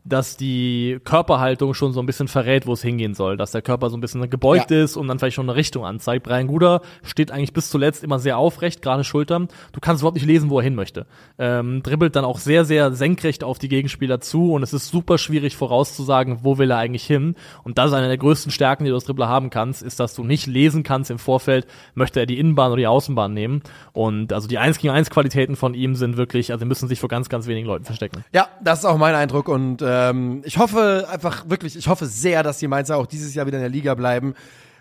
[0.06, 3.90] dass die Körperhaltung schon so ein bisschen verrät, wo es hingehen soll, dass der Körper
[3.90, 4.84] so ein bisschen gebeugt ja.
[4.84, 6.24] ist und dann vielleicht schon eine Richtung anzeigt.
[6.24, 9.48] Brian Guder steht eigentlich bis zuletzt immer sehr aufrecht, gerade Schultern.
[9.72, 11.06] Du kannst überhaupt nicht lesen, wo er hin möchte.
[11.40, 15.18] Ähm, dribbelt dann auch sehr, sehr senkrecht auf die Gegenspieler zu und es ist super
[15.18, 17.36] schwierig vorauszusagen, wo will er eigentlich hin.
[17.64, 20.16] Und das ist eine der größten Stärken, die du als Dribbler haben kannst, ist, dass
[20.16, 23.62] du nicht lesen kannst im Vorfeld, möchte er die Innenbahn oder die Außenbahn nehmen.
[23.94, 27.10] Und also die 1 gegen 1 Qualitäten von ihm sind wirklich, also müssen sich vor
[27.10, 28.26] ganz, ganz wenigen Leuten verstecken.
[28.34, 32.06] Ja, das ist auch mein Eindruck und äh ähm, ich hoffe einfach wirklich, ich hoffe
[32.06, 34.34] sehr, dass die Mainzer auch dieses Jahr wieder in der Liga bleiben,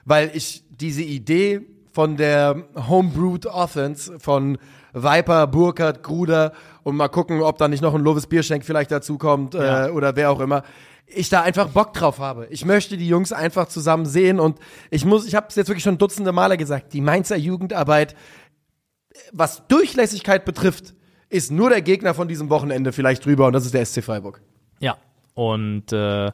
[0.05, 1.61] weil ich diese Idee
[1.93, 4.59] von der Homebrewed Offense von
[4.95, 6.53] Viper, Burkhardt, Gruder
[6.83, 9.87] und mal gucken, ob da nicht noch ein Lovis Bierschenk vielleicht dazukommt ja.
[9.87, 10.63] äh, oder wer auch immer.
[11.07, 12.47] Ich da einfach Bock drauf habe.
[12.51, 14.59] Ich möchte die Jungs einfach zusammen sehen und
[14.91, 18.15] ich muss, ich habe es jetzt wirklich schon dutzende Male gesagt, die Mainzer Jugendarbeit
[19.33, 20.95] was Durchlässigkeit betrifft,
[21.29, 24.41] ist nur der Gegner von diesem Wochenende vielleicht drüber und das ist der SC Freiburg.
[24.83, 24.99] Ja.
[25.35, 26.31] Und äh,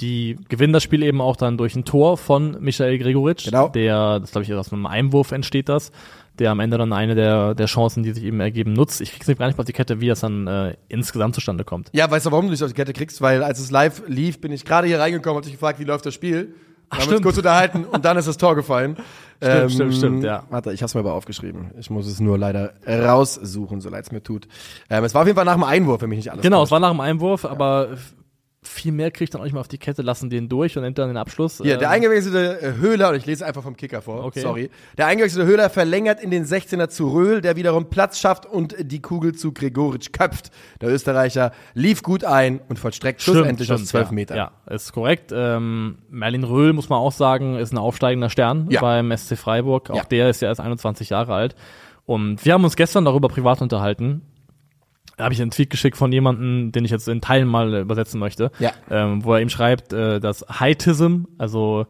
[0.00, 3.46] die gewinnen das Spiel eben auch dann durch ein Tor von Michael Gregoritsch.
[3.46, 3.68] Genau.
[3.68, 5.90] Der, das glaube ich, aus einem Einwurf entsteht das,
[6.38, 9.00] der am Ende dann eine der, der Chancen, die sich eben ergeben, nutzt.
[9.00, 11.64] Ich krieg's nicht gar nicht mal auf die Kette, wie das dann äh, insgesamt zustande
[11.64, 11.90] kommt.
[11.92, 13.20] Ja, weißt du, warum du nicht auf die Kette kriegst?
[13.20, 16.06] Weil als es live lief, bin ich gerade hier reingekommen und dich gefragt, wie läuft
[16.06, 16.54] das Spiel.
[16.90, 17.22] Ach, haben uns stimmt.
[17.24, 18.96] kurz unterhalten und dann ist das Tor gefallen.
[19.40, 20.42] Ähm, Stimmt, stimmt, stimmt, ja.
[20.50, 21.70] Warte, ich hab's mir aber aufgeschrieben.
[21.78, 24.48] Ich muss es nur leider raussuchen, so leid es mir tut.
[24.90, 26.68] Ähm, es war auf jeden Fall nach dem Einwurf, wenn mich nicht alles Genau, täuscht.
[26.68, 28.14] es war nach dem Einwurf, aber f-
[28.60, 30.98] viel mehr kriegt dann auch nicht mal auf die Kette, lassen den durch und nennt
[30.98, 31.58] dann den Abschluss.
[31.62, 34.40] Hier, der Ähm, eingewechselte äh, Höhler, und ich lese einfach vom Kicker vor, Okay.
[34.40, 34.70] sorry.
[34.98, 39.00] Der eingewechselte Höhler verlängert in den 16er zu Röhl, der wiederum Platz schafft und die
[39.00, 40.50] Kugel zu Gregoritsch köpft.
[40.80, 44.36] Der Österreicher lief gut ein und vollstreckt schlussendlich aus 12 ja, Metern.
[44.36, 45.30] Ja, ist korrekt.
[45.32, 48.80] Ähm, Merlin Röhl, muss man auch sagen, ist ein aufsteigender Stern Ja.
[48.80, 49.90] beim SC Freiburg.
[49.90, 50.02] Auch Ja.
[50.04, 51.54] der ist ja erst 21 Jahre alt.
[52.06, 54.22] Und wir haben uns gestern darüber privat unterhalten.
[55.18, 58.18] Da habe ich einen Tweet geschickt von jemandem, den ich jetzt in Teilen mal übersetzen
[58.18, 58.70] möchte, Ja.
[58.90, 61.86] ähm, wo er ihm schreibt, äh, dass Heightism, also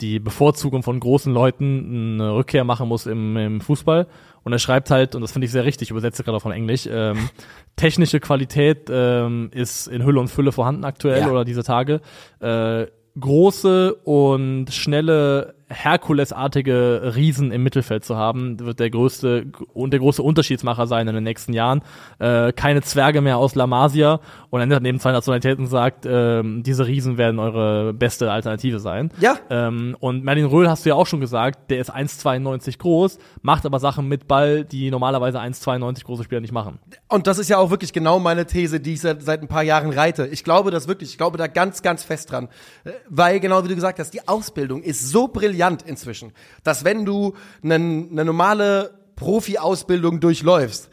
[0.00, 4.06] die Bevorzugung von großen Leuten, eine Rückkehr machen muss im, im Fußball.
[4.42, 6.88] Und er schreibt halt, und das finde ich sehr richtig, ich übersetze gerade von Englisch,
[6.90, 7.28] ähm,
[7.76, 11.30] technische Qualität ähm, ist in Hülle und Fülle vorhanden aktuell Ja.
[11.30, 12.00] oder diese Tage.
[12.40, 12.86] Äh,
[13.20, 20.22] große und schnelle Herkulesartige Riesen im Mittelfeld zu haben, wird der größte und der große
[20.22, 21.82] Unterschiedsmacher sein in den nächsten Jahren.
[22.18, 24.20] Äh, keine Zwerge mehr aus La Masia
[24.50, 29.10] und er neben zwei Nationalitäten sagt, ähm, diese Riesen werden eure beste Alternative sein.
[29.18, 29.38] Ja.
[29.50, 33.64] Ähm, und Merlin Röhl hast du ja auch schon gesagt, der ist 1,92 groß, macht
[33.64, 36.78] aber Sachen mit Ball, die normalerweise 1,92 große Spieler nicht machen.
[37.08, 39.62] Und das ist ja auch wirklich genau meine These, die ich seit, seit ein paar
[39.62, 40.26] Jahren reite.
[40.26, 42.48] Ich glaube das wirklich, ich glaube da ganz, ganz fest dran.
[42.84, 46.32] Äh, Weil, genau wie du gesagt hast, die Ausbildung ist so brillant inzwischen,
[46.64, 47.78] dass wenn du eine
[48.24, 50.90] normale Profi-Ausbildung durchläufst,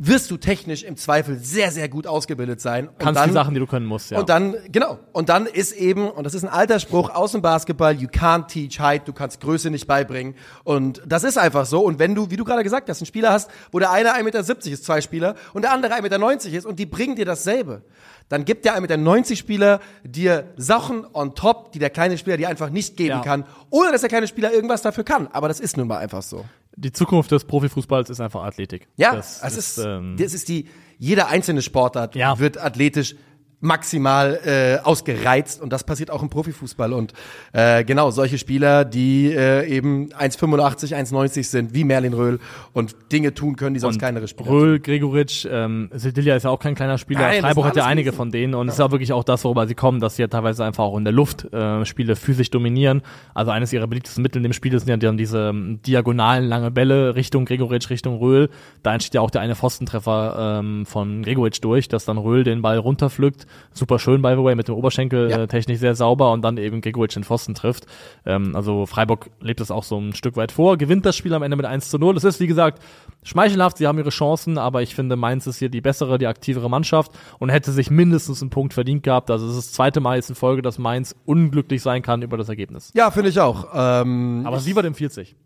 [0.00, 2.86] wirst du technisch im Zweifel sehr, sehr gut ausgebildet sein.
[2.86, 4.20] Und Kannst dann, die Sachen, die du können musst, ja.
[4.20, 7.42] Und dann, genau, und dann ist eben, und das ist ein alter Spruch aus dem
[7.42, 10.36] Basketball, you can't teach height, du kannst Größe nicht beibringen.
[10.62, 11.80] Und das ist einfach so.
[11.80, 14.22] Und wenn du, wie du gerade gesagt hast, einen Spieler hast, wo der eine 1,70
[14.22, 17.82] Meter ist, zwei Spieler, und der andere 1,90 Meter ist, und die bringen dir dasselbe,
[18.28, 22.48] dann gibt der 1,90 Meter Spieler dir Sachen on top, die der kleine Spieler dir
[22.48, 23.20] einfach nicht geben Ja.
[23.22, 25.26] kann, ohne dass der kleine Spieler irgendwas dafür kann.
[25.32, 26.44] Aber das ist nun mal einfach so.
[26.78, 28.88] Die Zukunft des Profifußballs ist einfach Athletik.
[28.96, 30.68] Ja, das, das, ist, ähm, das ist die,
[30.98, 32.38] jede einzelne Sportart Ja.
[32.38, 33.16] wird athletisch
[33.60, 37.12] maximal äh, ausgereizt und das passiert auch im Profifußball und
[37.52, 42.38] äh, genau solche Spieler, die äh, eben 1,85, 1,90 sind, wie Merlin Röhl
[42.72, 46.50] und Dinge tun können, die sonst Und kleinere Spieler Röhl, Gregoritsch, ähm, Sildilia ist ja
[46.50, 47.20] auch kein kleiner Spieler.
[47.20, 49.66] Nein, Freiburg hat ja einige von denen und es ist ja wirklich auch das, worüber
[49.66, 53.02] sie kommen, dass sie ja teilweise einfach auch in der Luft äh, Spiele physisch dominieren.
[53.34, 56.70] Also eines ihrer beliebtesten Mittel in dem Spiel sind ja dann diese ähm, diagonalen lange
[56.70, 58.50] Bälle Richtung Gregoritsch, Richtung Röhl.
[58.84, 62.62] Da entsteht ja auch der eine Pfostentreffer ähm, von Gregoritsch durch, dass dann Röhl den
[62.62, 63.47] Ball runterpflückt.
[63.72, 65.42] Super schön, by the way, mit dem Oberschenkel Ja.
[65.42, 67.86] äh, technisch sehr sauber und dann eben Gregoritsch den Pfosten trifft.
[68.26, 71.42] Ähm, also Freiburg lebt es auch so ein Stück weit vor, gewinnt das Spiel am
[71.42, 72.16] Ende mit 1 zu 0.
[72.16, 72.82] Es ist, wie gesagt,
[73.22, 76.68] schmeichelhaft, sie haben ihre Chancen, aber ich finde, Mainz ist hier die bessere, die aktivere
[76.70, 79.30] Mannschaft und hätte sich mindestens einen Punkt verdient gehabt.
[79.30, 82.36] Also es ist das zweite Mal jetzt in Folge, dass Mainz unglücklich sein kann über
[82.36, 82.92] das Ergebnis.
[82.94, 83.68] Ja, finde ich auch.
[83.74, 85.36] Ähm, Aber sie war dem 40.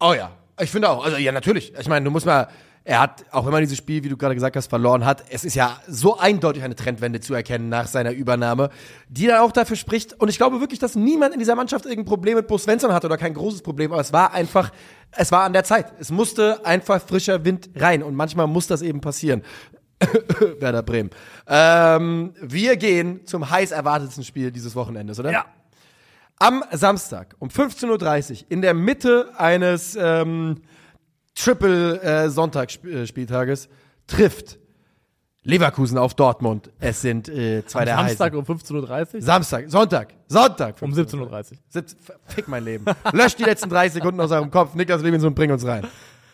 [0.00, 1.04] Oh ja, ich finde auch.
[1.04, 1.72] Also ja, natürlich.
[1.78, 2.48] Ich meine, du musst mal,
[2.86, 5.44] er hat, auch wenn man dieses Spiel, wie du gerade gesagt hast, verloren hat, es
[5.44, 8.70] ist ja so eindeutig eine Trendwende zu erkennen nach seiner Übernahme,
[9.08, 10.12] die dann auch dafür spricht.
[10.12, 13.08] Und ich glaube wirklich, dass niemand in dieser Mannschaft irgendein Problem mit Bo Svensson hatte
[13.08, 14.70] oder kein großes Problem, aber es war einfach,
[15.10, 15.94] es war an der Zeit.
[15.98, 19.42] Es musste einfach frischer Wind rein und manchmal muss das eben passieren.
[20.60, 21.10] Werder Bremen.
[21.48, 25.32] Ähm, wir gehen zum heiß erwartetsten Spiel dieses Wochenendes, oder?
[25.32, 25.44] Ja.
[26.38, 30.62] Am Samstag um 15.30 Uhr in der Mitte eines ähm,
[31.36, 33.68] Triple-Sonntagsspieltages
[34.06, 34.58] trifft
[35.42, 36.70] Leverkusen auf Dortmund.
[36.80, 38.44] Es sind äh, zwei der Samstag heißen.
[38.48, 39.22] um 15.30 Uhr?
[39.22, 40.82] Samstag, Sonntag, Sonntag.
[40.82, 41.42] Um 17.30 Uhr.
[41.68, 42.84] Siebz- Fick mein Leben.
[43.12, 44.74] Löscht die letzten 30 Sekunden aus eurem Kopf.
[44.74, 45.86] Niklas Levinson, bring uns rein.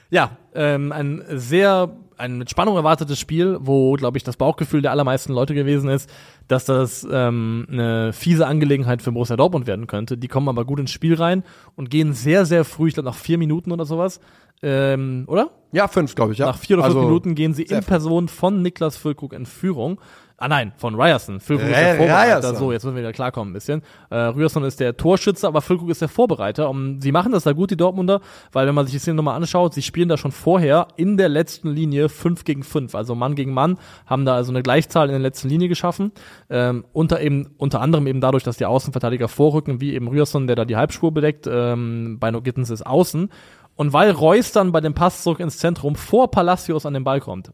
[0.09, 4.93] Ja, ähm, ein sehr, ein mit Spannung erwartetes Spiel, wo, glaube ich, das Bauchgefühl der
[4.93, 6.09] allermeisten Leute gewesen ist,
[6.49, 10.17] dass das ähm, eine fiese Angelegenheit für Borussia Dortmund werden könnte.
[10.17, 11.45] Die kommen aber gut ins Spiel rein
[11.77, 14.21] und gehen sehr, sehr früh, ich glaube nach vier Minuten oder sowas,
[14.63, 15.51] ähm, oder?
[15.73, 16.47] Ja, fünf, glaube ich, ja.
[16.47, 17.83] Nach vier oder fünf Also, Minuten gehen sie in.
[17.83, 19.99] Person von Niklas Füllkrug in Führung.
[20.37, 21.39] Ah nein, von Ryerson.
[21.39, 22.39] Füllkrug ist der Vorbereiter.
[22.39, 22.57] Ryerson.
[22.57, 23.83] So, jetzt müssen wir wieder klarkommen ein bisschen.
[24.11, 26.69] Äh, Ryerson ist der Torschütze, aber Füllkrug ist der Vorbereiter.
[26.69, 29.37] Und sie machen das da gut, die Dortmunder, weil wenn man sich die Szene nochmal
[29.37, 33.37] anschaut, sie spielen da schon vorher in der letzten Linie 5 gegen 5, also Mann
[33.37, 36.11] gegen Mann, haben da also eine Gleichzahl in der letzten Linie geschaffen.
[36.51, 40.57] Ähm, unter eben, unter anderem eben dadurch, dass die Außenverteidiger vorrücken, wie eben Ryerson, der
[40.57, 43.31] da die Halbspur bedeckt, ähm, Beino Gittens ist außen.
[43.77, 47.21] Und weil Reus dann bei dem Pass zurück ins Zentrum vor Palacios an den Ball
[47.21, 47.53] kommt,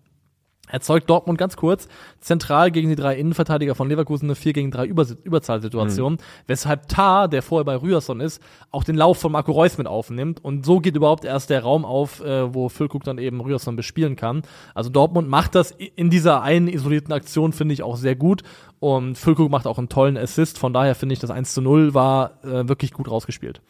[0.71, 1.89] erzeugt Dortmund ganz kurz
[2.21, 6.19] zentral gegen die drei Innenverteidiger von Leverkusen eine 4 gegen 3 Über Überzahlsituation, mhm.
[6.47, 10.45] weshalb Tar, der vorher bei Rührson ist, auch den Lauf von Marco Reus mit aufnimmt
[10.45, 14.17] und so geht überhaupt erst der Raum auf, äh, wo Füllkrug dann eben Rührson bespielen
[14.17, 14.43] kann.
[14.75, 18.43] Also Dortmund macht das in dieser einen isolierten Aktion, finde ich, auch sehr gut
[18.81, 21.95] und Füllkrug macht auch einen tollen Assist, von daher finde ich, das 1 zu 0
[21.95, 23.61] war äh, wirklich gut rausgespielt.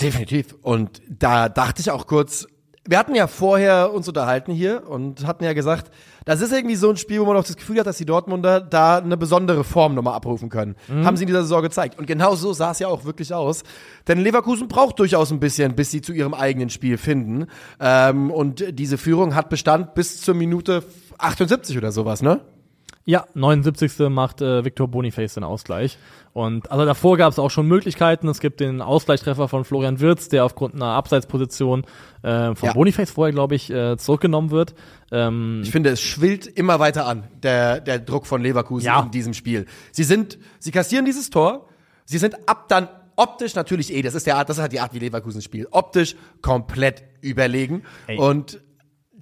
[0.00, 0.54] Definitiv.
[0.62, 2.46] Und da dachte ich auch kurz,
[2.88, 5.90] wir hatten ja vorher uns unterhalten hier und hatten ja gesagt,
[6.24, 8.60] das ist irgendwie so ein Spiel, wo man auch das Gefühl hat, dass die Dortmunder
[8.60, 10.74] da eine besondere Form nochmal abrufen können.
[10.88, 11.04] Mhm.
[11.04, 11.98] Haben sie in dieser Saison gezeigt.
[11.98, 13.62] Und genau so sah es ja auch wirklich aus.
[14.06, 17.46] Denn Leverkusen braucht durchaus ein bisschen, bis sie zu ihrem eigenen Spiel finden.
[17.78, 20.82] Ähm, und diese Führung hat Bestand bis zur Minute
[21.18, 22.40] 78 oder sowas, ne?
[23.08, 24.10] Ja, 79.
[24.10, 25.96] macht äh, Victor Boniface den Ausgleich.
[26.34, 28.28] Und also davor gab es auch schon Möglichkeiten.
[28.28, 31.86] Es gibt den Ausgleichstreffer von Florian Wirz, der aufgrund einer Abseitsposition
[32.20, 32.74] äh, von ja.
[32.74, 34.74] Boniface vorher, glaube ich, äh, zurückgenommen wird.
[35.10, 39.00] Ähm, ich finde, es schwillt immer weiter an, der, der Druck von Leverkusen ja.
[39.00, 39.64] in diesem Spiel.
[39.90, 41.66] Sie sind, sie kassieren dieses Tor,
[42.04, 44.80] sie sind ab dann optisch natürlich eh, das ist der Art, das ist halt die
[44.80, 45.68] Art, wie Leverkusen spielt.
[45.70, 47.84] Optisch komplett überlegen.
[48.06, 48.18] Ey.
[48.18, 48.60] Und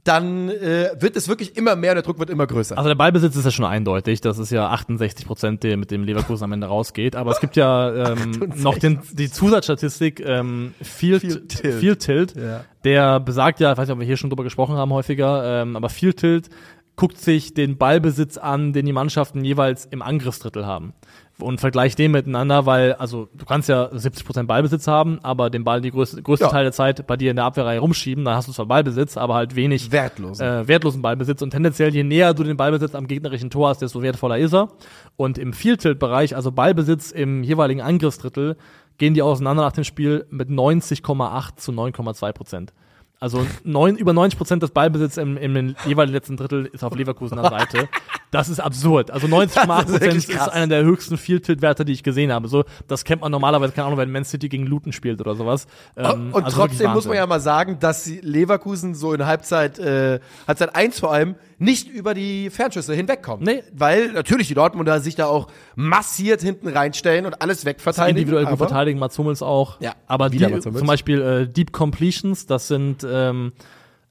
[0.06, 2.76] dann äh, wird es wirklich immer mehr, der Druck wird immer größer.
[2.76, 6.04] Also der Ballbesitz ist ja schon eindeutig, das ist ja 68 Prozent, der mit dem
[6.04, 7.16] Leverkusen am Ende rausgeht.
[7.16, 12.36] Aber es gibt ja ähm, noch den, die Zusatzstatistik ähm, Field, Field Tilt, Field Tilt
[12.36, 12.64] ja.
[12.84, 15.76] der besagt ja, ich weiß nicht, ob wir hier schon drüber gesprochen haben häufiger, ähm,
[15.76, 16.48] aber Field Tilt
[16.96, 20.94] guckt sich den Ballbesitz an, den die Mannschaften jeweils im Angriffsdrittel haben
[21.38, 25.82] und vergleich den miteinander, weil, also du kannst ja 70% Ballbesitz haben, aber den Ball
[25.82, 26.50] die größte, größte ja.
[26.50, 29.34] Teil der Zeit bei dir in der Abwehrreihe rumschieben, dann hast du zwar Ballbesitz, aber
[29.34, 30.46] halt wenig wertlosen.
[30.46, 34.00] Äh, wertlosen Ballbesitz und tendenziell je näher du den Ballbesitz am gegnerischen Tor hast, desto
[34.00, 34.68] wertvoller ist er.
[35.16, 38.56] Und im Field-Tilt-Bereich, also Ballbesitz im jeweiligen Angriffsdrittel,
[38.96, 42.72] gehen die auseinander nach dem Spiel mit 90,8 zu 9,2 Prozent.
[43.18, 47.42] Also neun, über 90 Prozent des Ballbesitz im, im jeweiligen letzten Drittel ist auf Leverkusener
[47.50, 47.88] Seite.
[48.30, 49.10] Das ist absurd.
[49.10, 52.48] Also 90,8 Prozent ist, ist einer der höchsten Field-Tilt-Werte, die ich gesehen habe.
[52.48, 55.66] So, das kennt man normalerweise, keine Ahnung, wenn Man City gegen Luton spielt oder sowas.
[55.96, 60.20] Ähm, und also trotzdem muss man ja mal sagen, dass Leverkusen so in Halbzeit, äh,
[60.46, 63.46] Halbzeit 1 vor allem, nicht über die Fernschüsse hinwegkommen.
[63.46, 63.62] Nee.
[63.72, 68.18] Weil natürlich die Dortmunder sich da auch massiert hinten reinstellen und alles wegverteidigen.
[68.18, 69.80] Individuell gut verteidigen, Mats Hummels auch.
[69.80, 73.52] Ja, aber die, zum Beispiel äh, Deep Completions, das sind ähm,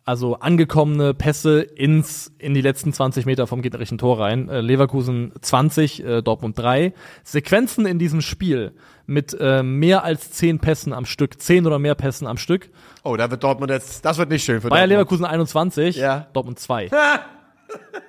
[0.05, 4.49] also angekommene Pässe ins in die letzten 20 Meter vom gegnerischen Tor rein.
[4.49, 6.93] Äh, Leverkusen 20, äh, Dortmund 3.
[7.23, 8.73] Sequenzen in diesem Spiel
[9.07, 12.69] mit äh, mehr als 10 Pässen am Stück, 10 oder mehr Pässen am Stück.
[13.03, 14.89] Oh, da wird Dortmund jetzt, das wird nicht schön für Bayer Dortmund.
[14.91, 16.27] Leverkusen 21, ja.
[16.33, 16.91] Dortmund 2.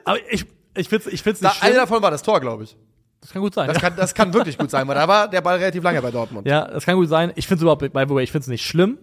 [0.05, 0.45] Aber ich
[0.77, 1.73] ich find's ich find's nicht da, schlimm.
[1.73, 2.77] Einer davon war das Tor, glaube ich.
[3.23, 3.67] Das kann gut sein.
[3.67, 3.89] Das, ja.
[3.89, 6.47] kann, das kann wirklich gut sein, weil da war der Ball relativ lange bei Dortmund.
[6.47, 7.33] Ja, das kann gut sein.
[7.35, 8.99] Ich finde es überhaupt, by the way, ich finde es nicht schlimm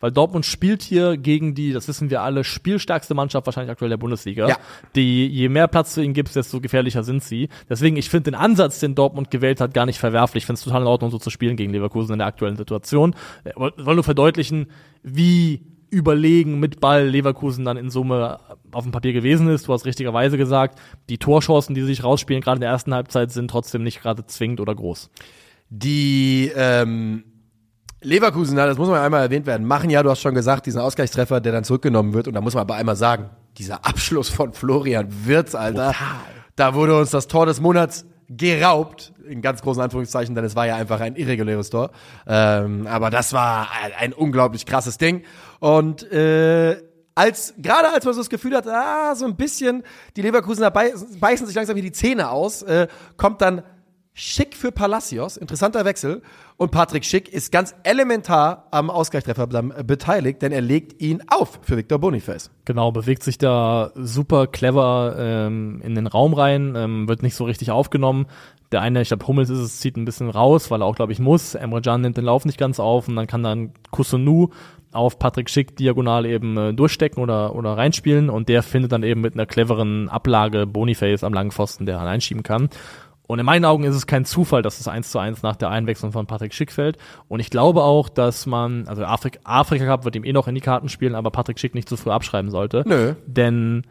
[0.00, 3.96] weil Dortmund spielt hier gegen die, das wissen wir alle, spielstärkste Mannschaft wahrscheinlich aktuell der
[3.96, 4.48] Bundesliga.
[4.48, 4.56] Ja.
[4.94, 7.48] Die, je mehr Platz du ihnen gibst, desto gefährlicher sind sie.
[7.68, 10.42] Deswegen, ich finde den Ansatz, den Dortmund gewählt hat, gar nicht verwerflich.
[10.42, 13.14] Ich finde es total in Ordnung, so zu spielen gegen Leverkusen in der aktuellen Situation.
[13.44, 14.66] Ich äh, Soll nur verdeutlichen,
[15.02, 18.40] wie überlegen mit Ball Leverkusen dann in Summe
[18.72, 19.68] auf dem Papier gewesen ist.
[19.68, 23.30] Du hast richtigerweise gesagt, die Torchancen, die sie sich rausspielen, gerade in der ersten Halbzeit,
[23.30, 25.10] sind trotzdem nicht gerade zwingend oder groß.
[25.70, 27.24] Die ähm,
[28.00, 31.40] Leverkusen, das muss man einmal erwähnt werden, machen ja, du hast schon gesagt, diesen Ausgleichstreffer,
[31.40, 32.28] der dann zurückgenommen wird.
[32.28, 35.92] Und da muss man aber einmal sagen, dieser Abschluss von Florian Wirtz, Alter.
[35.92, 36.16] Total.
[36.54, 40.66] Da wurde uns das Tor des Monats geraubt, in ganz großen Anführungszeichen, denn es war
[40.66, 41.90] ja einfach ein irreguläres Tor.
[42.26, 43.68] Ähm, aber das war
[43.98, 45.22] ein, unglaublich krasses Ding.
[45.60, 46.76] Und äh,
[47.14, 49.82] als gerade als man so das Gefühl hat, ah, so ein bisschen
[50.16, 53.62] die Leverkusener beißen sich langsam hier die Zähne aus, äh, kommt dann
[54.20, 56.22] Schick für Palacios, interessanter Wechsel.
[56.56, 61.76] Und Patrick Schick ist ganz elementar am Ausgleichstreffer beteiligt, denn er legt ihn auf für
[61.76, 62.50] Victor Boniface.
[62.64, 67.44] Genau, bewegt sich da super clever ähm, in den Raum rein, ähm, wird nicht so
[67.44, 68.26] richtig aufgenommen.
[68.72, 71.12] Der eine, ich glaube, Hummels ist es, zieht ein bisschen raus, weil er auch, glaube
[71.12, 71.54] ich, muss.
[71.54, 74.48] Emre Can nimmt den Lauf nicht ganz auf und dann kann dann Kusunu
[74.90, 79.20] auf Patrick Schick diagonal eben äh, durchstecken oder, oder reinspielen und der findet dann eben
[79.20, 82.68] mit einer cleveren Ablage Boniface am langen Pfosten, der reinschieben kann.
[83.28, 85.68] Und in meinen Augen ist es kein Zufall, dass es eins zu eins nach der
[85.68, 86.96] Einwechslung von Patrick Schick fällt.
[87.28, 90.54] Und ich glaube auch, dass man, also Afrik Afrika Cup wird ihm eh noch in
[90.54, 92.84] die Karten spielen, aber Patrick Schick nicht zu früh abschreiben sollte.
[92.86, 93.14] Nö.
[93.26, 93.84] Denn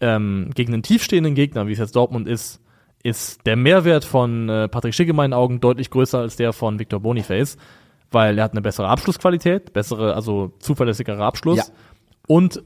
[0.00, 2.60] ähm, gegen einen tiefstehenden Gegner, wie es jetzt Dortmund ist,
[3.02, 6.78] ist der Mehrwert von äh, Patrick Schick in meinen Augen deutlich größer als der von
[6.78, 7.56] Victor Boniface,
[8.12, 11.58] weil er hat eine bessere Abschlussqualität, bessere, also zuverlässigere Abschluss.
[11.58, 11.64] Ja.
[12.28, 12.62] Und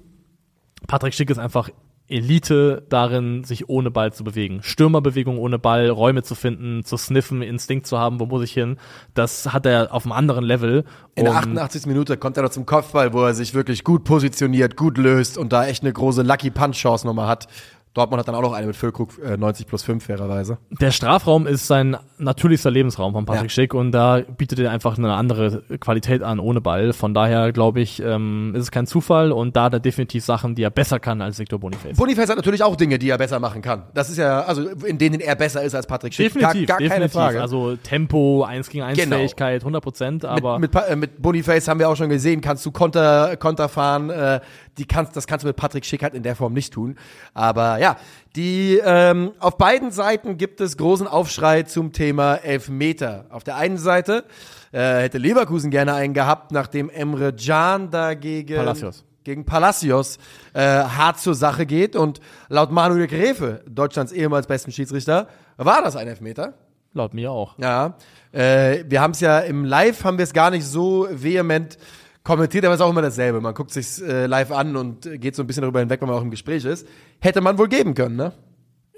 [0.86, 1.70] Patrick Schick ist einfach
[2.10, 4.62] Elite darin, sich ohne Ball zu bewegen.
[4.62, 8.76] Stürmerbewegung ohne Ball, Räume zu finden, zu sniffen, Instinkt zu haben, wo muss ich hin.
[9.14, 10.84] Das hat er auf einem anderen Level.
[11.14, 11.86] In der Und 88.
[11.86, 15.52] Minute kommt er noch zum Kopfball, wo er sich wirklich gut positioniert, gut löst und
[15.52, 17.48] da echt eine große Lucky Punch Chance nochmal hat.
[17.92, 20.58] Dortmund hat dann auch noch eine mit Füllkrug äh, 90 plus 5 fairerweise.
[20.80, 23.48] Der Strafraum ist sein natürlichster Lebensraum von Patrick Ja.
[23.48, 26.92] Schick und da bietet er einfach eine andere Qualität an ohne Ball.
[26.92, 30.54] Von daher glaube ich, ähm, ist es kein Zufall und da hat er definitiv Sachen,
[30.54, 31.96] die er besser kann als Victor Boniface.
[31.96, 33.82] Boniface hat natürlich auch Dinge, die er besser machen kann.
[33.92, 36.32] Das ist ja, also in denen er besser ist als Patrick Schick.
[36.32, 37.12] Definitiv, gar, gar keine definitiv.
[37.12, 37.42] Frage.
[37.42, 39.16] Also Tempo, 1 gegen 1 Genau.
[39.16, 42.64] Fähigkeit, 100 Prozent, aber mit, mit, äh, mit Boniface haben wir auch schon gesehen, kannst
[42.64, 44.10] du Konter, Konter fahren.
[44.10, 44.40] Äh,
[44.78, 46.96] die kannst, das kannst du mit Patrick Schick halt in der Form nicht tun.
[47.34, 47.96] Aber ja,
[48.36, 53.26] die ähm, auf beiden Seiten gibt es großen Aufschrei zum Thema Elfmeter.
[53.30, 54.24] Auf der einen Seite
[54.72, 59.04] äh, hätte Leverkusen gerne einen gehabt, nachdem Emre Can dagegen Palacios.
[59.24, 60.18] gegen Palacios
[60.54, 61.96] äh, hart zur Sache geht.
[61.96, 66.54] Und laut Manuel Gräfe, Deutschlands ehemals besten Schiedsrichter, war das ein Elfmeter.
[66.94, 67.58] laut mir auch.
[67.58, 67.94] Ja,
[68.32, 71.78] äh, wir haben es ja im Live, haben wir es gar nicht so vehement
[72.24, 73.40] kommentiert, aber es ist auch immer dasselbe.
[73.40, 76.08] Man guckt sich äh, live an und äh, geht so ein bisschen darüber hinweg, wenn
[76.08, 76.86] man auch im Gespräch ist.
[77.20, 78.32] Hätte man wohl geben können, ne?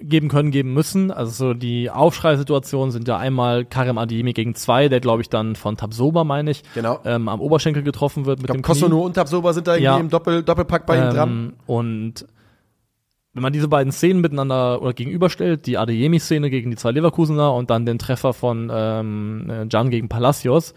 [0.05, 1.13] geben können, geben müssen.
[1.13, 5.55] Also so die Aufschreisituationen sind ja einmal Karim Adiemi gegen zwei, der glaube ich dann
[5.55, 6.99] von Tabsoba, meine ich, Genau.
[7.05, 8.63] ähm, am Oberschenkel getroffen wird mit Ich glaube, dem.
[8.65, 9.99] Kosono und Tabsoba sind da irgendwie Ja.
[9.99, 11.31] im Doppel Doppelpack bei ihm dran.
[11.31, 12.27] Ähm, und
[13.33, 17.71] wenn man diese beiden Szenen miteinander oder gegenüberstellt, die Adeyemi-Szene gegen die zwei Leverkusener und
[17.71, 20.75] dann den Treffer von ähm, äh, gegen Palacios,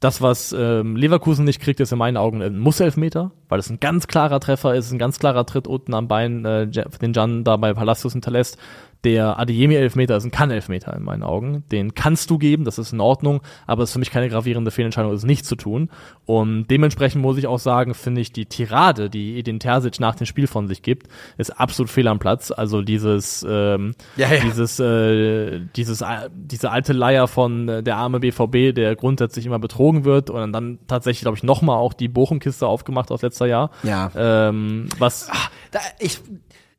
[0.00, 3.80] das, was ähm, Leverkusen nicht kriegt, ist in meinen Augen ein Muss-Elfmeter, weil es ein
[3.80, 7.56] ganz klarer Treffer ist, ein ganz klarer Tritt unten am Bein, äh, den Can da
[7.56, 8.58] bei Palacios hinterlässt.
[9.04, 11.62] Der Adeyemi-Elfmeter ist ein Kann-Elfmeter in meinen Augen.
[11.70, 14.72] Den kannst du geben, das ist in Ordnung, aber es ist für mich keine gravierende
[14.72, 15.88] Fehlentscheidung, es nicht zu tun.
[16.26, 20.26] Und dementsprechend muss ich auch sagen, finde ich die Tirade, die Edin Terzic nach dem
[20.26, 21.06] Spiel von sich gibt,
[21.36, 22.50] ist absolut fehl am Platz.
[22.50, 24.40] Also dieses, ähm, Ja, ja.
[24.40, 29.60] dieses, äh, dieses, äh, diese alte Leier von äh, der arme BVB, der grundsätzlich immer
[29.60, 33.70] betrogen wird und dann tatsächlich, glaube ich, nochmal auch die Bochum-Kiste aufgemacht aus letzter Jahr.
[33.84, 34.10] Ja.
[34.16, 35.30] Ähm, was
[35.70, 36.18] Da, ich,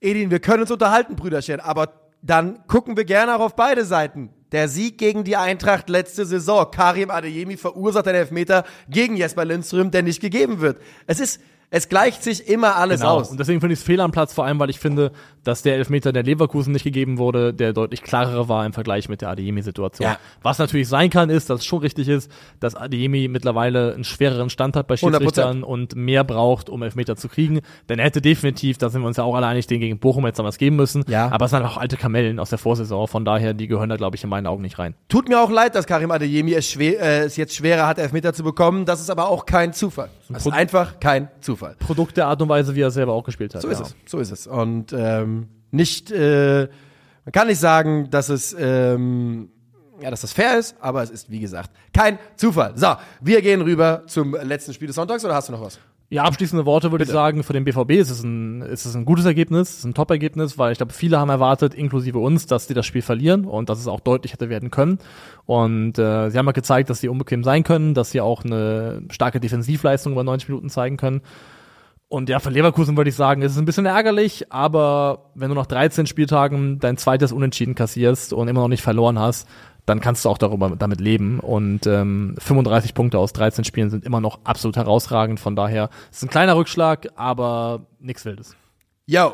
[0.01, 1.89] Edin, wir können uns unterhalten, Brüderchen, aber
[2.21, 4.29] dann gucken wir gerne auch auf beide Seiten.
[4.51, 6.69] Der Sieg gegen die Eintracht letzte Saison.
[6.71, 10.81] Karim Adeyemi verursacht einen Elfmeter gegen Jesper Lindström, der nicht gegeben wird.
[11.05, 11.39] Es ist,
[11.71, 13.17] es gleicht sich immer alles Genau.
[13.19, 13.29] aus.
[13.29, 15.11] Und deswegen finde ich es fehl am Platz, vor allem, weil ich finde,
[15.43, 19.21] dass der Elfmeter der Leverkusen nicht gegeben wurde, der deutlich klarere war im Vergleich mit
[19.21, 20.07] der Adeyemi-Situation.
[20.07, 20.17] Ja.
[20.41, 24.49] Was natürlich sein kann, ist, dass es schon richtig ist, dass Adeyemi mittlerweile einen schwereren
[24.49, 24.99] Stand hat bei 100%.
[24.99, 27.61] Schiedsrichtern und mehr braucht, um Elfmeter zu kriegen.
[27.87, 30.25] Denn er hätte definitiv, da sind wir uns ja auch alle einig, den gegen Bochum
[30.25, 31.03] jetzt damals geben müssen.
[31.07, 31.29] Ja.
[31.31, 33.07] Aber es sind auch alte Kamellen aus der Vorsaison.
[33.07, 34.95] Von daher, die gehören da, glaube ich, in meinen Augen nicht rein.
[35.07, 38.33] Tut mir auch leid, dass Karim Adeyemi es, schwer, äh, es jetzt schwerer hat, Elfmeter
[38.33, 38.85] zu bekommen.
[38.85, 40.09] Das ist aber auch kein Zufall.
[40.29, 41.58] Das ist einfach kein Zufall.
[41.79, 43.61] Produkt der Art und Weise, wie er selber auch gespielt hat.
[43.61, 43.85] So ist ja.
[43.85, 44.47] es, so ist es.
[44.47, 46.67] Und ähm, nicht, äh,
[47.25, 49.49] man kann nicht sagen, dass es, ähm,
[50.01, 52.73] ja, dass das fair ist, aber es ist, wie gesagt, kein Zufall.
[52.75, 55.79] So, wir gehen rüber zum letzten Spiel des Sonntags oder hast du noch was?
[56.11, 59.05] Ja, abschließende Worte würde ich sagen, für den BVB ist es ein, ist es ein
[59.05, 62.73] gutes Ergebnis, ist ein Top-Ergebnis, weil ich glaube, viele haben erwartet, inklusive uns, dass die
[62.73, 64.97] das Spiel verlieren und dass es auch deutlich hätte werden können.
[65.45, 69.03] Und äh, sie haben ja gezeigt, dass sie unbequem sein können, dass sie auch eine
[69.11, 71.21] starke Defensivleistung über 90 Minuten zeigen können.
[72.07, 75.55] Und ja, für Leverkusen würde ich sagen, ist es ein bisschen ärgerlich, aber wenn du
[75.55, 79.47] nach 13 Spieltagen dein zweites Unentschieden kassierst und immer noch nicht verloren hast,
[79.89, 81.39] dann kannst du auch darüber damit leben.
[81.39, 85.39] Und ähm, 35 Punkte aus 13 Spielen sind immer noch absolut herausragend.
[85.39, 88.55] Von daher ist ein kleiner Rückschlag, aber nichts Wildes.
[89.07, 89.33] Yo.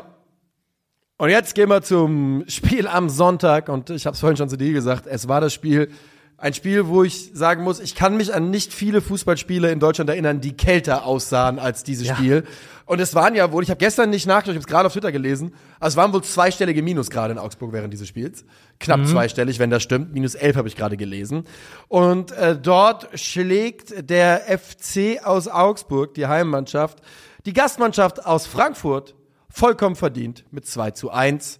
[1.18, 3.68] Und jetzt gehen wir zum Spiel am Sonntag.
[3.68, 5.90] Und ich habe es vorhin schon zu dir gesagt, es war das Spiel,
[6.38, 10.10] ein Spiel, wo ich sagen muss, ich kann mich an nicht viele Fußballspiele in Deutschland
[10.10, 12.16] erinnern, die kälter aussahen als dieses Ja.
[12.16, 12.44] Spiel.
[12.84, 14.92] Und es waren ja wohl, ich habe gestern nicht nachgeschaut, ich habe es gerade auf
[14.92, 18.44] Twitter gelesen, also es waren wohl zweistellige Minusgrade in Augsburg während dieses Spiels.
[18.78, 20.12] Knapp zweistellig, wenn das stimmt.
[20.12, 21.44] Minus elf habe ich gerade gelesen.
[21.88, 26.98] Und äh, dort schlägt der FC aus Augsburg, die Heimmannschaft,
[27.46, 29.14] die Gastmannschaft aus Frankfurt
[29.48, 31.58] vollkommen verdient mit 2 zu 1.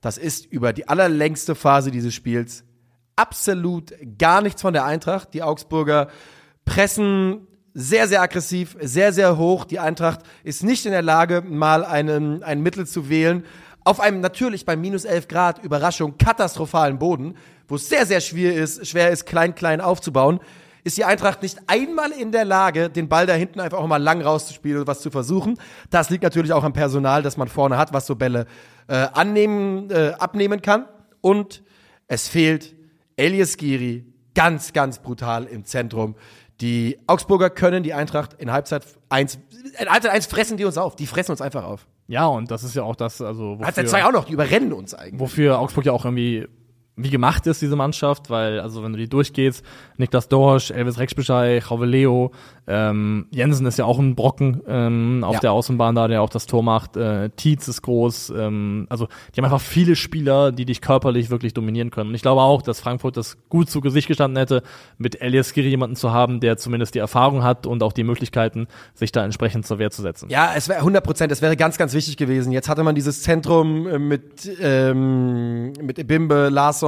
[0.00, 2.64] Das ist über die allerlängste Phase dieses Spiels
[3.16, 5.34] absolut gar nichts von der Eintracht.
[5.34, 6.08] Die Augsburger
[6.64, 9.64] pressen sehr, sehr aggressiv, sehr, sehr hoch.
[9.64, 13.44] Die Eintracht ist nicht in der Lage, mal einen, ein Mittel zu wählen.
[13.84, 17.36] Auf einem natürlich bei minus 11 Grad, Überraschung, katastrophalen Boden,
[17.68, 20.40] wo es sehr, sehr schwer ist, schwer ist, klein, klein aufzubauen,
[20.84, 24.02] ist die Eintracht nicht einmal in der Lage, den Ball da hinten einfach auch mal
[24.02, 25.58] lang rauszuspielen oder was zu versuchen.
[25.90, 28.46] Das liegt natürlich auch am Personal, das man vorne hat, was so Bälle
[28.88, 30.86] äh, annehmen, äh, abnehmen kann.
[31.20, 31.62] Und
[32.06, 32.76] es fehlt
[33.16, 36.14] Elias Giri ganz, ganz brutal im Zentrum.
[36.60, 39.38] Die Augsburger können die Eintracht in Halbzeit 1,
[39.80, 40.96] in Halbzeit 1 fressen die uns auf.
[40.96, 41.86] Die fressen uns einfach auf.
[42.08, 44.72] Ja, und das ist ja auch das, also Hat der zwei auch noch, die überrennen
[44.72, 45.20] uns eigentlich.
[45.20, 46.46] wofür Augsburg ja auch irgendwie
[46.96, 49.62] wie gemacht ist, diese Mannschaft, weil, also wenn du die durchgehst,
[49.98, 52.32] Niklas Dorsch, Elvis Rexbeschei, Leo,
[52.66, 55.40] ähm, Jensen ist ja auch ein Brocken ähm, auf Ja.
[55.40, 59.38] der Außenbahn da, der auch das Tor macht, äh, Tietz ist groß, ähm, also die
[59.40, 62.08] haben einfach viele Spieler, die dich körperlich wirklich dominieren können.
[62.08, 64.62] Und ich glaube auch, dass Frankfurt das gut zu Gesicht gestanden hätte,
[64.96, 68.68] mit Elias Giri jemanden zu haben, der zumindest die Erfahrung hat und auch die Möglichkeiten,
[68.94, 70.30] sich da entsprechend zur Wehr zu setzen.
[70.30, 72.52] Ja, es wäre 100 Prozent, es wäre ganz, ganz wichtig gewesen.
[72.52, 76.85] Jetzt hatte man dieses Zentrum äh, mit, ähm, mit Ebimbe, Larsson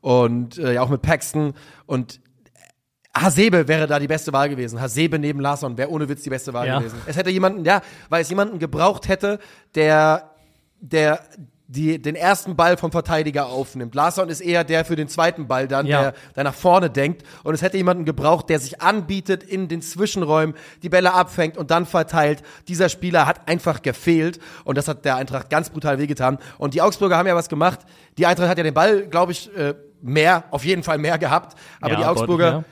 [0.00, 1.54] und äh, ja auch mit Paxton
[1.86, 2.20] und
[3.16, 4.80] Hasebe wäre da die beste Wahl gewesen.
[4.80, 6.78] Hasebe neben Larsson wäre ohne Witz die beste Wahl Ja.
[6.78, 6.98] gewesen.
[7.06, 9.40] Es hätte jemanden, ja, weil es jemanden gebraucht hätte,
[9.74, 10.30] der,
[10.80, 11.20] der
[11.70, 13.94] die, den ersten Ball vom Verteidiger aufnimmt.
[13.94, 16.00] Larsson ist eher der für den zweiten Ball dann, Ja.
[16.00, 17.22] der, der nach vorne denkt.
[17.44, 21.70] Und es hätte jemanden gebraucht, der sich anbietet in den Zwischenräumen, die Bälle abfängt und
[21.70, 22.42] dann verteilt.
[22.68, 24.40] Dieser Spieler hat einfach gefehlt.
[24.64, 26.38] Und das hat der Eintracht ganz brutal wehgetan.
[26.56, 27.80] Und die Augsburger haben ja was gemacht.
[28.16, 31.54] Die Eintracht hat ja den Ball, glaube ich, äh, mehr, auf jeden Fall mehr gehabt.
[31.82, 32.64] Aber Ja, die Augsburger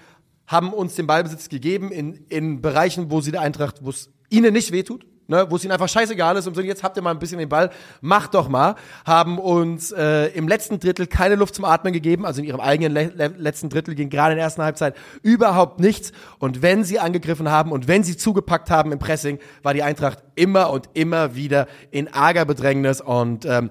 [0.46, 4.54] haben uns den Ballbesitz gegeben in, in Bereichen, wo sie der Eintracht, wo es ihnen
[4.54, 7.10] nicht wehtut, ne, wo es ihnen einfach scheißegal ist und so, jetzt habt ihr mal
[7.10, 7.70] ein bisschen den Ball,
[8.00, 12.40] macht doch mal, haben uns äh, im letzten Drittel keine Luft zum Atmen gegeben, also
[12.40, 16.12] in ihrem eigenen le le letzten Drittel ging gerade in der ersten Halbzeit überhaupt nichts
[16.38, 20.22] und wenn sie angegriffen haben und wenn sie zugepackt haben im Pressing, war die Eintracht
[20.34, 23.70] immer und immer wieder in arger Bedrängnis und ähm,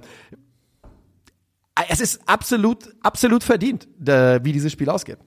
[1.90, 5.18] es ist absolut, absolut verdient, äh, wie dieses Spiel ausgeht.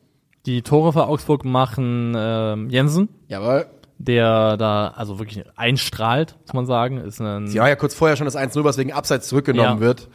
[0.46, 3.66] Die Tore für Augsburg machen ähm, Jensen, Jawohl.
[3.98, 6.98] Der da also wirklich einstrahlt, muss man sagen.
[6.98, 9.80] Ist ein, Sie war ja kurz vorher schon das 1-0, was wegen Abseits zurückgenommen Ja.
[9.80, 10.08] wird.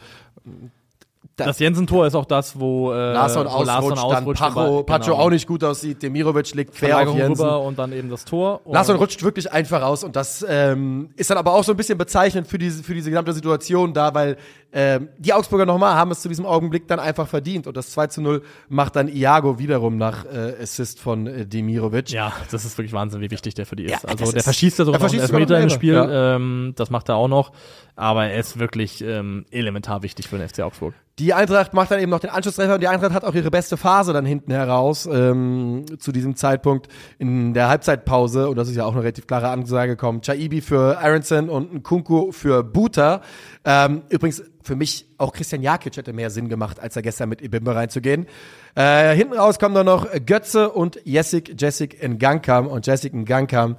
[1.36, 5.16] das Jensen-Tor ist auch das, wo, äh, Larsson wo Larsson ausrutscht, dann ausrutscht, Pacho, genau.
[5.18, 7.44] auch nicht gut aussieht, Demirovic liegt quer auf Jensen.
[7.44, 8.60] rüber und dann eben das Tor.
[8.66, 11.98] Larsson rutscht wirklich einfach raus und das ähm, ist dann aber auch so ein bisschen
[11.98, 14.36] bezeichnend für diese, für diese gesamte Situation da, weil
[14.74, 18.08] ähm, die Augsburger nochmal haben es zu diesem Augenblick dann einfach verdient und das 2
[18.08, 22.10] zu 0 macht dann Iago wiederum nach äh, Assist von äh, Demirovic.
[22.10, 23.90] Ja, das ist wirklich Wahnsinn, wie wichtig der für die ist.
[23.92, 26.90] Ja, also der ist- verschießt ja sogar noch einen Elfmeter im Spiel, Elfer, ähm, das
[26.90, 27.52] macht er auch noch.
[27.96, 30.94] Aber er ist wirklich ähm, elementar wichtig für den FC Augsburg.
[31.20, 33.76] Die Eintracht macht dann eben noch den Anschlusstreffer und die Eintracht hat auch ihre beste
[33.76, 36.88] Phase dann hinten heraus ähm, zu diesem Zeitpunkt
[37.20, 40.22] in der Halbzeitpause und das ist ja auch eine relativ klare Ansage gekommen.
[40.22, 43.20] Chaibi für Aronson und Nkunku für Buta.
[43.64, 47.40] Ähm, übrigens für mich auch Christian Jakic hätte mehr Sinn gemacht, als er gestern mit
[47.42, 48.26] Ibimbe reinzugehen.
[48.74, 53.12] Äh, hinten raus kommen dann noch Götze und Jessic, Jessic in Gang kam und Jessic
[53.12, 53.76] in Gang kam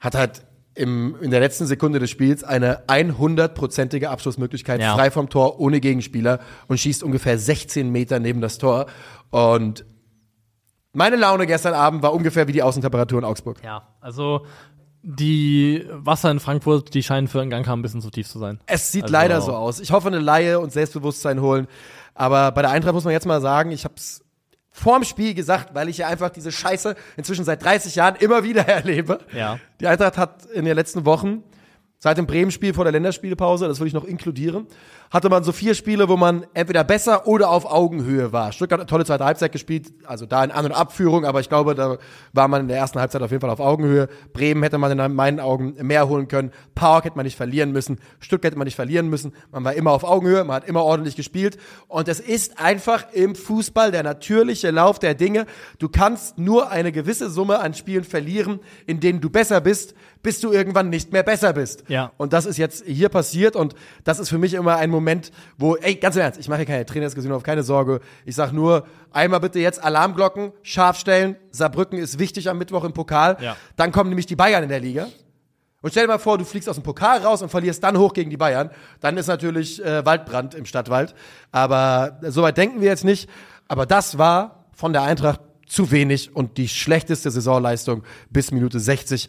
[0.00, 0.42] hat halt
[0.74, 4.94] im, in der letzten Sekunde des Spiels eine 100-prozentige Abschlussmöglichkeit, Ja.
[4.94, 6.38] frei vom Tor, ohne Gegenspieler
[6.68, 8.86] und schießt ungefähr 16 Meter neben das Tor.
[9.30, 9.84] Und
[10.92, 13.58] meine Laune gestern Abend war ungefähr wie die Außentemperatur in Augsburg.
[13.64, 14.46] Ja, also
[15.02, 18.38] die Wasser in Frankfurt, die scheinen für einen Gang haben, ein bisschen zu tief zu
[18.38, 18.60] sein.
[18.66, 19.80] Es sieht Also- leider so aus.
[19.80, 21.66] Ich hoffe, eine Laie und Selbstbewusstsein holen.
[22.14, 24.22] Aber bei der Eintracht muss man jetzt mal sagen, ich habe es
[24.72, 28.62] vorm Spiel gesagt, weil ich ja einfach diese Scheiße inzwischen seit 30 Jahren immer wieder
[28.68, 29.20] erlebe.
[29.34, 29.58] Ja.
[29.80, 31.42] Die Eintracht hat in den letzten Wochen,
[31.98, 34.66] seit dem Bremen-Spiel vor der Länderspielpause, das würde ich noch inkludieren,
[35.10, 38.52] hatte man so vier Spiele, wo man entweder besser oder auf Augenhöhe war.
[38.52, 41.48] Stuttgart hat eine tolle zweite Halbzeit gespielt, also da in An- und Abführung, aber ich
[41.48, 41.98] glaube, da
[42.32, 44.08] war man in der ersten Halbzeit auf jeden Fall auf Augenhöhe.
[44.32, 46.52] Bremen hätte man in meinen Augen mehr holen können.
[46.74, 47.98] Park hätte man nicht verlieren müssen.
[48.20, 49.32] Stuttgart hätte man nicht verlieren müssen.
[49.50, 51.58] Man war immer auf Augenhöhe, man hat immer ordentlich gespielt.
[51.86, 55.46] Und es ist einfach im Fußball der natürliche Lauf der Dinge.
[55.78, 60.40] Du kannst nur eine gewisse Summe an Spielen verlieren, in denen du besser bist, bis
[60.40, 61.84] du irgendwann nicht mehr besser bist.
[61.88, 62.12] Ja.
[62.16, 63.74] Und das ist jetzt hier passiert und
[64.04, 64.97] das ist für mich immer ein Moment,
[65.56, 68.00] wo, ey, ganz im Ernst, ich mache hier keine Trainerdiskussion auf, keine Sorge.
[68.24, 71.36] Ich sag nur, einmal bitte jetzt Alarmglocken scharf stellen.
[71.50, 73.36] Saarbrücken ist wichtig am Mittwoch im Pokal.
[73.40, 73.56] Ja.
[73.76, 75.08] Dann kommen nämlich die Bayern in der Liga.
[75.80, 78.12] Und stell dir mal vor, du fliegst aus dem Pokal raus und verlierst dann hoch
[78.12, 78.70] gegen die Bayern.
[79.00, 81.14] Dann ist natürlich äh, Waldbrand im Stadtwald.
[81.52, 83.30] Aber äh, soweit denken wir jetzt nicht.
[83.68, 89.28] Aber das war von der Eintracht zu wenig und die schlechteste Saisonleistung bis Minute 60.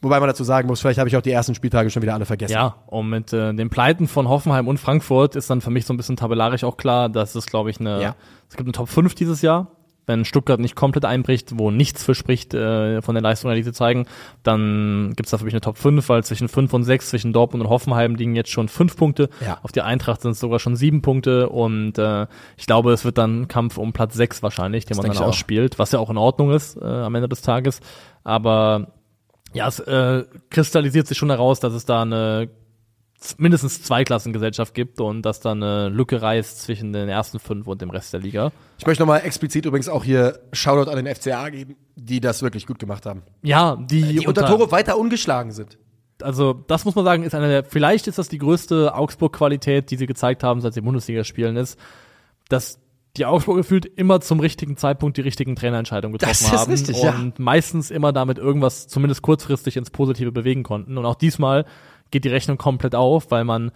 [0.00, 2.24] Wobei man dazu sagen muss, vielleicht habe ich auch die ersten Spieltage schon wieder alle
[2.24, 2.52] vergessen.
[2.52, 5.92] Ja, und mit äh, den Pleiten von Hoffenheim und Frankfurt ist dann für mich so
[5.92, 8.14] ein bisschen tabellarisch auch klar, dass es, glaube ich, eine, Ja.
[8.48, 9.72] es gibt eine Top 5 dieses Jahr.
[10.06, 14.06] Wenn Stuttgart nicht komplett einbricht, wo nichts verspricht äh, von der Leistung, die sie zeigen,
[14.42, 17.64] dann gibt's da für mich eine Top 5, weil zwischen 5 und 6, zwischen Dortmund
[17.64, 19.28] und Hoffenheim liegen jetzt schon 5 Punkte.
[19.44, 19.58] Ja.
[19.62, 22.26] Auf die Eintracht sind es sogar schon 7 Punkte und äh,
[22.56, 25.26] ich glaube, es wird dann ein Kampf um Platz 6 wahrscheinlich, den man denke dann
[25.28, 27.80] ausspielt, was ja auch in Ordnung ist äh, am Ende des Tages.
[28.24, 28.92] Aber
[29.58, 32.48] ja, es äh, kristallisiert sich schon heraus, dass es da eine
[33.36, 37.90] mindestens Zweiklassengesellschaft gibt und dass da eine Lücke reißt zwischen den ersten fünf und dem
[37.90, 38.52] Rest der Liga.
[38.78, 42.66] Ich möchte nochmal explizit übrigens auch hier Shoutout an den FCA geben, die das wirklich
[42.68, 43.22] gut gemacht haben.
[43.42, 45.78] Ja, die, Die unter Tore weiter ungeschlagen sind.
[46.22, 49.96] also das muss man sagen, ist eine der, vielleicht ist das die größte Augsburg-Qualität, die
[49.96, 51.76] sie gezeigt haben, seit sie Bundesliga spielen, ist,
[52.48, 52.78] dass
[53.18, 57.02] die Augsburg gefühlt immer zum richtigen Zeitpunkt die richtigen Trainerentscheidungen getroffen Das ist haben richtig,
[57.02, 57.14] ja.
[57.14, 60.96] und meistens immer damit irgendwas zumindest kurzfristig ins Positive bewegen konnten.
[60.98, 61.64] Und auch diesmal
[62.10, 63.70] geht die Rechnung komplett auf, weil man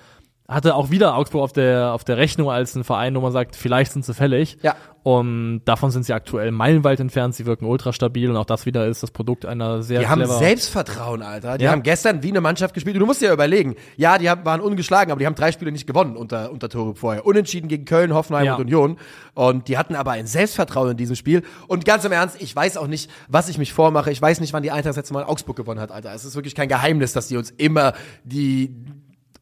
[0.49, 3.57] hatte auch wieder Augsburg auf der, auf der Rechnung als ein Verein, wo man sagt,
[3.57, 4.59] vielleicht sind sie fällig.
[4.63, 4.77] Ja.
[5.05, 7.35] Und davon sind sie aktuell meilenweit entfernt.
[7.35, 10.25] Sie wirken ultra stabil und auch das wieder ist das Produkt einer sehr Die haben
[10.27, 11.59] Selbstvertrauen, Alter.
[11.59, 11.73] Die Ja.
[11.73, 12.95] haben gestern wie eine Mannschaft gespielt.
[12.97, 15.51] Und du musst dir ja überlegen, ja, die haben, waren ungeschlagen, aber die haben drei
[15.51, 17.27] Spiele nicht gewonnen unter, unter Tore vorher.
[17.27, 18.55] Unentschieden gegen Köln, Hoffenheim Ja.
[18.55, 18.97] und Union.
[19.35, 21.43] Und die hatten aber ein Selbstvertrauen in diesem Spiel.
[21.67, 24.13] Und ganz im Ernst, ich weiß auch nicht, was ich mich vormache.
[24.13, 26.13] Ich weiß nicht, wann die Eintracht letzte Mal Augsburg gewonnen hat, Alter.
[26.15, 28.77] Es ist wirklich kein Geheimnis, dass die uns immer die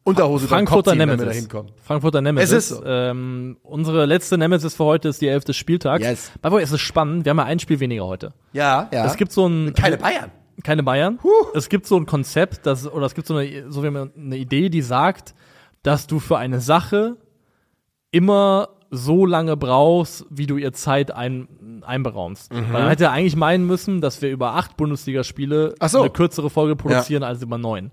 [0.03, 1.47] Unterhose Frankfurter ziehen, Nemesis.
[1.83, 2.51] Frankfurter Nemesis.
[2.51, 2.85] Es ist so.
[2.85, 6.03] ähm, unsere letzte Nemesis für heute ist die elfte Spieltags.
[6.03, 6.31] Yes.
[6.41, 7.25] By the way, es ist spannend.
[7.25, 8.33] Wir haben ja ein Spiel weniger heute.
[8.53, 9.05] Ja, ja.
[9.05, 10.31] Es gibt so ein keine Bayern.
[10.63, 11.19] keine Bayern.
[11.53, 14.69] Es gibt so ein Konzept, das oder es gibt so eine so wie eine Idee,
[14.69, 15.35] die sagt,
[15.83, 17.17] dass du für eine Sache
[18.09, 22.51] immer so lange brauchst, wie du ihr Zeit ein, einberaumst.
[22.53, 22.73] Mhm.
[22.73, 26.01] Weil man hätte eigentlich meinen müssen, dass wir über acht Bundesligaspiele so.
[26.01, 27.91] eine kürzere Folge produzieren als über neun.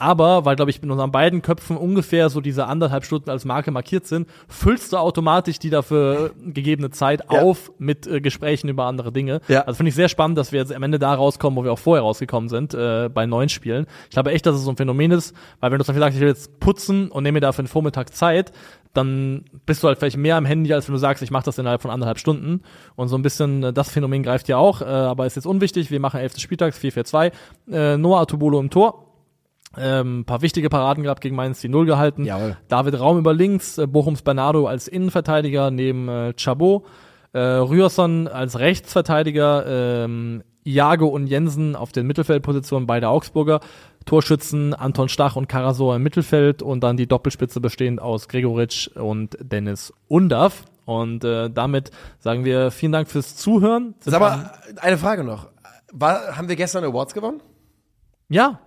[0.00, 3.70] Aber, weil, glaube ich, in unseren beiden Köpfen ungefähr so diese anderthalb Stunden als Marke
[3.70, 7.42] markiert sind, füllst du automatisch die dafür gegebene Zeit Ja.
[7.42, 9.40] auf mit äh, Gesprächen über andere Dinge.
[9.48, 9.60] Ja.
[9.62, 11.78] Also finde ich sehr spannend, dass wir jetzt am Ende da rauskommen, wo wir auch
[11.78, 13.86] vorher rausgekommen sind, äh, bei neuen Spielen.
[14.04, 16.16] Ich glaube echt, dass es so ein Phänomen ist, weil wenn du zum Beispiel sagst,
[16.16, 18.52] ich will jetzt putzen und nehme mir dafür einen Vormittag Zeit,
[18.94, 21.58] dann bist du halt vielleicht mehr am Handy, als wenn du sagst, ich mache das
[21.58, 22.62] innerhalb von anderthalb Stunden.
[22.96, 25.90] Und so ein bisschen äh, das Phänomen greift ja auch, äh, aber ist jetzt unwichtig.
[25.90, 26.38] Wir machen 11.
[26.38, 27.30] Spieltags, 4-4-2.
[27.70, 29.06] Äh, Noah Atubolo im Tor.
[29.76, 32.24] Ähm, paar wichtige Paraden gehabt gegen Mainz, die Null gehalten.
[32.24, 32.56] Jawohl.
[32.68, 36.84] David Raum über links, äh, Bochums Bernardo als Innenverteidiger neben äh, Chabot,
[37.32, 43.60] äh, Ryerson als Rechtsverteidiger, ähm, Iago und Jensen auf den Mittelfeldpositionen, beide Augsburger,
[44.06, 49.38] Torschützen Anton Stach und Karasor im Mittelfeld und dann die Doppelspitze bestehend aus Gregoritsch und
[49.40, 50.64] Dennis Undav.
[50.84, 53.94] Und äh, damit sagen wir vielen Dank fürs Zuhören.
[54.00, 55.48] Sag mal, eine Frage noch.
[55.92, 57.40] War, haben wir gestern Awards gewonnen?
[58.28, 58.60] ja,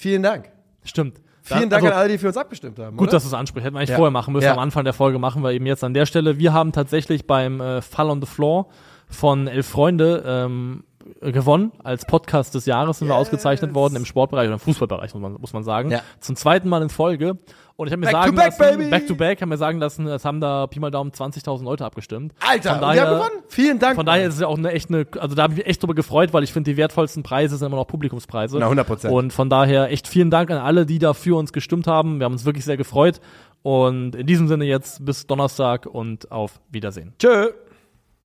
[0.00, 0.50] Vielen Dank.
[0.82, 1.20] stimmt.
[1.42, 2.96] Vielen Da- Dank also- an alle, die für uns abgestimmt haben.
[2.96, 3.12] Gut, oder?
[3.16, 3.64] dass du es ansprichst.
[3.64, 3.96] Hätten wir eigentlich Ja.
[3.96, 4.44] vorher machen müssen.
[4.46, 4.52] Ja.
[4.52, 6.38] Am Anfang der Folge machen wir eben jetzt an der Stelle.
[6.38, 8.66] Wir haben tatsächlich beim äh, Fall on the Floor
[9.08, 10.84] von Elf Freunde ähm,
[11.22, 11.72] gewonnen.
[11.82, 13.22] Als Podcast des Jahres sind wir Yes.
[13.22, 15.90] ausgezeichnet worden im Sportbereich oder im Fußballbereich, muss man, muss man sagen.
[15.90, 16.00] Ja.
[16.20, 17.36] Zum zweiten Mal in Folge.
[17.80, 18.90] Und ich habe mir Back to sagen back, lassen, baby!
[18.90, 21.86] back to back, haben mir sagen lassen, es haben da Pi mal Daumen 20.000 Leute
[21.86, 22.34] abgestimmt.
[22.46, 23.42] Alter, von und wir haben daher, gewonnen.
[23.48, 23.96] Vielen Dank.
[23.96, 25.82] von daher ist es ja auch eine echt eine, also da habe ich mich echt
[25.82, 28.58] drüber gefreut, weil ich finde, die wertvollsten Preise sind immer noch Publikumspreise.
[28.58, 29.08] Na, 100%.
[29.08, 32.18] Und von daher echt vielen Dank an alle, die da für uns gestimmt haben.
[32.18, 33.18] Wir haben uns wirklich sehr gefreut.
[33.62, 37.14] Und in diesem Sinne jetzt bis Donnerstag und auf Wiedersehen.
[37.18, 37.48] Tschö.